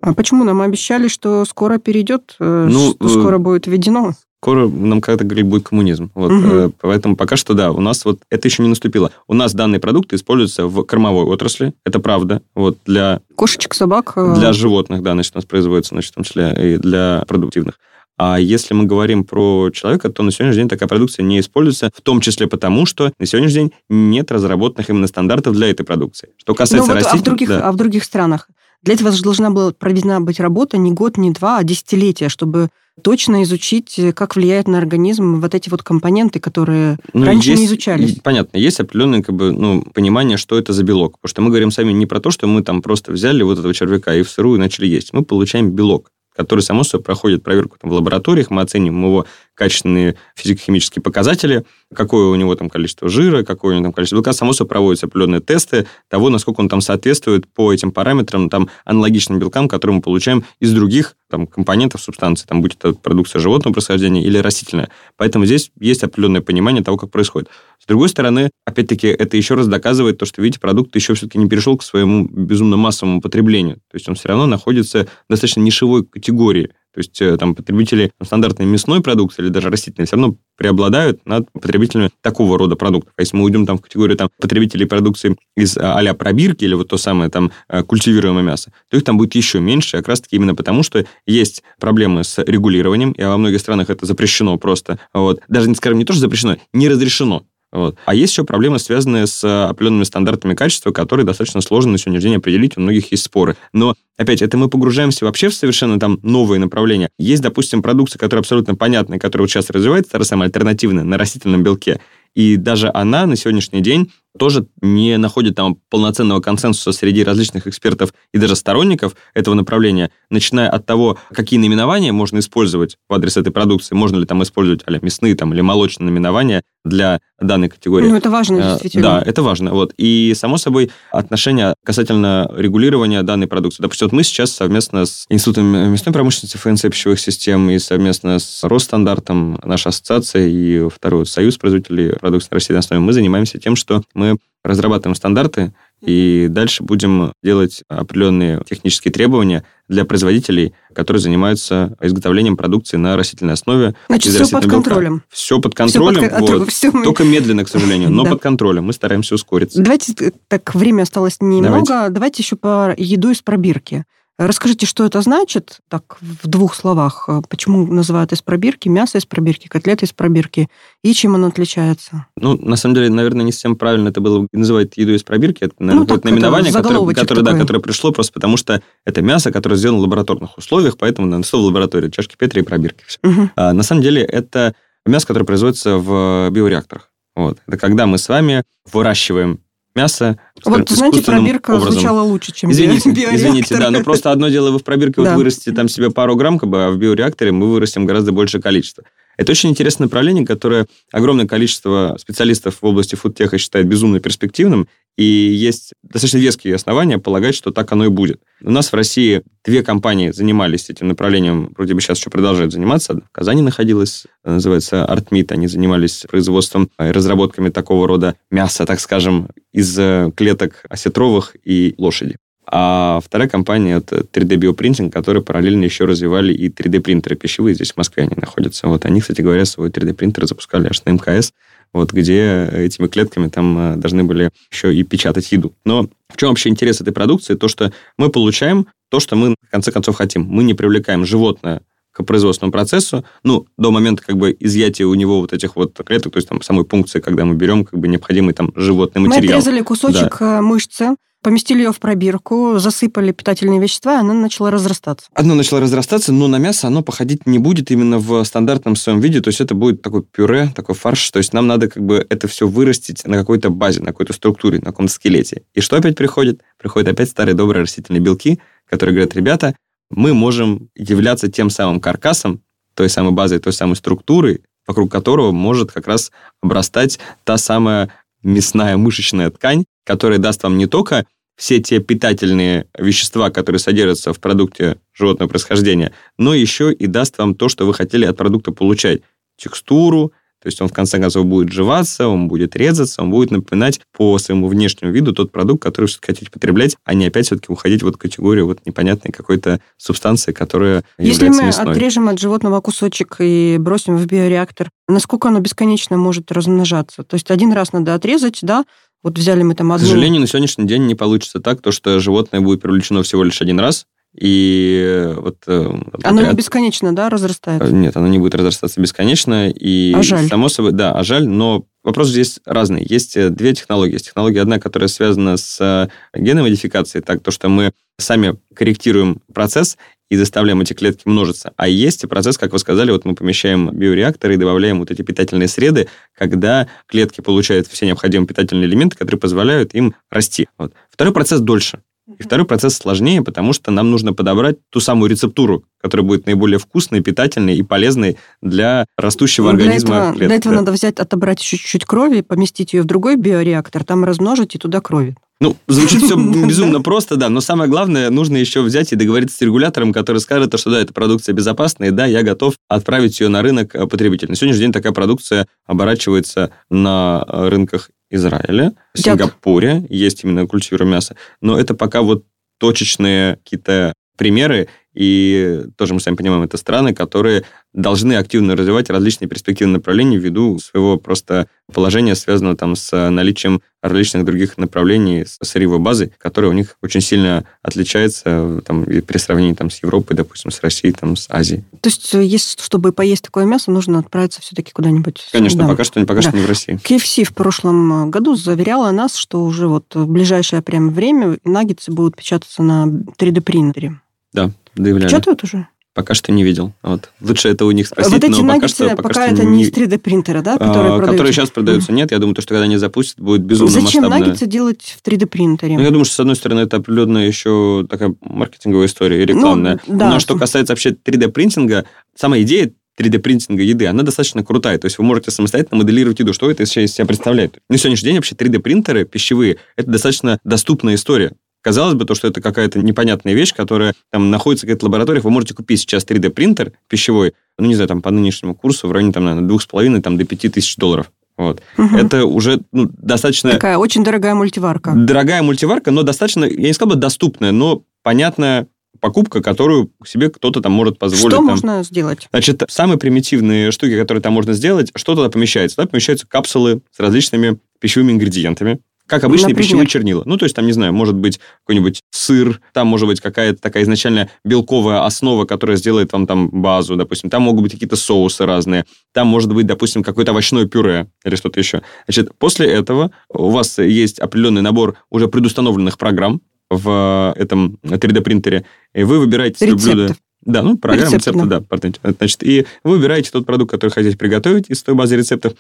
А 0.03 0.15
почему 0.15 0.45
нам 0.45 0.63
обещали, 0.63 1.09
что 1.09 1.45
скоро 1.45 1.77
перейдет, 1.77 2.37
э, 2.41 2.69
Ну, 2.71 2.93
что 2.93 3.07
э, 3.07 3.09
скоро 3.11 3.37
будет 3.37 3.67
введено? 3.67 4.15
Скоро 4.43 4.69
нам 4.69 5.03
когда-то 5.03 5.25
говорили, 5.25 5.47
будет 5.47 5.69
коммунизм. 5.69 6.11
Вот, 6.15 6.33
угу. 6.33 6.73
Поэтому 6.81 7.15
пока 7.15 7.37
что, 7.37 7.53
да, 7.53 7.73
у 7.73 7.81
нас 7.81 8.07
вот 8.07 8.21
это 8.31 8.49
еще 8.49 8.63
не 8.63 8.71
наступило. 8.71 9.13
У 9.29 9.35
нас 9.35 9.53
данные 9.53 9.81
продукты 9.81 10.17
используются 10.17 10.67
в 10.67 10.83
кормовой 10.85 11.25
отрасли, 11.25 11.75
это 11.85 12.01
правда. 12.01 12.41
Вот 12.55 12.79
для... 12.87 13.21
Кошечек, 13.37 13.75
собак. 13.75 14.15
Для 14.17 14.55
животных, 14.55 15.03
да, 15.03 15.13
значит, 15.13 15.35
у 15.35 15.39
нас 15.39 15.45
производится, 15.45 15.95
значит, 15.95 16.13
в 16.13 16.15
том 16.15 16.25
числе 16.25 16.75
и 16.75 16.79
для 16.79 17.23
продуктивных. 17.29 17.75
А 18.17 18.41
если 18.41 18.73
мы 18.73 18.85
говорим 18.85 19.25
про 19.25 19.71
человека, 19.71 20.11
то 20.11 20.23
на 20.23 20.31
сегодняшний 20.31 20.63
день 20.63 20.69
такая 20.69 20.89
продукция 20.89 21.23
не 21.23 21.41
используется, 21.41 21.91
в 21.95 22.01
том 22.01 22.21
числе 22.21 22.47
потому, 22.47 22.87
что 22.87 23.13
на 23.19 23.27
сегодняшний 23.27 23.55
день 23.55 23.73
нет 23.91 24.33
разработанных 24.33 24.89
именно 24.89 25.07
стандартов 25.07 25.55
для 25.55 25.71
этой 25.71 25.85
продукции. 25.85 26.31
Что 26.39 26.55
касается 26.55 26.89
ну, 26.89 26.95
вот, 26.95 27.03
растительных... 27.03 27.19
А 27.19 27.23
в, 27.23 27.25
других, 27.25 27.49
да. 27.49 27.69
а 27.69 27.73
в 27.73 27.77
других 27.77 28.05
странах? 28.05 28.49
Для 28.83 28.95
этого 28.95 29.13
же 29.13 29.23
должна 29.23 29.51
была 29.51 29.73
проведена 29.73 30.21
быть 30.21 30.41
работа 30.41 30.79
не 30.79 30.93
год, 30.93 31.19
не 31.19 31.31
два, 31.31 31.59
а 31.59 31.65
десятилетия, 31.65 32.29
чтобы 32.29 32.69
точно 33.03 33.43
изучить, 33.43 34.01
как 34.15 34.37
влияет 34.37 34.69
на 34.69 34.79
организм 34.79 35.41
вот 35.41 35.55
эти 35.55 35.69
вот 35.69 35.83
компоненты, 35.83 36.41
которые 36.41 36.99
ну, 37.13 37.27
раньше 37.27 37.51
есть, 37.51 37.61
не 37.61 37.67
изучались. 37.67 38.17
Понятно, 38.23 38.59
есть 38.59 38.81
определенное 38.81 39.23
как 39.23 39.35
бы, 39.35 39.53
ну, 39.53 39.83
понимание, 39.83 40.37
что 40.37 40.59
это 40.59 40.73
за 40.73 40.85
белок. 40.85 41.19
Потому 41.19 41.31
что 41.31 41.43
мы 41.43 41.49
говорим 41.49 41.71
сами 41.71 41.93
не 41.93 42.07
про 42.07 42.21
то, 42.21 42.31
что 42.31 42.47
мы 42.47 42.63
там 42.63 42.83
просто 42.83 43.13
взяли 43.13 43.43
вот 43.43 43.59
этого 43.59 43.75
червяка 43.75 44.15
и 44.15 44.23
в 44.23 44.31
сырую 44.31 44.59
начали 44.59 44.87
есть. 44.87 45.13
Мы 45.13 45.25
получаем 45.25 45.71
белок 45.71 46.11
который, 46.37 46.61
само 46.61 46.85
собой, 46.85 47.05
проходит 47.05 47.43
проверку 47.43 47.77
там, 47.79 47.91
в 47.91 47.95
лабораториях, 47.95 48.51
мы 48.51 48.63
оценим 48.63 49.05
его 49.05 49.27
качественные 49.61 50.17
физико-химические 50.37 51.03
показатели, 51.03 51.67
какое 51.95 52.29
у 52.29 52.35
него 52.35 52.55
там 52.55 52.71
количество 52.71 53.11
жира, 53.11 53.43
какое 53.43 53.73
у 53.73 53.75
него 53.75 53.85
там 53.85 53.93
количество 53.93 54.17
белка. 54.17 54.33
Само 54.33 54.55
собой, 54.55 54.71
проводятся 54.71 55.05
определенные 55.05 55.43
тесты 55.43 55.87
того, 56.09 56.31
насколько 56.31 56.61
он 56.61 56.71
там 56.71 56.81
соответствует 56.81 57.47
по 57.47 57.71
этим 57.71 57.93
параметрам, 57.93 58.49
там, 58.49 58.71
аналогичным 58.87 59.39
белкам, 59.39 59.69
которые 59.69 59.97
мы 59.97 60.01
получаем 60.01 60.45
из 60.61 60.73
других 60.73 61.15
там, 61.29 61.47
компонентов 61.47 62.01
субстанции, 62.01 62.47
там, 62.47 62.63
будь 62.63 62.75
это 62.75 62.95
продукция 62.95 63.39
животного 63.39 63.75
происхождения 63.75 64.25
или 64.25 64.39
растительная. 64.39 64.89
Поэтому 65.19 65.45
здесь 65.45 65.73
есть 65.79 66.03
определенное 66.05 66.41
понимание 66.41 66.83
того, 66.83 66.97
как 66.97 67.11
происходит. 67.11 67.51
С 67.79 67.85
другой 67.85 68.09
стороны, 68.09 68.49
опять-таки, 68.65 69.09
это 69.09 69.37
еще 69.37 69.57
раз 69.57 69.69
доказывает 69.69 70.17
то, 70.17 70.25
что, 70.25 70.41
видите, 70.41 70.59
продукт 70.59 70.97
еще 70.97 71.13
все-таки 71.13 71.37
не 71.37 71.51
перешел 71.51 71.77
к 71.77 71.83
своему 71.83 72.27
безумно 72.27 72.79
массовому 72.79 73.21
потреблению. 73.21 73.77
То 73.91 73.97
есть 73.97 74.09
он 74.09 74.15
все 74.15 74.29
равно 74.29 74.47
находится 74.47 75.05
в 75.05 75.31
достаточно 75.31 75.61
нишевой 75.61 76.07
категории. 76.07 76.71
То 76.93 76.99
есть 76.99 77.21
э, 77.23 77.37
там 77.37 77.55
потребители 77.55 78.13
стандартной 78.23 78.67
мясной 78.67 79.01
продукции 79.01 79.43
или 79.43 79.49
даже 79.49 79.71
растительной 79.71 80.07
все 80.07 80.17
равно 80.17 80.37
преобладают 80.57 81.25
над 81.27 81.51
потребителями 81.53 82.11
такого 82.21 82.59
рода 82.59 82.77
продуктов. 82.77 83.13
А 83.17 83.23
если 83.23 83.37
мы 83.37 83.45
уйдем 83.45 83.67
там 83.67 83.79
в 83.79 83.83
категорию 83.83 84.17
там, 84.17 84.31
потребителей 84.41 84.87
продукции 84.87 85.37
из 85.57 85.77
а 85.77 86.01
пробирки 86.15 86.65
или 86.65 86.75
вот 86.75 86.89
то 86.89 86.97
самое 86.97 87.31
там 87.31 87.53
э, 87.69 87.83
культивируемое 87.83 88.43
мясо, 88.43 88.73
то 88.89 88.97
их 88.97 89.05
там 89.05 89.19
будет 89.19 89.35
еще 89.35 89.61
меньше, 89.61 89.99
как 89.99 90.09
раз 90.09 90.21
таки 90.21 90.37
именно 90.37 90.55
потому, 90.55 90.83
что 90.83 91.05
есть 91.27 91.63
проблемы 91.79 92.25
с 92.25 92.43
регулированием, 92.43 93.13
и 93.13 93.23
во 93.23 93.37
многих 93.37 93.61
странах 93.61 93.91
это 93.91 94.07
запрещено 94.07 94.57
просто. 94.59 94.99
Вот. 95.15 95.41
Даже, 95.49 95.75
скажем, 95.75 95.99
не 95.99 96.05
то, 96.05 96.13
что 96.13 96.21
запрещено, 96.21 96.57
не 96.73 96.89
разрешено. 96.89 97.47
Вот. 97.73 97.97
А 98.05 98.15
есть 98.15 98.33
еще 98.33 98.45
проблемы, 98.45 98.79
связанные 98.79 99.27
с 99.27 99.45
э, 99.45 99.65
определенными 99.69 100.03
стандартами 100.03 100.55
качества, 100.55 100.91
которые 100.91 101.25
достаточно 101.25 101.61
сложно 101.61 101.93
на 101.93 101.99
сегодняшний 101.99 102.31
день 102.31 102.39
определить, 102.39 102.77
у 102.77 102.81
многих 102.81 103.13
есть 103.13 103.23
споры. 103.25 103.57
Но, 103.73 103.95
опять, 104.17 104.43
это 104.43 104.57
мы 104.57 104.69
погружаемся 104.69 105.25
вообще 105.25 105.49
в 105.51 105.55
совершенно 105.55 106.01
там 106.01 106.19
новые 106.23 106.59
направления. 106.59 107.11
Есть, 107.19 107.43
допустим, 107.43 107.81
продукция, 107.81 108.19
которая 108.19 108.41
абсолютно 108.41 108.75
понятная, 108.75 109.21
которая 109.21 109.45
вот 109.45 109.51
сейчас 109.51 109.71
развивается, 109.71 110.11
та 110.13 110.25
самая 110.25 110.49
альтернативная, 110.49 111.05
на 111.05 111.17
растительном 111.17 111.63
белке. 111.63 112.01
И 112.35 112.57
даже 112.57 112.91
она 112.93 113.27
на 113.27 113.37
сегодняшний 113.37 113.81
день 113.81 114.11
тоже 114.39 114.67
не 114.81 115.17
находит 115.19 115.57
там 115.57 115.77
полноценного 115.89 116.41
консенсуса 116.41 116.93
среди 116.93 117.25
различных 117.25 117.67
экспертов 117.67 118.15
и 118.33 118.39
даже 118.39 118.57
сторонников 118.57 119.17
этого 119.35 119.55
направления, 119.55 120.11
начиная 120.31 120.71
от 120.71 120.87
того, 120.87 121.19
какие 121.33 121.59
наименования 121.59 122.13
можно 122.13 122.39
использовать 122.39 122.97
в 123.09 123.15
адрес 123.15 123.37
этой 123.37 123.53
продукции, 123.53 123.95
можно 123.95 124.19
ли 124.19 124.27
там 124.27 124.43
использовать 124.43 124.83
а 124.87 124.91
мясные 124.91 125.35
там, 125.35 125.53
или 125.53 125.61
молочные 125.61 126.07
наименования 126.07 126.63
для 126.85 127.21
данной 127.41 127.69
категории. 127.69 128.09
Ну, 128.09 128.17
это 128.17 128.31
важно, 128.31 128.57
э, 128.57 128.63
действительно. 128.71 129.03
Да, 129.03 129.23
это 129.25 129.43
важно. 129.43 129.73
Вот. 129.73 129.93
И, 129.97 130.33
само 130.37 130.57
собой, 130.57 130.91
отношение 131.11 131.75
касательно 131.85 132.51
регулирования 132.55 133.23
данной 133.23 133.47
продукции. 133.47 133.83
Допустим, 133.83 134.07
вот 134.07 134.13
мы 134.13 134.23
сейчас 134.23 134.53
совместно 134.53 135.05
с 135.07 135.27
Институтом 135.29 135.67
мясной 135.93 136.13
промышленности 136.13 136.57
ФНЦ 136.57 136.83
пищевых 136.83 137.21
систем 137.21 137.69
и 137.71 137.79
совместно 137.79 138.39
с 138.39 138.65
Росстандартом, 138.65 139.61
наша 139.65 139.91
ассоциация 139.91 140.47
и 140.47 140.89
второй 140.89 141.27
союз 141.27 141.59
производителей 141.59 142.17
продукции 142.17 142.49
на 142.51 142.55
растительной 142.57 142.81
основе, 142.81 143.01
мы 143.01 143.13
занимаемся 143.13 143.59
тем, 143.59 143.77
что 143.77 144.03
мы 144.21 144.37
разрабатываем 144.63 145.15
стандарты, 145.15 145.73
и 146.03 146.47
дальше 146.51 146.83
будем 146.83 147.33
делать 147.43 147.83
определенные 147.89 148.63
технические 148.69 149.13
требования 149.13 149.65
для 149.89 150.05
производителей, 150.05 150.75
которые 150.95 151.21
занимаются 151.21 151.97
изготовлением 152.01 152.57
продукции 152.57 152.97
на 152.97 153.17
растительной 153.17 153.55
основе. 153.55 153.95
Значит, 154.09 154.35
все 154.35 154.49
под 154.49 154.69
контролем. 154.69 155.13
Белка. 155.15 155.27
Все 155.31 155.61
под 155.61 155.75
контролем. 155.75 156.29
Все 156.29 156.39
под, 156.41 156.51
вот. 156.51 156.71
все 156.71 156.91
Только 156.91 157.25
медленно, 157.25 157.65
к 157.65 157.69
сожалению, 157.69 158.11
но 158.11 158.25
под 158.27 158.41
контролем. 158.43 158.85
Мы 158.85 158.93
стараемся 158.93 159.35
ускориться. 159.35 159.81
Давайте, 159.81 160.15
э, 160.21 160.31
так, 160.49 160.75
время 160.75 161.03
осталось 161.03 161.39
немного. 161.41 161.85
Давайте, 161.87 162.15
Давайте 162.15 162.43
еще 162.43 162.57
по 162.57 162.95
еду 162.97 163.31
из 163.31 163.41
пробирки. 163.43 164.05
Расскажите, 164.43 164.87
что 164.87 165.05
это 165.05 165.21
значит, 165.21 165.81
так, 165.89 166.17
в 166.23 166.49
двух 166.49 166.75
словах. 166.75 167.29
Почему 167.51 167.87
называют 167.87 168.33
из 168.33 168.41
пробирки, 168.41 168.89
мясо 168.89 169.19
из 169.19 169.27
пробирки, 169.27 169.69
котлеты 169.69 170.07
из 170.07 170.13
пробирки, 170.15 170.71
и 171.05 171.13
чем 171.13 171.35
оно 171.35 171.49
отличается? 171.49 172.25
Ну, 172.37 172.57
на 172.57 172.77
самом 172.77 172.95
деле, 172.95 173.11
наверное, 173.11 173.45
не 173.45 173.53
совсем 173.53 173.77
правильно 173.77 174.09
это 174.09 174.23
было 174.23 174.47
называть 174.51 174.97
еду 174.97 175.13
из 175.13 175.25
пробирки. 175.25 175.65
Это, 175.65 175.75
наверное, 175.79 176.01
ну, 176.01 176.07
так, 176.07 176.25
наименование, 176.25 176.73
которое, 176.73 177.15
которое, 177.15 177.43
да, 177.43 177.53
которое 177.53 177.81
пришло 177.81 178.13
просто 178.13 178.33
потому, 178.33 178.57
что 178.57 178.81
это 179.05 179.21
мясо, 179.21 179.53
которое 179.53 179.77
сделано 179.77 179.99
в 179.99 180.05
лабораторных 180.05 180.57
условиях, 180.57 180.97
поэтому 180.97 181.27
на 181.29 181.43
в 181.43 181.55
лаборатории, 181.55 182.09
чашки 182.09 182.37
Петри 182.39 182.63
и 182.63 182.65
пробирки. 182.65 183.05
Все. 183.07 183.19
Угу. 183.23 183.51
А, 183.57 183.75
на 183.75 183.83
самом 183.83 184.01
деле, 184.01 184.23
это 184.23 184.75
мясо, 185.05 185.27
которое 185.27 185.45
производится 185.45 185.99
в 185.99 186.49
биореакторах. 186.51 187.11
Вот. 187.37 187.59
Это 187.67 187.77
когда 187.77 188.07
мы 188.07 188.17
с 188.17 188.27
вами 188.27 188.63
выращиваем 188.91 189.61
мясо. 190.01 190.39
Вот, 190.65 190.89
знаете, 190.91 191.23
пробирка 191.23 191.71
образом. 191.73 191.93
звучала 191.93 192.23
лучше, 192.23 192.53
чем 192.53 192.71
Извините, 192.71 193.11
биореактор. 193.11 193.37
извините, 193.37 193.77
да, 193.79 193.91
но 193.91 194.03
просто 194.03 194.31
одно 194.31 194.49
дело, 194.49 194.71
вы 194.71 194.79
в 194.79 194.85
пробирке 194.85 195.23
да. 195.23 195.31
вот 195.31 195.39
вырастите 195.39 195.73
там 195.73 195.89
себе 195.89 196.11
пару 196.11 196.37
грамм, 196.37 196.59
как 196.59 196.69
бы, 196.69 196.85
а 196.85 196.91
в 196.91 196.97
биореакторе 196.97 197.53
мы 197.53 197.71
вырастим 197.71 198.07
гораздо 198.07 198.33
большее 198.33 198.63
количество. 198.63 199.05
Это 199.41 199.53
очень 199.53 199.71
интересное 199.71 200.05
направление, 200.05 200.45
которое 200.45 200.87
огромное 201.13 201.47
количество 201.47 202.15
специалистов 202.21 202.83
в 202.83 202.85
области 202.85 203.15
фудтеха 203.15 203.57
считает 203.57 203.87
безумно 203.87 204.21
перспективным, 204.21 204.87
и 205.17 205.25
есть 205.25 205.95
достаточно 206.03 206.37
веские 206.37 206.75
основания 206.75 207.17
полагать, 207.17 207.55
что 207.55 207.71
так 207.71 207.91
оно 207.91 208.05
и 208.05 208.09
будет. 208.09 208.43
У 208.61 208.71
нас 208.71 208.93
в 208.93 208.95
России 208.95 209.41
две 209.65 209.83
компании 209.83 210.31
занимались 210.31 210.91
этим 210.91 211.09
направлением, 211.09 211.73
вроде 211.75 211.95
бы 211.95 212.03
сейчас 212.03 212.19
еще 212.19 212.29
продолжают 212.29 212.75
заниматься. 212.75 213.15
в 213.15 213.33
Казани 213.33 213.63
находилась, 213.63 214.27
называется 214.45 215.07
Артмит. 215.07 215.53
Они 215.53 215.69
занимались 215.69 216.27
производством 216.29 216.91
и 217.01 217.05
разработками 217.05 217.71
такого 217.71 218.07
рода 218.07 218.37
мяса, 218.51 218.85
так 218.85 219.01
скажем, 219.01 219.49
из 219.73 219.99
э, 219.99 220.31
клеток 220.37 220.85
осетровых 220.91 221.57
и 221.65 221.95
лошади. 221.97 222.37
А 222.73 223.19
вторая 223.25 223.49
компания– 223.49 223.97
это 223.97 224.21
3D 224.21 224.57
Bioprinting, 224.57 225.11
которые 225.11 225.43
параллельно 225.43 225.83
еще 225.83 226.05
развивали 226.05 226.53
и 226.55 226.69
3D-принтеры 226.69 227.35
пищевые. 227.35 227.75
Здесь 227.75 227.93
в 227.93 227.97
Москве 227.97 228.23
они 228.23 228.35
находятся. 228.37 228.87
Вот 228.87 229.05
они, 229.07 229.21
кстати 229.21 229.41
говоря, 229.41 229.65
свой 229.65 229.91
3D-принтер 229.91 230.47
запускали 230.47 230.87
аж 230.87 231.05
на 231.05 231.11
МКС, 231.11 231.53
вот, 231.93 232.13
где 232.13 232.71
этими 232.73 233.09
клетками 233.09 233.49
там 233.49 233.95
э, 233.95 233.97
должны 233.97 234.23
были 234.23 234.51
еще 234.71 234.95
и 234.95 235.03
печатать 235.03 235.51
еду. 235.51 235.73
Но 235.85 236.09
в 236.29 236.37
чем 236.37 236.51
вообще 236.51 236.69
интерес 236.69 237.01
этой 237.01 237.13
продукции? 237.13 237.57
То, 237.57 237.67
что 237.67 237.93
мы 238.17 238.31
получаем 238.31 238.87
то, 239.09 239.19
что 239.19 239.35
мы 239.35 239.57
в 239.61 239.71
конце 239.71 239.91
концов 239.91 240.15
хотим. 240.15 240.45
Мы 240.45 240.63
не 240.63 240.75
привлекаем 240.75 241.27
животное 241.27 241.83
к 242.13 242.23
производственному 242.23 242.73
процессу, 242.73 243.25
ну, 243.43 243.67
до 243.77 243.91
момента 243.91 244.23
как 244.25 244.37
бы 244.37 244.57
изъятия 244.59 245.05
у 245.05 245.15
него 245.15 245.41
вот 245.41 245.53
этих 245.53 245.77
вот 245.77 245.97
клеток, 246.05 246.33
то 246.33 246.39
есть 246.39 246.49
там 246.49 246.61
самой 246.63 246.85
пункции, 246.85 247.21
когда 247.21 247.45
мы 247.45 247.55
берем 247.55 247.85
как 247.85 247.99
бы 247.99 248.09
необходимый 248.09 248.53
там 248.53 248.73
животный 248.75 249.23
материал. 249.23 249.43
Мы 249.43 249.59
отрезали 249.59 249.83
кусочек 249.83 250.37
да. 250.39 250.59
Э, 250.59 250.61
мышцы, 250.61 251.17
поместили 251.43 251.79
ее 251.79 251.93
в 251.93 251.99
пробирку, 251.99 252.79
засыпали 252.79 253.33
питательные 253.33 253.81
вещества, 253.81 254.15
и 254.15 254.19
она 254.19 254.35
начала 254.35 254.71
разрастаться. 254.71 255.27
Оно 255.35 255.55
начало 255.55 255.81
разрастаться, 255.81 256.33
но 256.33 256.49
на 256.49 256.59
мясо 256.59 256.87
оно 256.87 257.03
походить 257.03 257.47
не 257.47 257.59
будет 257.59 257.91
именно 257.91 258.19
в 258.19 258.45
стандартном 258.45 258.97
своем 258.97 259.21
виде, 259.21 259.41
то 259.41 259.49
есть 259.49 259.61
это 259.61 259.75
будет 259.75 260.03
такой 260.03 260.23
пюре, 260.23 260.73
такой 260.75 260.95
фарш, 260.95 261.31
то 261.31 261.39
есть 261.39 261.53
нам 261.53 261.67
надо 261.67 261.89
как 261.89 262.03
бы 262.03 262.27
это 262.29 262.49
все 262.49 262.69
вырастить 262.69 263.27
на 263.27 263.37
какой-то 263.37 263.71
базе, 263.71 264.01
на 264.01 264.07
какой-то 264.07 264.33
структуре, 264.33 264.79
на 264.79 264.87
каком-то 264.87 265.13
скелете. 265.13 265.63
И 265.75 265.81
что 265.81 265.97
опять 265.97 266.17
приходит? 266.17 266.63
Приходят 266.79 267.09
опять 267.09 267.31
старые 267.31 267.55
добрые 267.55 267.83
растительные 267.83 268.21
белки, 268.21 268.61
которые 268.89 269.15
говорят, 269.15 269.35
ребята, 269.35 269.77
мы 270.11 270.35
можем 270.35 270.89
являться 270.95 271.51
тем 271.51 271.71
самым 271.71 272.01
каркасом, 272.01 272.63
той 272.95 273.09
самой 273.09 273.33
базой, 273.33 273.61
той 273.61 273.73
самой 273.73 273.97
структурой, 273.97 274.63
вокруг 274.87 275.11
которого 275.11 275.53
может 275.53 275.93
как 275.93 276.07
раз 276.07 276.33
обрастать 276.61 277.21
та 277.45 277.57
самая 277.57 278.13
мясная 278.43 278.97
мышечная 278.97 279.51
ткань, 279.51 279.85
которая 280.05 280.39
даст 280.39 280.63
вам 280.63 280.79
не 280.79 280.87
только 280.87 281.27
все 281.57 281.79
те 281.81 281.99
питательные 282.01 282.87
вещества, 282.99 283.51
которые 283.51 283.81
содержатся 283.81 284.33
в 284.33 284.41
продукте 284.41 284.97
животного 285.13 285.49
происхождения, 285.49 286.13
но 286.39 286.55
еще 286.55 286.93
и 286.93 287.07
даст 287.07 287.37
вам 287.39 287.55
то, 287.55 287.69
что 287.69 287.87
вы 287.87 287.93
хотели 287.93 288.25
от 288.25 288.37
продукта 288.37 288.73
получать. 288.73 289.21
Текстуру, 289.59 290.33
То 290.63 290.67
есть 290.67 290.81
он 290.81 290.89
в 290.89 290.93
конце 290.93 291.19
концов 291.19 291.47
будет 291.47 291.73
жеваться, 291.73 292.29
он 292.29 292.49
будет 292.49 292.77
резаться, 292.77 293.23
он 293.23 293.31
будет 293.31 293.51
напоминать 293.51 294.01
по 294.17 294.39
своему 294.39 294.69
внешнему 294.69 295.11
виду 295.13 295.33
тот 295.33 295.51
продукт, 295.51 295.83
который 295.83 296.07
все-таки 296.07 296.33
хотите 296.33 296.51
потреблять, 296.51 296.97
а 297.05 297.15
не 297.15 297.27
опять 297.27 297.47
все-таки 297.47 297.73
уходить 297.73 298.03
вот 298.03 298.17
в 298.17 298.19
категорию 298.19 298.67
вот 298.67 298.81
непонятной 298.85 299.33
какой-то 299.33 299.81
субстанции, 299.97 300.53
которая 300.53 301.05
Если 301.19 301.49
мы 301.49 301.65
мясной. 301.65 301.93
отрежем 301.93 302.29
от 302.29 302.39
животного 302.39 302.81
кусочек 302.81 303.37
и 303.39 303.77
бросим 303.79 304.17
в 304.17 304.27
биореактор, 304.27 304.91
насколько 305.09 305.49
оно 305.49 305.61
бесконечно 305.61 306.17
может 306.17 306.53
размножаться? 306.53 307.23
То 307.23 307.35
есть 307.35 307.51
один 307.51 307.73
раз 307.73 307.93
надо 307.93 308.15
отрезать, 308.15 308.59
да, 308.63 308.85
вот 309.23 309.39
взяли 309.39 309.63
мы 309.63 309.75
там 309.75 309.93
одну... 309.93 310.05
К 310.05 310.09
сожалению, 310.09 310.41
на 310.41 310.47
сегодняшний 310.47 310.87
день 310.87 311.07
не 311.07 311.15
получится 311.15 311.61
так, 311.61 311.81
то, 311.81 311.93
что 311.93 312.21
животное 312.21 312.61
будет 312.61 312.81
привлечено 312.81 313.23
всего 313.23 313.45
лишь 313.45 313.61
один 313.61 313.79
раз, 313.81 314.07
и 314.37 315.35
вот... 315.37 315.59
Э, 315.67 315.93
оно 316.23 316.43
не 316.43 316.55
бесконечно, 316.55 317.15
да, 317.15 317.29
разрастается? 317.29 317.93
Нет, 317.93 318.17
оно 318.17 318.29
не 318.29 318.39
будет 318.39 318.55
разрастаться 318.55 319.01
бесконечно. 319.01 319.71
И 319.71 320.13
а 320.15 320.23
жаль. 320.23 320.47
Само 320.49 320.69
собой, 320.69 320.93
да, 320.93 321.13
а 321.13 321.25
жаль, 321.25 321.49
но 321.49 321.85
вопрос 322.05 322.29
здесь 322.29 322.61
разный. 322.65 323.05
Есть 323.09 323.37
э, 323.37 323.51
две 323.51 323.75
технологии. 323.75 324.13
Есть 324.13 324.27
технология 324.27 324.63
одна, 324.63 324.79
которая 324.79 325.09
связана 325.09 325.57
с 325.57 325.81
э, 325.81 326.09
генной 326.39 326.63
модификацией, 326.63 327.23
так, 327.23 327.43
то, 327.43 327.51
что 327.51 327.69
мы 327.69 327.93
сами 328.19 328.57
корректируем 328.75 329.41
процесс 329.53 329.99
и 330.31 330.37
заставляем 330.37 330.81
эти 330.81 330.93
клетки 330.93 331.23
множиться. 331.25 331.73
А 331.77 331.89
есть 331.89 332.29
процесс, 332.29 332.57
как 332.57 332.73
вы 332.73 332.79
сказали, 332.79 333.11
вот 333.11 333.25
мы 333.25 333.35
помещаем 333.35 333.91
биореакторы 333.91 334.55
и 334.55 334.59
добавляем 334.59 335.01
вот 335.01 335.11
эти 335.11 335.23
питательные 335.23 335.67
среды, 335.67 336.09
когда 336.39 336.87
клетки 337.07 337.41
получают 337.41 337.89
все 337.89 338.07
необходимые 338.07 338.47
питательные 338.47 338.87
элементы, 338.87 339.17
которые 339.17 339.41
позволяют 339.41 339.93
им 339.95 340.15
расти. 340.31 340.69
Вот. 340.79 340.93
Второй 341.11 341.35
процесс 341.35 341.61
дольше. 341.61 342.01
И 342.39 342.43
второй 342.43 342.67
процесс 342.67 342.97
сложнее, 342.97 343.43
потому 343.43 343.73
что 343.73 343.91
нам 343.91 344.11
нужно 344.11 344.33
подобрать 344.33 344.77
ту 344.91 345.01
самую 345.01 345.31
рецептуру, 345.31 345.85
которая 346.01 346.27
будет 346.27 346.47
наиболее 346.47 346.79
вкусной, 346.79 347.21
питательной 347.21 347.77
и 347.77 347.83
полезной 347.83 348.37
для 348.63 349.07
растущего 349.17 349.71
ну, 349.71 349.77
для 349.77 349.85
организма 349.85 350.17
этого, 350.17 350.33
клетки. 350.33 350.47
Для 350.47 350.57
этого 350.57 350.75
надо 350.75 350.93
взять, 350.93 351.19
отобрать 351.19 351.61
чуть-чуть 351.61 352.05
крови, 352.05 352.41
поместить 352.43 352.93
ее 352.93 353.03
в 353.03 353.07
другой 353.07 353.37
биореактор, 353.37 354.05
там 354.05 354.25
размножить 354.25 354.75
и 354.75 354.79
туда 354.79 355.01
крови. 355.01 355.37
Ну, 355.61 355.77
звучит 355.89 356.23
все 356.23 356.37
безумно 356.67 357.03
просто, 357.03 357.37
да, 357.37 357.51
но 357.51 357.61
самое 357.61 357.91
главное, 357.91 358.31
нужно 358.31 358.57
еще 358.57 358.81
взять 358.81 359.13
и 359.13 359.17
договориться 359.17 359.59
с 359.59 359.61
регулятором, 359.61 360.13
который 360.13 360.39
скажет, 360.39 360.79
что 360.79 360.91
да, 360.91 361.01
эта 361.01 361.13
продукция 361.13 361.53
безопасна, 361.53 362.05
и 362.05 362.11
да, 362.11 362.25
я 362.25 362.43
готов 362.43 362.75
отправить 362.89 363.39
ее 363.41 363.49
на 363.49 363.61
рынок 363.61 363.95
э, 363.95 364.07
потребителя. 364.07 364.49
На 364.49 364.57
сегодняшний 364.57 364.85
день 364.85 364.93
такая 364.93 365.13
продукция 365.13 365.69
оборачивается 365.87 366.71
на 366.89 367.45
э, 367.47 367.69
рынках 367.69 368.11
Израиля, 368.31 368.93
в 369.15 369.19
Сингапуре, 369.19 370.07
есть 370.09 370.45
именно 370.45 370.67
культура 370.67 371.05
мяса, 371.05 371.37
но 371.61 371.79
это 371.79 371.95
пока 371.95 372.23
вот 372.23 372.47
точечные 372.79 373.57
какие-то 373.57 374.15
примеры, 374.37 374.89
и 375.15 375.85
тоже 375.97 376.15
мы 376.15 376.21
сами 376.21 376.37
понимаем, 376.37 376.63
это 376.63 376.77
страны, 376.77 377.15
которые 377.15 377.65
должны 377.93 378.35
активно 378.35 378.77
развивать 378.77 379.11
различные 379.11 379.49
перспективные 379.49 379.95
направления 379.95 380.37
ввиду 380.37 380.79
своего 380.79 381.17
просто 381.17 381.67
положения, 381.93 382.37
связанного 382.37 382.77
там 382.77 382.95
с 382.95 383.31
наличием 383.31 383.83
различных 384.01 384.45
других 384.45 384.79
направлений 384.79 385.45
сырьевой 385.61 385.99
базы, 385.99 386.33
которая 386.39 386.71
у 386.71 386.75
них 386.75 386.97
очень 387.03 387.21
сильно 387.21 387.65
отличается 387.83 388.81
там, 388.87 389.05
при 389.05 389.39
сравнении 389.39 389.75
там, 389.75 389.91
с 389.91 390.03
Европой, 390.03 390.35
допустим, 390.35 390.71
с 390.71 390.81
Россией, 390.81 391.13
там, 391.13 391.37
с 391.37 391.47
Азией. 391.51 391.85
То 392.01 392.09
есть, 392.09 392.35
э, 392.35 392.45
если, 392.45 392.81
чтобы 392.81 393.13
поесть 393.13 393.43
такое 393.43 393.65
мясо, 393.65 393.91
нужно 393.91 394.21
отправиться 394.21 394.63
все-таки 394.63 394.93
куда-нибудь? 394.93 395.49
Конечно, 395.53 395.83
да. 395.83 395.89
пока 395.89 396.05
что, 396.05 396.21
пока 396.21 396.41
да. 396.41 396.49
что 396.49 396.57
не 396.57 396.65
в 396.65 396.69
России. 396.69 396.99
KFC 397.03 397.45
в 397.45 397.53
прошлом 397.53 398.29
э, 398.29 398.31
году 398.31 398.55
заверяла 398.55 399.11
нас, 399.11 399.35
что 399.35 399.63
уже 399.63 399.89
вот 399.89 400.15
в 400.15 400.27
ближайшее 400.27 400.81
прямо 400.81 401.11
время 401.11 401.59
наггетсы 401.65 402.13
будут 402.13 402.37
печататься 402.37 402.83
на 402.83 403.07
3D-принтере. 403.07 404.21
Да, 404.53 404.71
заявляли. 404.95 405.29
Печатают 405.29 405.65
уже? 405.65 405.87
Пока 406.13 406.35
что 406.35 406.51
не 406.51 406.65
видел. 406.65 406.93
Вот. 407.03 407.31
Лучше 407.41 407.69
это 407.69 407.85
у 407.85 407.91
них 407.93 408.09
спросить, 408.09 408.33
вот 408.33 408.43
эти 408.43 408.61
но 408.61 408.75
пока 408.75 408.89
что... 408.89 409.09
Пока, 409.11 409.23
пока 409.23 409.47
это 409.47 409.65
не 409.65 409.85
из 409.85 409.93
3D-принтера, 409.93 410.61
да, 410.61 410.77
которые, 410.77 411.15
а, 411.15 411.21
которые 411.21 411.53
сейчас 411.53 411.71
продаются, 411.71 412.11
нет. 412.13 412.33
Я 412.33 412.39
думаю, 412.39 412.57
то, 412.57 412.63
что 412.63 412.75
когда 412.75 412.85
они 412.85 412.97
запустят, 412.97 413.39
будет 413.39 413.63
безумно 413.63 413.93
Зачем 413.93 414.25
масштабно. 414.25 414.39
наггетсы 414.39 414.67
делать 414.67 415.17
в 415.17 415.27
3D-принтере? 415.27 415.97
Ну, 415.97 416.03
я 416.03 416.11
думаю, 416.11 416.25
что, 416.25 416.35
с 416.35 416.41
одной 416.41 416.57
стороны, 416.57 416.81
это 416.81 416.97
определенная 416.97 417.47
еще 417.47 418.07
такая 418.11 418.35
маркетинговая 418.41 419.07
история 419.07 419.41
и 419.41 419.47
рекламная. 419.47 420.01
Ну, 420.09 420.19
да. 420.19 420.31
Но 420.31 420.41
что 420.41 420.59
касается 420.59 420.93
вообще 420.93 421.11
3D-принтинга, 421.11 422.05
сама 422.35 422.61
идея 422.63 422.91
3D-принтинга 423.21 423.83
еды, 423.83 424.07
она 424.07 424.25
достаточно 424.25 424.65
крутая. 424.65 424.99
То 424.99 425.07
есть 425.07 425.19
вы 425.19 425.25
можете 425.25 425.53
самостоятельно 425.53 425.99
моделировать 425.99 426.41
еду. 426.41 426.53
Что 426.53 426.71
это 426.71 426.83
из 426.83 426.91
себя 426.91 427.25
представляет? 427.25 427.79
На 427.89 427.99
сегодняшний 427.99 428.31
день 428.31 428.37
вообще 428.37 428.57
3D-принтеры 428.57 429.25
пищевые– 429.27 429.77
это 429.97 430.11
достаточно 430.11 430.59
доступная 430.65 431.15
история. 431.15 431.53
Казалось 431.83 432.15
бы, 432.15 432.25
то, 432.25 432.35
что 432.35 432.49
это 432.49 432.61
какая-то 432.61 433.01
непонятная 433.01 433.55
вещь, 433.55 433.75
которая 433.75 434.15
там 434.31 434.51
находится 434.51 434.87
в 434.87 434.89
каких-то 434.89 435.07
лабораториях. 435.07 435.45
Вы 435.45 435.51
можете 435.51 435.75
купить 435.75 436.01
сейчас 436.01 436.25
3D-принтер 436.25 436.93
пищевой, 437.09 437.55
ну, 437.79 437.87
не 437.87 437.95
знаю, 437.95 438.09
там, 438.09 438.23
по 438.23 438.31
нынешнему 438.31 438.75
курсу 438.75 439.09
в 439.09 439.13
районе, 439.13 439.33
там, 439.33 439.45
наверное, 439.45 439.67
двух 439.67 439.83
с 439.83 439.87
половиной, 439.87 440.21
там, 440.21 440.37
до 440.37 440.45
пяти 440.45 440.69
тысяч 440.69 440.97
долларов. 440.97 441.31
Вот. 441.57 441.83
Угу. 441.99 442.17
Это 442.17 442.47
уже 442.47 442.81
ну, 442.93 443.11
достаточно... 443.13 443.73
Такая 443.73 443.99
очень 443.99 444.25
дорогая 444.25 444.55
мультиварка. 444.55 445.13
Дорогая 445.15 445.63
мультиварка, 445.63 446.11
но 446.11 446.23
достаточно, 446.23 446.65
я 446.65 446.89
не 446.89 446.93
сказал 446.93 447.15
бы 447.15 447.21
доступная, 447.21 447.73
но 447.73 448.03
понятная 448.23 448.87
покупка, 449.21 449.61
которую 449.61 450.11
себе 450.27 450.49
кто-то 450.49 450.81
там 450.81 450.93
может 450.93 451.19
позволить. 451.19 451.53
Что 451.53 451.57
там. 451.57 451.67
можно 451.67 452.03
сделать? 452.03 452.49
Значит, 452.51 452.83
самые 452.89 453.19
примитивные 453.19 453.91
штуки, 453.91 454.19
которые 454.19 454.43
там 454.43 454.53
можно 454.53 454.73
сделать, 454.73 455.13
что 455.15 455.35
туда 455.35 455.51
помещается? 455.51 455.97
Туда 455.97 456.09
помещаются 456.09 456.47
капсулы 456.47 457.03
с 457.15 457.21
различными 457.21 457.79
пищевыми 457.99 458.33
ингредиентами. 458.33 459.01
Как 459.31 459.45
обычные 459.45 459.69
Например? 459.69 459.87
пищевые 459.87 460.07
чернила. 460.09 460.43
Ну, 460.45 460.57
то 460.57 460.65
есть 460.65 460.75
там, 460.75 460.87
не 460.87 460.93
знаю, 460.93 461.13
может 461.13 461.37
быть 461.37 461.61
какой-нибудь 461.85 462.21
сыр, 462.33 462.81
там 462.93 463.07
может 463.07 463.29
быть 463.29 463.41
какая-то 463.41 463.81
такая 463.81 464.03
изначально 464.03 464.51
белковая 464.65 465.25
основа, 465.25 465.67
которая 465.67 465.97
сделает 465.97 466.33
вам 466.33 466.49
там 466.49 466.69
базу, 466.69 467.15
допустим. 467.15 467.49
Там 467.49 467.63
могут 467.63 467.85
быть 467.85 467.93
какие-то 467.93 468.17
соусы 468.17 468.67
разные. 468.67 469.05
Там 469.33 469.47
может 469.47 469.73
быть, 469.73 469.87
допустим, 469.87 470.25
какое-то 470.25 470.51
овощное 470.51 470.87
пюре 470.87 471.29
или 471.45 471.55
что-то 471.55 471.79
еще. 471.79 472.03
Значит, 472.27 472.51
после 472.59 472.89
этого 472.89 473.31
у 473.49 473.71
вас 473.71 473.99
есть 473.99 474.41
определенный 474.41 474.83
набор 474.83 475.15
уже 475.31 475.47
предустановленных 475.47 476.19
программ 476.19 476.61
в 476.91 477.55
этом 477.57 477.99
3D-принтере, 478.03 478.85
и 479.15 479.23
вы 479.23 479.39
выбираете 479.39 479.79
свое 479.79 479.95
блюдо. 479.95 480.35
Да, 480.63 480.83
ну, 480.83 480.99
программа 480.99 481.37
рецепта, 481.37 481.65
да. 481.67 481.81
да. 481.89 482.33
Значит, 482.37 482.63
и 482.65 482.85
вы 483.05 483.13
выбираете 483.13 483.51
тот 483.51 483.65
продукт, 483.65 483.93
который 483.93 484.11
хотите 484.11 484.37
приготовить 484.37 484.91
из 484.91 485.03
той 485.03 485.15
базы 485.15 485.37
рецептов, 485.37 485.75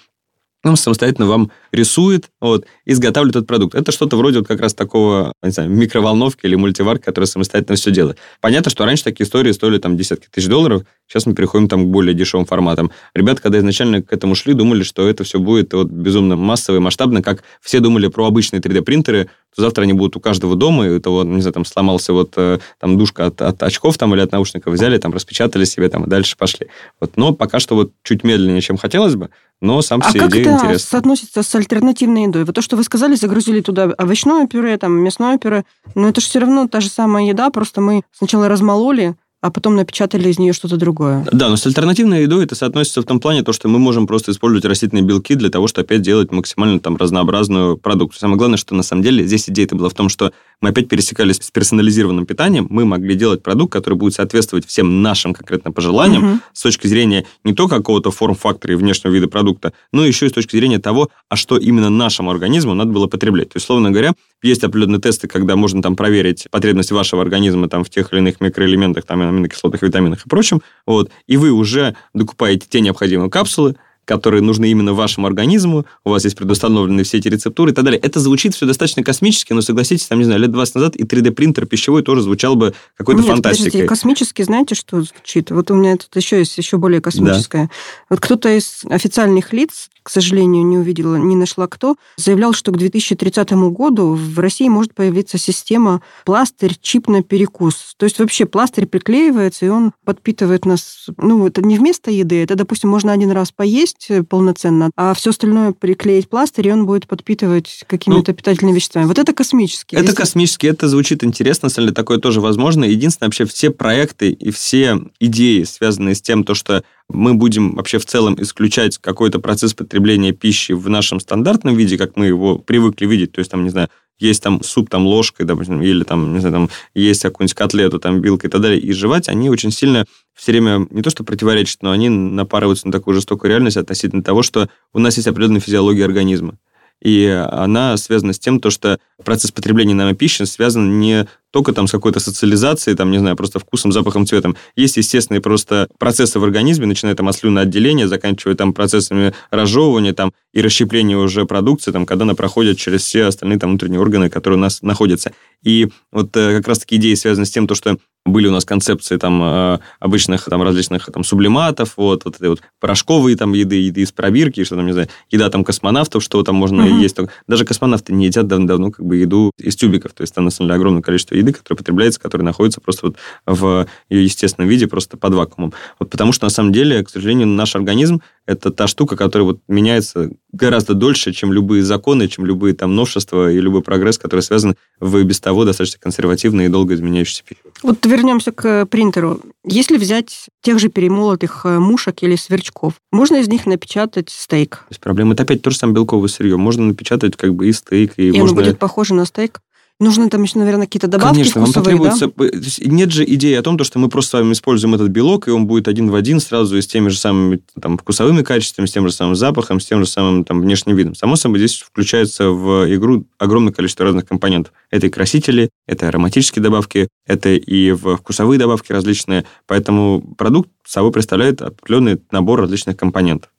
он 0.62 0.76
самостоятельно 0.76 1.26
вам 1.26 1.50
рисует, 1.72 2.30
вот, 2.40 2.66
изготавливает 2.84 3.36
этот 3.36 3.48
продукт. 3.48 3.74
Это 3.74 3.92
что-то 3.92 4.16
вроде 4.16 4.38
вот 4.38 4.48
как 4.48 4.60
раз 4.60 4.74
такого, 4.74 5.32
не 5.42 5.50
знаю, 5.50 5.70
микроволновки 5.70 6.44
или 6.44 6.54
мультиварки, 6.54 7.04
которая 7.04 7.26
самостоятельно 7.26 7.76
все 7.76 7.90
делает. 7.90 8.18
Понятно, 8.40 8.70
что 8.70 8.84
раньше 8.84 9.04
такие 9.04 9.26
истории 9.26 9.52
стоили 9.52 9.78
там 9.78 9.96
десятки 9.96 10.28
тысяч 10.30 10.48
долларов, 10.48 10.82
сейчас 11.06 11.24
мы 11.26 11.34
переходим 11.34 11.68
там 11.68 11.86
к 11.86 11.88
более 11.88 12.14
дешевым 12.14 12.44
форматам. 12.44 12.90
Ребята, 13.14 13.40
когда 13.40 13.58
изначально 13.58 14.02
к 14.02 14.12
этому 14.12 14.34
шли, 14.34 14.52
думали, 14.52 14.82
что 14.82 15.08
это 15.08 15.24
все 15.24 15.38
будет 15.38 15.72
вот 15.72 15.88
безумно 15.88 16.36
массово 16.36 16.76
и 16.76 16.80
масштабно, 16.80 17.22
как 17.22 17.42
все 17.62 17.80
думали 17.80 18.08
про 18.08 18.26
обычные 18.26 18.60
3D-принтеры, 18.60 19.30
то 19.54 19.62
завтра 19.62 19.82
они 19.82 19.92
будут 19.92 20.16
у 20.16 20.20
каждого 20.20 20.56
дома, 20.56 20.86
и 20.86 20.96
это 20.96 21.10
вот, 21.10 21.24
не 21.26 21.40
знаю, 21.40 21.54
там 21.54 21.64
сломался 21.64 22.12
вот 22.12 22.32
э, 22.36 22.58
там 22.78 22.96
душка 22.96 23.26
от, 23.26 23.42
от 23.42 23.62
очков 23.62 23.98
там 23.98 24.14
или 24.14 24.20
от 24.20 24.32
наушников, 24.32 24.74
взяли, 24.74 24.98
там 24.98 25.12
распечатали 25.12 25.64
себе 25.64 25.88
там 25.88 26.04
и 26.04 26.08
дальше 26.08 26.36
пошли. 26.36 26.68
Вот. 27.00 27.16
Но 27.16 27.32
пока 27.32 27.58
что 27.58 27.74
вот 27.74 27.92
чуть 28.02 28.24
медленнее, 28.24 28.60
чем 28.60 28.76
хотелось 28.76 29.16
бы, 29.16 29.30
но 29.60 29.82
сам 29.82 30.00
а 30.04 30.08
все 30.08 30.20
как 30.20 30.30
идея 30.30 30.42
это 30.42 30.52
интересна. 30.52 30.78
соотносится 30.78 31.42
с 31.42 31.54
альтернативной 31.54 32.24
едой? 32.24 32.44
Вот 32.44 32.54
то, 32.54 32.62
что 32.62 32.76
вы 32.76 32.84
сказали, 32.84 33.14
загрузили 33.14 33.60
туда 33.60 33.92
овощное 33.98 34.46
пюре, 34.46 34.76
там, 34.78 34.92
мясное 34.92 35.38
пюре, 35.38 35.64
но 35.94 36.08
это 36.08 36.20
же 36.20 36.28
все 36.28 36.38
равно 36.38 36.68
та 36.68 36.80
же 36.80 36.88
самая 36.88 37.26
еда, 37.26 37.50
просто 37.50 37.80
мы 37.80 38.02
сначала 38.12 38.48
размололи, 38.48 39.16
а 39.40 39.50
потом 39.50 39.76
напечатали 39.76 40.28
из 40.28 40.38
нее 40.38 40.52
что-то 40.52 40.76
другое. 40.76 41.26
Да, 41.32 41.48
но 41.48 41.56
с 41.56 41.66
альтернативной 41.66 42.22
едой 42.22 42.44
это 42.44 42.54
соотносится 42.54 43.00
в 43.00 43.04
том 43.04 43.20
плане, 43.20 43.42
то, 43.42 43.52
что 43.52 43.68
мы 43.68 43.78
можем 43.78 44.06
просто 44.06 44.32
использовать 44.32 44.64
растительные 44.66 45.02
белки 45.02 45.34
для 45.34 45.48
того, 45.48 45.66
чтобы 45.66 45.86
опять 45.86 46.02
делать 46.02 46.30
максимально 46.30 46.78
там 46.80 46.96
разнообразную 46.96 47.78
продукцию. 47.78 48.20
Самое 48.20 48.38
главное, 48.38 48.58
что 48.58 48.74
на 48.74 48.82
самом 48.82 49.02
деле 49.02 49.26
здесь 49.26 49.48
идея-то 49.48 49.76
была 49.76 49.88
в 49.88 49.94
том, 49.94 50.08
что 50.08 50.32
мы 50.60 50.70
опять 50.70 50.88
пересекались 50.88 51.36
с 51.36 51.50
персонализированным 51.50 52.26
питанием, 52.26 52.66
мы 52.68 52.84
могли 52.84 53.14
делать 53.14 53.42
продукт, 53.42 53.72
который 53.72 53.94
будет 53.94 54.14
соответствовать 54.14 54.66
всем 54.66 55.00
нашим 55.00 55.32
конкретно 55.32 55.72
пожеланиям 55.72 56.24
угу. 56.24 56.40
с 56.52 56.62
точки 56.62 56.86
зрения 56.86 57.24
не 57.44 57.54
только 57.54 57.76
какого-то 57.76 58.10
форм-фактора 58.10 58.74
и 58.74 58.76
внешнего 58.76 59.12
вида 59.12 59.28
продукта, 59.28 59.72
но 59.92 60.04
еще 60.04 60.26
и 60.26 60.28
с 60.28 60.32
точки 60.32 60.56
зрения 60.56 60.78
того, 60.78 61.08
а 61.30 61.36
что 61.36 61.56
именно 61.56 61.88
нашему 61.88 62.30
организму 62.30 62.74
надо 62.74 62.92
было 62.92 63.06
потреблять. 63.06 63.48
То 63.50 63.56
есть, 63.56 63.66
словно 63.66 63.90
говоря, 63.90 64.12
есть 64.42 64.64
определенные 64.64 65.00
тесты, 65.00 65.28
когда 65.28 65.56
можно 65.56 65.82
там 65.82 65.96
проверить 65.96 66.46
потребности 66.50 66.92
вашего 66.92 67.22
организма 67.22 67.68
там 67.68 67.84
в 67.84 67.90
тех 67.90 68.12
или 68.12 68.20
иных 68.20 68.40
микроэлементах, 68.40 69.04
там, 69.04 69.29
аминокислотах, 69.30 69.82
витаминах 69.82 70.26
и 70.26 70.28
прочем, 70.28 70.62
вот, 70.86 71.10
и 71.26 71.36
вы 71.36 71.50
уже 71.50 71.96
докупаете 72.14 72.66
те 72.68 72.80
необходимые 72.80 73.30
капсулы, 73.30 73.76
которые 74.04 74.42
нужны 74.42 74.70
именно 74.70 74.92
вашему 74.92 75.26
организму, 75.26 75.86
у 76.04 76.10
вас 76.10 76.24
есть 76.24 76.36
предустановлены 76.36 77.04
все 77.04 77.18
эти 77.18 77.28
рецептуры 77.28 77.72
и 77.72 77.74
так 77.74 77.84
далее. 77.84 78.00
Это 78.00 78.20
звучит 78.20 78.54
все 78.54 78.66
достаточно 78.66 79.02
космически, 79.02 79.52
но 79.52 79.60
согласитесь, 79.60 80.06
там, 80.06 80.18
не 80.18 80.24
знаю, 80.24 80.40
лет 80.40 80.50
20 80.50 80.74
назад 80.74 80.96
и 80.96 81.04
3D-принтер 81.04 81.66
пищевой 81.66 82.02
тоже 82.02 82.22
звучал 82.22 82.56
бы 82.56 82.74
какой-то 82.96 83.22
Нет, 83.22 83.30
фантастикой. 83.30 83.70
Подождите, 83.70 83.88
космически, 83.88 84.42
знаете, 84.42 84.74
что 84.74 85.02
звучит? 85.02 85.50
Вот 85.50 85.70
у 85.70 85.74
меня 85.74 85.96
тут 85.96 86.14
еще 86.16 86.38
есть 86.38 86.56
еще 86.58 86.76
более 86.76 87.00
космическое. 87.00 87.64
Да. 87.64 87.70
Вот 88.10 88.20
кто-то 88.20 88.48
из 88.48 88.82
официальных 88.88 89.52
лиц, 89.52 89.90
к 90.02 90.10
сожалению, 90.10 90.64
не 90.64 90.78
увидела, 90.78 91.16
не 91.16 91.36
нашла 91.36 91.66
кто, 91.66 91.96
заявлял, 92.16 92.52
что 92.52 92.72
к 92.72 92.78
2030 92.78 93.52
году 93.70 94.14
в 94.14 94.38
России 94.38 94.68
может 94.68 94.94
появиться 94.94 95.38
система 95.38 96.00
пластырь, 96.24 96.76
чип 96.80 97.08
на 97.08 97.22
перекус. 97.22 97.94
То 97.96 98.04
есть 98.04 98.18
вообще 98.18 98.46
пластырь 98.46 98.86
приклеивается, 98.86 99.66
и 99.66 99.68
он 99.68 99.92
подпитывает 100.04 100.64
нас, 100.64 101.08
ну, 101.16 101.46
это 101.46 101.62
не 101.62 101.78
вместо 101.78 102.10
еды, 102.10 102.42
это, 102.42 102.56
допустим, 102.56 102.90
можно 102.90 103.12
один 103.12 103.30
раз 103.30 103.52
поесть, 103.52 103.89
есть 103.90 104.10
э, 104.10 104.22
полноценно, 104.22 104.90
а 104.96 105.14
все 105.14 105.30
остальное 105.30 105.72
приклеить 105.72 106.28
пластырь, 106.28 106.68
и 106.68 106.72
он 106.72 106.86
будет 106.86 107.06
подпитывать 107.06 107.84
какими-то 107.86 108.30
ну, 108.30 108.36
питательными 108.36 108.76
веществами. 108.76 109.04
Вот 109.04 109.18
это 109.18 109.32
космически. 109.32 109.94
Это 109.94 110.04
если... 110.04 110.16
космически, 110.16 110.66
это 110.66 110.88
звучит 110.88 111.24
интересно, 111.24 111.66
на 111.66 111.70
самом 111.70 111.88
деле 111.88 111.94
такое 111.94 112.18
тоже 112.18 112.40
возможно. 112.40 112.84
Единственное, 112.84 113.28
вообще 113.28 113.44
все 113.44 113.70
проекты 113.70 114.30
и 114.30 114.50
все 114.50 115.00
идеи, 115.18 115.64
связанные 115.64 116.14
с 116.14 116.22
тем, 116.22 116.44
то, 116.44 116.54
что 116.54 116.84
мы 117.08 117.34
будем 117.34 117.74
вообще 117.74 117.98
в 117.98 118.06
целом 118.06 118.40
исключать 118.40 118.98
какой-то 118.98 119.40
процесс 119.40 119.74
потребления 119.74 120.32
пищи 120.32 120.72
в 120.72 120.88
нашем 120.88 121.20
стандартном 121.20 121.76
виде, 121.76 121.98
как 121.98 122.16
мы 122.16 122.26
его 122.26 122.58
привыкли 122.58 123.06
видеть, 123.06 123.32
то 123.32 123.40
есть 123.40 123.50
там, 123.50 123.64
не 123.64 123.70
знаю, 123.70 123.88
есть 124.20 124.42
там 124.42 124.62
суп 124.62 124.88
там 124.88 125.06
ложкой, 125.06 125.44
допустим, 125.44 125.82
или 125.82 126.04
там, 126.04 126.34
не 126.34 126.40
знаю, 126.40 126.52
там 126.52 126.70
есть 126.94 127.22
какую-нибудь 127.22 127.54
котлету 127.54 127.98
там 127.98 128.20
вилкой 128.20 128.48
и 128.48 128.50
так 128.50 128.60
далее, 128.60 128.80
и 128.80 128.92
жевать, 128.92 129.28
они 129.28 129.50
очень 129.50 129.72
сильно 129.72 130.04
все 130.34 130.52
время 130.52 130.86
не 130.90 131.02
то 131.02 131.10
что 131.10 131.24
противоречат, 131.24 131.82
но 131.82 131.90
они 131.90 132.08
напарываются 132.08 132.86
на 132.86 132.92
такую 132.92 133.14
жестокую 133.14 133.50
реальность 133.50 133.76
относительно 133.76 134.22
того, 134.22 134.42
что 134.42 134.68
у 134.92 134.98
нас 134.98 135.16
есть 135.16 135.28
определенная 135.28 135.60
физиология 135.60 136.04
организма. 136.04 136.58
И 137.02 137.26
она 137.26 137.96
связана 137.96 138.32
с 138.34 138.38
тем, 138.38 138.60
то, 138.60 138.70
что 138.70 138.98
процесс 139.24 139.52
потребления 139.52 139.94
нами 139.94 140.14
пищи 140.14 140.42
связан 140.42 141.00
не 141.00 141.26
только 141.50 141.72
там 141.72 141.86
с 141.86 141.90
какой-то 141.90 142.20
социализацией, 142.20 142.96
там, 142.96 143.10
не 143.10 143.18
знаю, 143.18 143.36
просто 143.36 143.58
вкусом, 143.58 143.92
запахом, 143.92 144.26
цветом. 144.26 144.56
Есть 144.76 144.96
естественные 144.96 145.40
просто 145.40 145.88
процессы 145.98 146.38
в 146.38 146.44
организме, 146.44 146.86
начиная 146.86 147.14
там 147.14 147.28
от 147.28 147.36
слюноотделения, 147.36 148.06
заканчивая 148.06 148.54
там 148.54 148.72
процессами 148.72 149.34
разжевывания 149.50 150.12
там, 150.12 150.32
и 150.52 150.60
расщепления 150.60 151.16
уже 151.16 151.44
продукции, 151.44 151.92
там, 151.92 152.06
когда 152.06 152.24
она 152.24 152.34
проходит 152.34 152.78
через 152.78 153.02
все 153.02 153.24
остальные 153.24 153.58
там 153.58 153.70
внутренние 153.70 154.00
органы, 154.00 154.30
которые 154.30 154.58
у 154.58 154.60
нас 154.60 154.82
находятся. 154.82 155.32
И 155.62 155.88
вот 156.10 156.36
э, 156.36 156.56
как 156.56 156.68
раз-таки 156.68 156.96
идеи 156.96 157.14
связаны 157.14 157.46
с 157.46 157.50
тем, 157.50 157.66
то, 157.66 157.74
что 157.74 157.98
были 158.26 158.48
у 158.48 158.52
нас 158.52 158.64
концепции 158.64 159.16
там 159.16 159.42
э, 159.42 159.78
обычных 159.98 160.44
там 160.44 160.62
различных 160.62 161.06
там 161.12 161.24
сублиматов, 161.24 161.94
вот, 161.96 162.24
вот 162.24 162.36
этой 162.36 162.50
вот 162.50 162.60
порошковые 162.78 163.36
там 163.36 163.52
еды, 163.54 163.76
еды 163.76 164.02
из 164.02 164.12
пробирки, 164.12 164.64
что 164.64 164.76
там, 164.76 164.86
не 164.86 164.92
знаю, 164.92 165.08
еда 165.30 165.48
там 165.50 165.64
космонавтов, 165.64 166.22
что 166.22 166.42
там 166.42 166.54
можно 166.54 166.84
угу. 166.84 166.98
есть. 166.98 167.16
Даже 167.46 167.64
космонавты 167.64 168.12
не 168.12 168.26
едят 168.26 168.46
давно-давно 168.46 168.90
как 168.90 169.04
бы 169.04 169.16
еду 169.16 169.52
из 169.58 169.76
тюбиков, 169.76 170.12
то 170.12 170.22
есть 170.22 170.34
там 170.34 170.44
на 170.44 170.50
самом 170.50 170.68
деле 170.68 170.76
огромное 170.76 171.02
количество 171.02 171.34
еды, 171.40 171.52
которая 171.52 171.76
потребляется, 171.76 172.20
которая 172.20 172.44
находится 172.44 172.80
просто 172.80 173.06
вот 173.06 173.16
в 173.46 173.86
ее 174.08 174.24
естественном 174.24 174.68
виде, 174.68 174.86
просто 174.86 175.16
под 175.16 175.34
вакуумом. 175.34 175.72
Вот 175.98 176.10
потому 176.10 176.32
что 176.32 176.46
на 176.46 176.50
самом 176.50 176.72
деле, 176.72 177.04
к 177.04 177.10
сожалению, 177.10 177.48
наш 177.48 177.74
организм 177.76 178.20
это 178.46 178.70
та 178.72 178.86
штука, 178.88 179.16
которая 179.16 179.46
вот 179.46 179.60
меняется 179.68 180.30
гораздо 180.52 180.94
дольше, 180.94 181.32
чем 181.32 181.52
любые 181.52 181.84
законы, 181.84 182.26
чем 182.26 182.44
любые 182.44 182.74
там 182.74 182.96
новшества 182.96 183.50
и 183.50 183.60
любой 183.60 183.82
прогресс, 183.82 184.18
который 184.18 184.40
связан 184.40 184.74
в 184.98 185.22
без 185.22 185.40
того 185.40 185.64
достаточно 185.64 186.00
консервативной 186.00 186.66
и 186.66 186.68
долго 186.68 186.94
изменяющейся 186.94 187.44
пищей. 187.44 187.62
Вот 187.82 188.04
вернемся 188.04 188.50
к 188.50 188.86
принтеру. 188.86 189.40
Если 189.64 189.96
взять 189.96 190.48
тех 190.62 190.78
же 190.80 190.88
перемолотых 190.88 191.64
э, 191.64 191.78
мушек 191.78 192.22
или 192.22 192.34
сверчков, 192.34 192.94
можно 193.12 193.36
из 193.36 193.48
них 193.48 193.66
напечатать 193.66 194.30
стейк? 194.30 194.78
То 194.78 194.90
есть 194.90 195.00
проблема 195.00 195.34
это 195.34 195.44
опять 195.44 195.62
то 195.62 195.70
же 195.70 195.76
самое 195.76 195.94
белковое 195.94 196.28
сырье. 196.28 196.56
Можно 196.56 196.86
напечатать 196.86 197.36
как 197.36 197.54
бы 197.54 197.68
и 197.68 197.72
стейк, 197.72 198.14
и, 198.16 198.28
и 198.28 198.32
можно... 198.32 198.56
оно 198.56 198.66
будет 198.66 198.78
похоже 198.78 199.14
на 199.14 199.24
стейк? 199.26 199.60
Нужно 200.00 200.30
там 200.30 200.42
еще, 200.42 200.58
наверное, 200.58 200.86
какие-то 200.86 201.08
добавки 201.08 201.34
Конечно, 201.34 201.60
вкусовые, 201.60 201.96
вам 201.96 202.08
потребуется... 202.08 202.32
Да? 202.34 202.90
Нет 202.90 203.12
же 203.12 203.22
идеи 203.24 203.52
о 203.54 203.62
том, 203.62 203.78
что 203.84 203.98
мы 203.98 204.08
просто 204.08 204.30
с 204.30 204.40
вами 204.40 204.52
используем 204.54 204.94
этот 204.94 205.08
белок, 205.08 205.46
и 205.46 205.50
он 205.50 205.66
будет 205.66 205.88
один 205.88 206.10
в 206.10 206.14
один 206.14 206.40
сразу 206.40 206.78
и 206.78 206.80
с 206.80 206.86
теми 206.86 207.10
же 207.10 207.18
самыми 207.18 207.60
там, 207.78 207.98
вкусовыми 207.98 208.42
качествами, 208.42 208.86
с 208.86 208.92
тем 208.92 209.06
же 209.06 209.12
самым 209.12 209.36
запахом, 209.36 209.78
с 209.78 209.84
тем 209.84 210.00
же 210.00 210.06
самым 210.06 210.44
там, 210.44 210.62
внешним 210.62 210.96
видом. 210.96 211.14
Само 211.14 211.36
собой, 211.36 211.58
здесь 211.58 211.80
включается 211.80 212.48
в 212.48 212.92
игру 212.94 213.26
огромное 213.38 213.74
количество 213.74 214.06
разных 214.06 214.24
компонентов. 214.24 214.72
Это 214.90 215.06
и 215.06 215.10
красители, 215.10 215.68
это 215.86 216.08
ароматические 216.08 216.62
добавки, 216.62 217.08
это 217.26 217.50
и 217.50 217.92
вкусовые 217.92 218.58
добавки 218.58 218.92
различные. 218.92 219.44
Поэтому 219.66 220.22
продукт 220.38 220.70
собой 220.90 221.12
представляет 221.12 221.60
определенный 221.60 222.20
набор 222.30 222.60
различных 222.60 222.96
компонентов. 222.96 223.50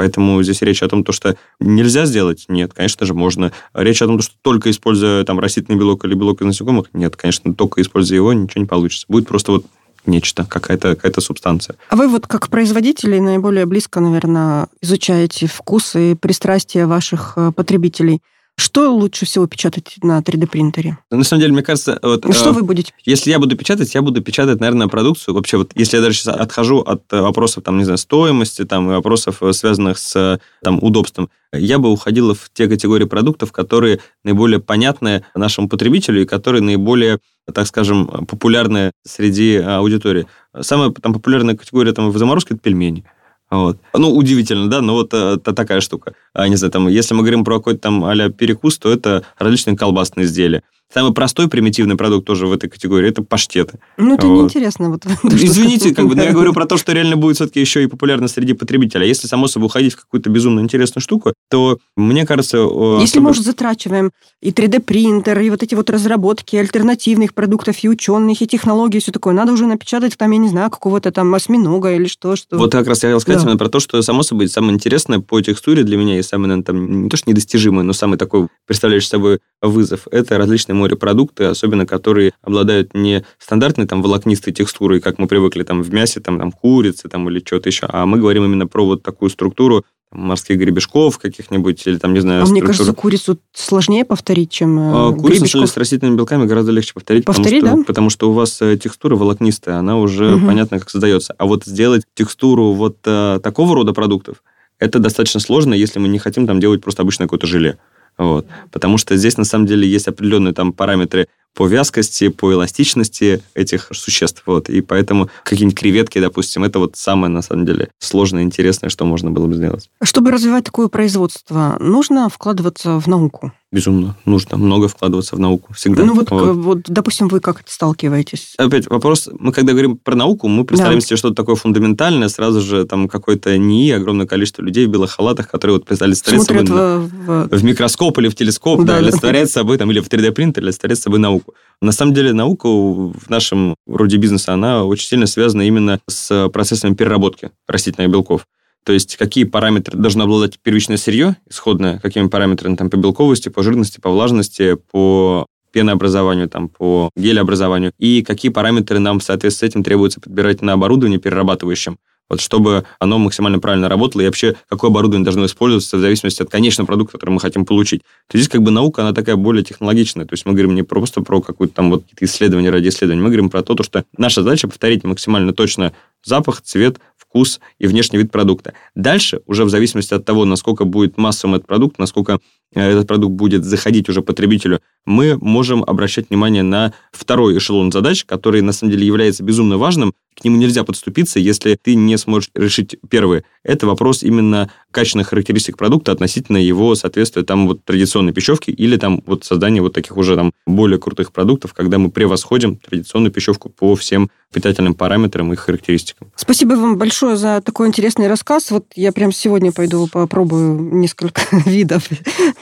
Поэтому 0.00 0.42
здесь 0.42 0.62
речь 0.62 0.82
о 0.82 0.88
том, 0.88 1.04
то, 1.04 1.12
что 1.12 1.36
нельзя 1.60 2.06
сделать, 2.06 2.46
нет, 2.48 2.72
конечно 2.72 3.04
же, 3.04 3.12
можно. 3.12 3.52
Речь 3.74 4.00
о 4.00 4.06
том, 4.06 4.18
что 4.22 4.32
только 4.40 4.70
используя 4.70 5.24
там 5.24 5.38
растительный 5.38 5.78
белок 5.78 6.06
или 6.06 6.14
белок 6.14 6.40
из 6.40 6.46
насекомых, 6.46 6.86
нет, 6.94 7.16
конечно, 7.16 7.52
только 7.52 7.82
используя 7.82 8.16
его, 8.16 8.32
ничего 8.32 8.62
не 8.62 8.66
получится. 8.66 9.04
Будет 9.10 9.28
просто 9.28 9.52
вот 9.52 9.66
нечто, 10.06 10.46
какая-то 10.46 10.96
какая 10.96 11.20
субстанция. 11.20 11.76
А 11.90 11.96
вы 11.96 12.08
вот 12.08 12.26
как 12.26 12.48
производители 12.48 13.18
наиболее 13.18 13.66
близко, 13.66 14.00
наверное, 14.00 14.68
изучаете 14.80 15.46
вкусы 15.46 16.12
и 16.12 16.14
пристрастия 16.14 16.86
ваших 16.86 17.34
э, 17.36 17.52
потребителей. 17.54 18.22
Что 18.60 18.94
лучше 18.94 19.24
всего 19.24 19.46
печатать 19.46 19.96
на 20.02 20.18
3D-принтере? 20.18 20.98
На 21.10 21.24
самом 21.24 21.40
деле, 21.40 21.54
мне 21.54 21.62
кажется... 21.62 21.98
Вот, 22.02 22.26
ну, 22.26 22.32
что 22.34 22.50
э, 22.50 22.52
вы 22.52 22.62
будете? 22.62 22.92
Если 23.06 23.30
я 23.30 23.38
буду 23.38 23.56
печатать, 23.56 23.94
я 23.94 24.02
буду 24.02 24.20
печатать, 24.20 24.60
наверное, 24.60 24.86
продукцию. 24.86 25.34
Вообще, 25.34 25.56
вот 25.56 25.72
если 25.76 25.96
я 25.96 26.02
даже 26.02 26.18
сейчас 26.18 26.36
отхожу 26.36 26.80
от 26.80 27.10
э, 27.10 27.22
вопросов, 27.22 27.64
там, 27.64 27.78
не 27.78 27.84
знаю, 27.84 27.96
стоимости, 27.96 28.66
там, 28.66 28.90
и 28.90 28.94
вопросов, 28.94 29.42
э, 29.42 29.54
связанных 29.54 29.96
с 29.96 30.38
там, 30.62 30.78
удобством, 30.82 31.30
я 31.54 31.78
бы 31.78 31.90
уходила 31.90 32.34
в 32.34 32.50
те 32.52 32.68
категории 32.68 33.06
продуктов, 33.06 33.50
которые 33.50 34.00
наиболее 34.24 34.60
понятны 34.60 35.24
нашему 35.34 35.66
потребителю 35.70 36.20
и 36.20 36.26
которые 36.26 36.60
наиболее, 36.60 37.18
так 37.50 37.66
скажем, 37.66 38.26
популярны 38.26 38.92
среди 39.06 39.56
аудитории. 39.56 40.26
Самая 40.60 40.90
там, 40.90 41.14
популярная 41.14 41.56
категория 41.56 41.94
там, 41.94 42.10
в 42.10 42.18
заморозке– 42.18 42.52
это 42.56 42.62
пельмени. 42.62 43.06
Вот. 43.50 43.78
Ну, 43.94 44.14
удивительно, 44.14 44.70
да, 44.70 44.80
но 44.80 44.94
вот 44.94 45.12
э, 45.12 45.36
такая 45.38 45.80
штука. 45.80 46.14
А, 46.32 46.46
не 46.48 46.56
знаю, 46.56 46.70
там, 46.70 46.86
если 46.86 47.14
мы 47.14 47.22
говорим 47.22 47.44
про 47.44 47.56
какой-то 47.58 47.80
там 47.80 48.04
а 48.04 48.30
перекус, 48.30 48.78
то 48.78 48.92
это 48.92 49.24
различные 49.38 49.76
колбасные 49.76 50.26
изделия. 50.26 50.62
Самый 50.92 51.12
простой 51.14 51.48
примитивный 51.48 51.96
продукт 51.96 52.26
тоже 52.26 52.48
в 52.48 52.52
этой 52.52 52.68
категории– 52.68 53.08
это 53.10 53.22
паштеты. 53.22 53.78
Ну, 53.96 54.14
это 54.14 54.26
вот. 54.26 54.40
неинтересно. 54.40 54.90
Вот, 54.90 55.06
Извините, 55.24 55.94
как 55.94 56.08
бы, 56.08 56.16
но 56.16 56.24
я 56.24 56.32
говорю 56.32 56.52
про 56.52 56.66
то, 56.66 56.76
что 56.76 56.92
реально 56.92 57.16
будет 57.16 57.36
все-таки 57.36 57.60
еще 57.60 57.84
и 57.84 57.86
популярно 57.86 58.26
среди 58.26 58.54
потребителя. 58.54 59.06
Если, 59.06 59.28
само 59.28 59.46
собой, 59.46 59.66
уходить 59.66 59.92
в 59.92 60.00
какую-то 60.00 60.30
безумно 60.30 60.60
интересную 60.60 61.00
штуку, 61.00 61.32
то, 61.48 61.78
мне 61.96 62.26
кажется... 62.26 62.58
Если 62.58 63.06
чтобы... 63.06 63.24
мы 63.26 63.30
уже 63.30 63.42
затрачиваем 63.42 64.10
и 64.40 64.50
3D-принтер, 64.50 65.38
и 65.40 65.50
вот 65.50 65.62
эти 65.62 65.76
вот 65.76 65.90
разработки 65.90 66.56
альтернативных 66.56 67.34
продуктов, 67.34 67.84
и 67.84 67.88
ученых, 67.88 68.42
и 68.42 68.48
технологий, 68.48 68.98
и 68.98 69.00
все 69.00 69.12
такое, 69.12 69.32
надо 69.32 69.52
уже 69.52 69.66
напечатать 69.66 70.16
там, 70.16 70.32
я 70.32 70.38
не 70.38 70.48
знаю, 70.48 70.70
какого-то 70.70 71.12
там 71.12 71.32
осьминога 71.32 71.94
или 71.94 72.06
что. 72.06 72.34
что... 72.34 72.58
Вот 72.58 72.72
как 72.72 72.88
раз 72.88 73.04
я 73.04 73.10
хотел 73.10 73.20
сказать 73.20 73.42
да. 73.42 73.46
именно 73.46 73.58
про 73.58 73.68
то, 73.68 73.78
что, 73.78 74.02
само 74.02 74.24
собой, 74.24 74.48
самое 74.48 74.74
интересное 74.74 75.20
по 75.20 75.40
текстуре 75.40 75.84
для 75.84 75.96
меня 75.96 76.18
и 76.18 76.22
самый, 76.22 76.48
наверное, 76.48 76.64
там, 76.64 77.02
не 77.04 77.08
то 77.08 77.16
что 77.16 77.30
недостижимый, 77.30 77.84
но 77.84 77.92
самый 77.92 78.18
такой, 78.18 78.48
представляющий 78.66 79.08
собой 79.08 79.38
вызов, 79.62 80.08
это 80.10 80.36
различные 80.36 80.79
морепродукты, 80.80 81.44
особенно 81.44 81.86
которые 81.86 82.32
обладают 82.42 82.94
не 82.94 83.24
стандартной 83.38 83.86
там 83.86 84.02
волокнистой 84.02 84.52
текстурой, 84.52 85.00
как 85.00 85.18
мы 85.18 85.28
привыкли 85.28 85.62
там 85.62 85.82
в 85.82 85.92
мясе, 85.92 86.20
там, 86.20 86.38
там 86.38 86.52
курицы 86.52 87.08
там, 87.08 87.28
или 87.28 87.42
что-то 87.44 87.68
еще, 87.68 87.86
а 87.88 88.06
мы 88.06 88.18
говорим 88.18 88.44
именно 88.44 88.66
про 88.66 88.84
вот 88.84 89.02
такую 89.02 89.30
структуру 89.30 89.84
морских 90.12 90.58
гребешков 90.58 91.18
каких-нибудь, 91.18 91.86
или 91.86 91.96
там, 91.96 92.12
не 92.12 92.20
знаю... 92.20 92.42
А 92.42 92.46
структуру... 92.46 92.66
мне 92.66 92.66
кажется, 92.66 92.92
курицу 92.94 93.38
сложнее 93.52 94.04
повторить, 94.04 94.50
чем 94.50 94.78
э, 94.78 94.92
а, 94.92 95.12
Курицу 95.12 95.66
с 95.66 95.76
растительными 95.76 96.16
белками 96.16 96.46
гораздо 96.46 96.72
легче 96.72 96.94
повторить, 96.94 97.24
повторить 97.24 97.60
потому, 97.60 97.76
да? 97.76 97.82
что, 97.82 97.86
потому 97.86 98.10
что 98.10 98.30
у 98.30 98.32
вас 98.32 98.60
э, 98.60 98.76
текстура 98.76 99.14
волокнистая, 99.14 99.76
она 99.76 99.98
уже 99.98 100.34
угу. 100.34 100.46
понятно, 100.46 100.80
как 100.80 100.90
создается. 100.90 101.34
А 101.38 101.46
вот 101.46 101.64
сделать 101.64 102.02
текстуру 102.14 102.72
вот 102.72 102.98
а, 103.06 103.38
такого 103.38 103.76
рода 103.76 103.92
продуктов, 103.92 104.42
это 104.80 104.98
достаточно 104.98 105.38
сложно, 105.38 105.74
если 105.74 106.00
мы 106.00 106.08
не 106.08 106.18
хотим 106.18 106.46
там 106.46 106.58
делать 106.58 106.82
просто 106.82 107.02
обычное 107.02 107.26
какое-то 107.26 107.46
желе. 107.46 107.78
Вот. 108.20 108.46
Потому 108.70 108.98
что 108.98 109.16
здесь, 109.16 109.38
на 109.38 109.44
самом 109.44 109.64
деле, 109.64 109.88
есть 109.88 110.06
определенные 110.06 110.52
там 110.52 110.74
параметры 110.74 111.26
по 111.54 111.66
вязкости, 111.66 112.28
по 112.28 112.52
эластичности 112.52 113.42
этих 113.54 113.88
существ. 113.92 114.42
Вот. 114.46 114.68
И 114.68 114.80
поэтому 114.80 115.28
какие-нибудь 115.44 115.78
креветки, 115.78 116.18
допустим, 116.18 116.64
это 116.64 116.78
вот 116.78 116.96
самое, 116.96 117.32
на 117.32 117.42
самом 117.42 117.66
деле, 117.66 117.90
сложное 117.98 118.42
интересное, 118.42 118.90
что 118.90 119.04
можно 119.04 119.30
было 119.30 119.46
бы 119.46 119.54
сделать. 119.54 119.90
Чтобы 120.02 120.30
развивать 120.30 120.64
такое 120.64 120.88
производство, 120.88 121.76
нужно 121.80 122.28
вкладываться 122.28 123.00
в 123.00 123.06
науку? 123.06 123.52
Безумно. 123.72 124.16
Нужно 124.24 124.56
много 124.56 124.88
вкладываться 124.88 125.36
в 125.36 125.38
науку. 125.38 125.72
Всегда. 125.74 126.02
Ну 126.04 126.14
вот, 126.14 126.30
вот. 126.30 126.56
вот 126.56 126.78
допустим, 126.88 127.28
вы 127.28 127.38
как 127.38 127.60
это 127.60 127.70
сталкиваетесь? 127.70 128.54
Опять 128.58 128.90
вопрос. 128.90 129.28
Мы 129.38 129.52
когда 129.52 129.72
говорим 129.72 129.96
про 129.96 130.16
науку, 130.16 130.48
мы 130.48 130.64
представляем 130.64 130.98
да. 130.98 131.06
себе 131.06 131.16
что-то 131.16 131.36
такое 131.36 131.54
фундаментальное. 131.54 132.28
Сразу 132.28 132.60
же 132.62 132.84
там 132.84 133.08
какой-то 133.08 133.56
НИИ, 133.56 133.92
огромное 133.92 134.26
количество 134.26 134.62
людей 134.62 134.86
в 134.86 134.90
белых 134.90 135.12
халатах, 135.12 135.48
которые 135.48 135.76
вот 135.76 135.86
представляют 135.86 136.18
собой 136.18 136.64
в, 136.64 137.08
в... 137.08 137.48
в 137.48 137.64
микроскоп 137.64 138.18
или 138.18 138.26
в 138.26 138.34
телескоп, 138.34 138.80
да, 138.80 138.94
да, 138.94 138.96
олицетворяют 138.96 139.50
собой, 139.52 139.78
там, 139.78 139.88
или 139.92 140.00
в 140.00 140.08
3D-принтер, 140.08 140.64
олицетворяют 140.64 140.98
собой 140.98 141.20
науку. 141.20 141.39
На 141.82 141.92
самом 141.92 142.12
деле 142.12 142.32
наука 142.32 142.68
в 142.68 143.28
нашем 143.28 143.74
роде 143.86 144.16
бизнеса, 144.18 144.52
она 144.52 144.84
очень 144.84 145.06
сильно 145.06 145.26
связана 145.26 145.62
именно 145.62 146.00
с 146.06 146.48
процессами 146.50 146.94
переработки 146.94 147.50
растительных 147.66 148.10
белков. 148.10 148.46
То 148.84 148.92
есть 148.92 149.16
какие 149.16 149.44
параметры 149.44 149.98
должно 149.98 150.24
обладать 150.24 150.58
первичное 150.58 150.96
сырье 150.96 151.36
исходное, 151.48 151.98
какими 151.98 152.28
параметрами 152.28 152.76
там, 152.76 152.90
по 152.90 152.96
белковости, 152.96 153.48
по 153.48 153.62
жирности, 153.62 154.00
по 154.00 154.10
влажности, 154.10 154.76
по 154.90 155.46
пенообразованию, 155.72 156.48
там, 156.48 156.68
по 156.68 157.10
гелеобразованию, 157.16 157.92
и 157.98 158.22
какие 158.22 158.50
параметры 158.50 158.98
нам 158.98 159.20
в 159.20 159.22
соответствии 159.22 159.66
с 159.66 159.70
этим 159.70 159.84
требуется 159.84 160.20
подбирать 160.20 160.62
на 160.62 160.72
оборудование 160.72 161.20
перерабатывающем. 161.20 161.98
Вот 162.30 162.40
чтобы 162.40 162.84
оно 162.98 163.18
максимально 163.18 163.58
правильно 163.58 163.88
работало, 163.88 164.22
и 164.22 164.24
вообще 164.24 164.56
какое 164.68 164.90
оборудование 164.90 165.24
должно 165.24 165.44
использоваться 165.44 165.96
в 165.96 166.00
зависимости 166.00 166.42
от 166.42 166.48
конечного 166.48 166.86
продукта, 166.86 167.18
который 167.18 167.30
мы 167.30 167.40
хотим 167.40 167.66
получить. 167.66 168.02
То 168.28 168.38
здесь 168.38 168.48
как 168.48 168.62
бы 168.62 168.70
наука, 168.70 169.02
она 169.02 169.12
такая 169.12 169.36
более 169.36 169.64
технологичная. 169.64 170.24
То 170.24 170.32
есть 170.34 170.46
мы 170.46 170.52
говорим 170.52 170.74
не 170.74 170.84
просто 170.84 171.20
про 171.20 171.42
какое-то 171.42 171.74
там 171.74 171.90
вот 171.90 172.04
исследование 172.20 172.70
ради 172.70 172.88
исследования, 172.88 173.22
мы 173.22 173.28
говорим 173.28 173.50
про 173.50 173.62
то, 173.62 173.80
что 173.82 174.04
наша 174.16 174.42
задача 174.42 174.68
повторить 174.68 175.04
максимально 175.04 175.52
точно 175.52 175.92
запах, 176.24 176.62
цвет, 176.62 176.98
вкус 177.16 177.60
и 177.78 177.86
внешний 177.86 178.18
вид 178.18 178.30
продукта. 178.30 178.74
Дальше, 178.94 179.40
уже 179.46 179.64
в 179.64 179.70
зависимости 179.70 180.14
от 180.14 180.24
того, 180.24 180.44
насколько 180.44 180.84
будет 180.84 181.16
массовым 181.16 181.56
этот 181.56 181.66
продукт, 181.66 181.98
насколько 181.98 182.38
этот 182.72 183.08
продукт 183.08 183.34
будет 183.34 183.64
заходить 183.64 184.08
уже 184.08 184.22
потребителю, 184.22 184.80
мы 185.04 185.36
можем 185.40 185.82
обращать 185.82 186.30
внимание 186.30 186.62
на 186.62 186.92
второй 187.10 187.56
эшелон 187.58 187.90
задач, 187.90 188.24
который 188.24 188.60
на 188.62 188.72
самом 188.72 188.92
деле 188.92 189.06
является 189.06 189.42
безумно 189.42 189.78
важным. 189.78 190.14
К 190.40 190.44
нему 190.44 190.56
нельзя 190.56 190.84
подступиться, 190.84 191.40
если 191.40 191.76
ты 191.80 191.94
не 191.94 192.16
сможешь 192.16 192.50
решить 192.54 192.96
первый. 193.08 193.42
Это 193.64 193.86
вопрос 193.86 194.22
именно 194.22 194.70
качественных 194.90 195.28
характеристик 195.28 195.76
продукта 195.76 196.12
относительно 196.12 196.58
его 196.58 196.94
соответствия 196.94 197.42
там 197.42 197.66
вот 197.66 197.84
традиционной 197.84 198.32
пищевки 198.32 198.70
или 198.70 198.96
там 198.96 199.22
вот 199.26 199.44
создания 199.44 199.82
вот 199.82 199.92
таких 199.92 200.16
уже 200.16 200.36
там 200.36 200.52
более 200.66 200.98
крутых 200.98 201.32
продуктов, 201.32 201.74
когда 201.74 201.98
мы 201.98 202.10
превосходим 202.10 202.76
традиционную 202.76 203.32
пищевку 203.32 203.68
по 203.68 203.94
всем 203.96 204.30
питательным 204.52 204.94
параметрам 204.94 205.52
и 205.52 205.56
характеристикам. 205.56 206.32
Спасибо 206.34 206.74
вам 206.74 206.96
большое 206.96 207.36
за 207.36 207.60
такой 207.60 207.88
интересный 207.88 208.26
рассказ. 208.28 208.70
Вот 208.70 208.86
я 208.94 209.12
прям 209.12 209.32
сегодня 209.32 209.72
пойду 209.72 210.08
попробую 210.08 210.94
несколько 210.94 211.42
видов 211.66 212.08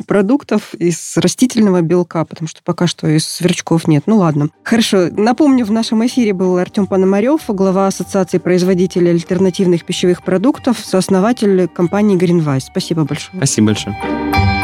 продуктов 0.06 0.74
из 0.74 1.16
растительного 1.16 1.80
белка, 1.80 2.24
потому 2.24 2.48
что 2.48 2.60
пока 2.62 2.86
что 2.86 3.06
из 3.08 3.26
сверчков 3.26 3.88
нет. 3.88 4.04
Ну 4.06 4.18
ладно. 4.18 4.50
Хорошо. 4.62 5.08
Напомню, 5.10 5.64
в 5.64 5.72
нашем 5.72 6.06
эфире 6.06 6.32
был 6.34 6.56
Артем 6.58 6.86
Пономарев, 6.86 7.42
глава 7.48 7.86
Ассоциации 7.86 8.38
производителей 8.38 9.10
альтернативных 9.10 9.84
пищевых 9.84 10.22
продуктов, 10.22 10.78
сооснователь 10.78 11.68
компании 11.68 12.18
Greenwise. 12.18 12.66
Спасибо 12.70 13.04
большое. 13.04 13.38
Спасибо 13.38 13.68
большое. 13.68 14.57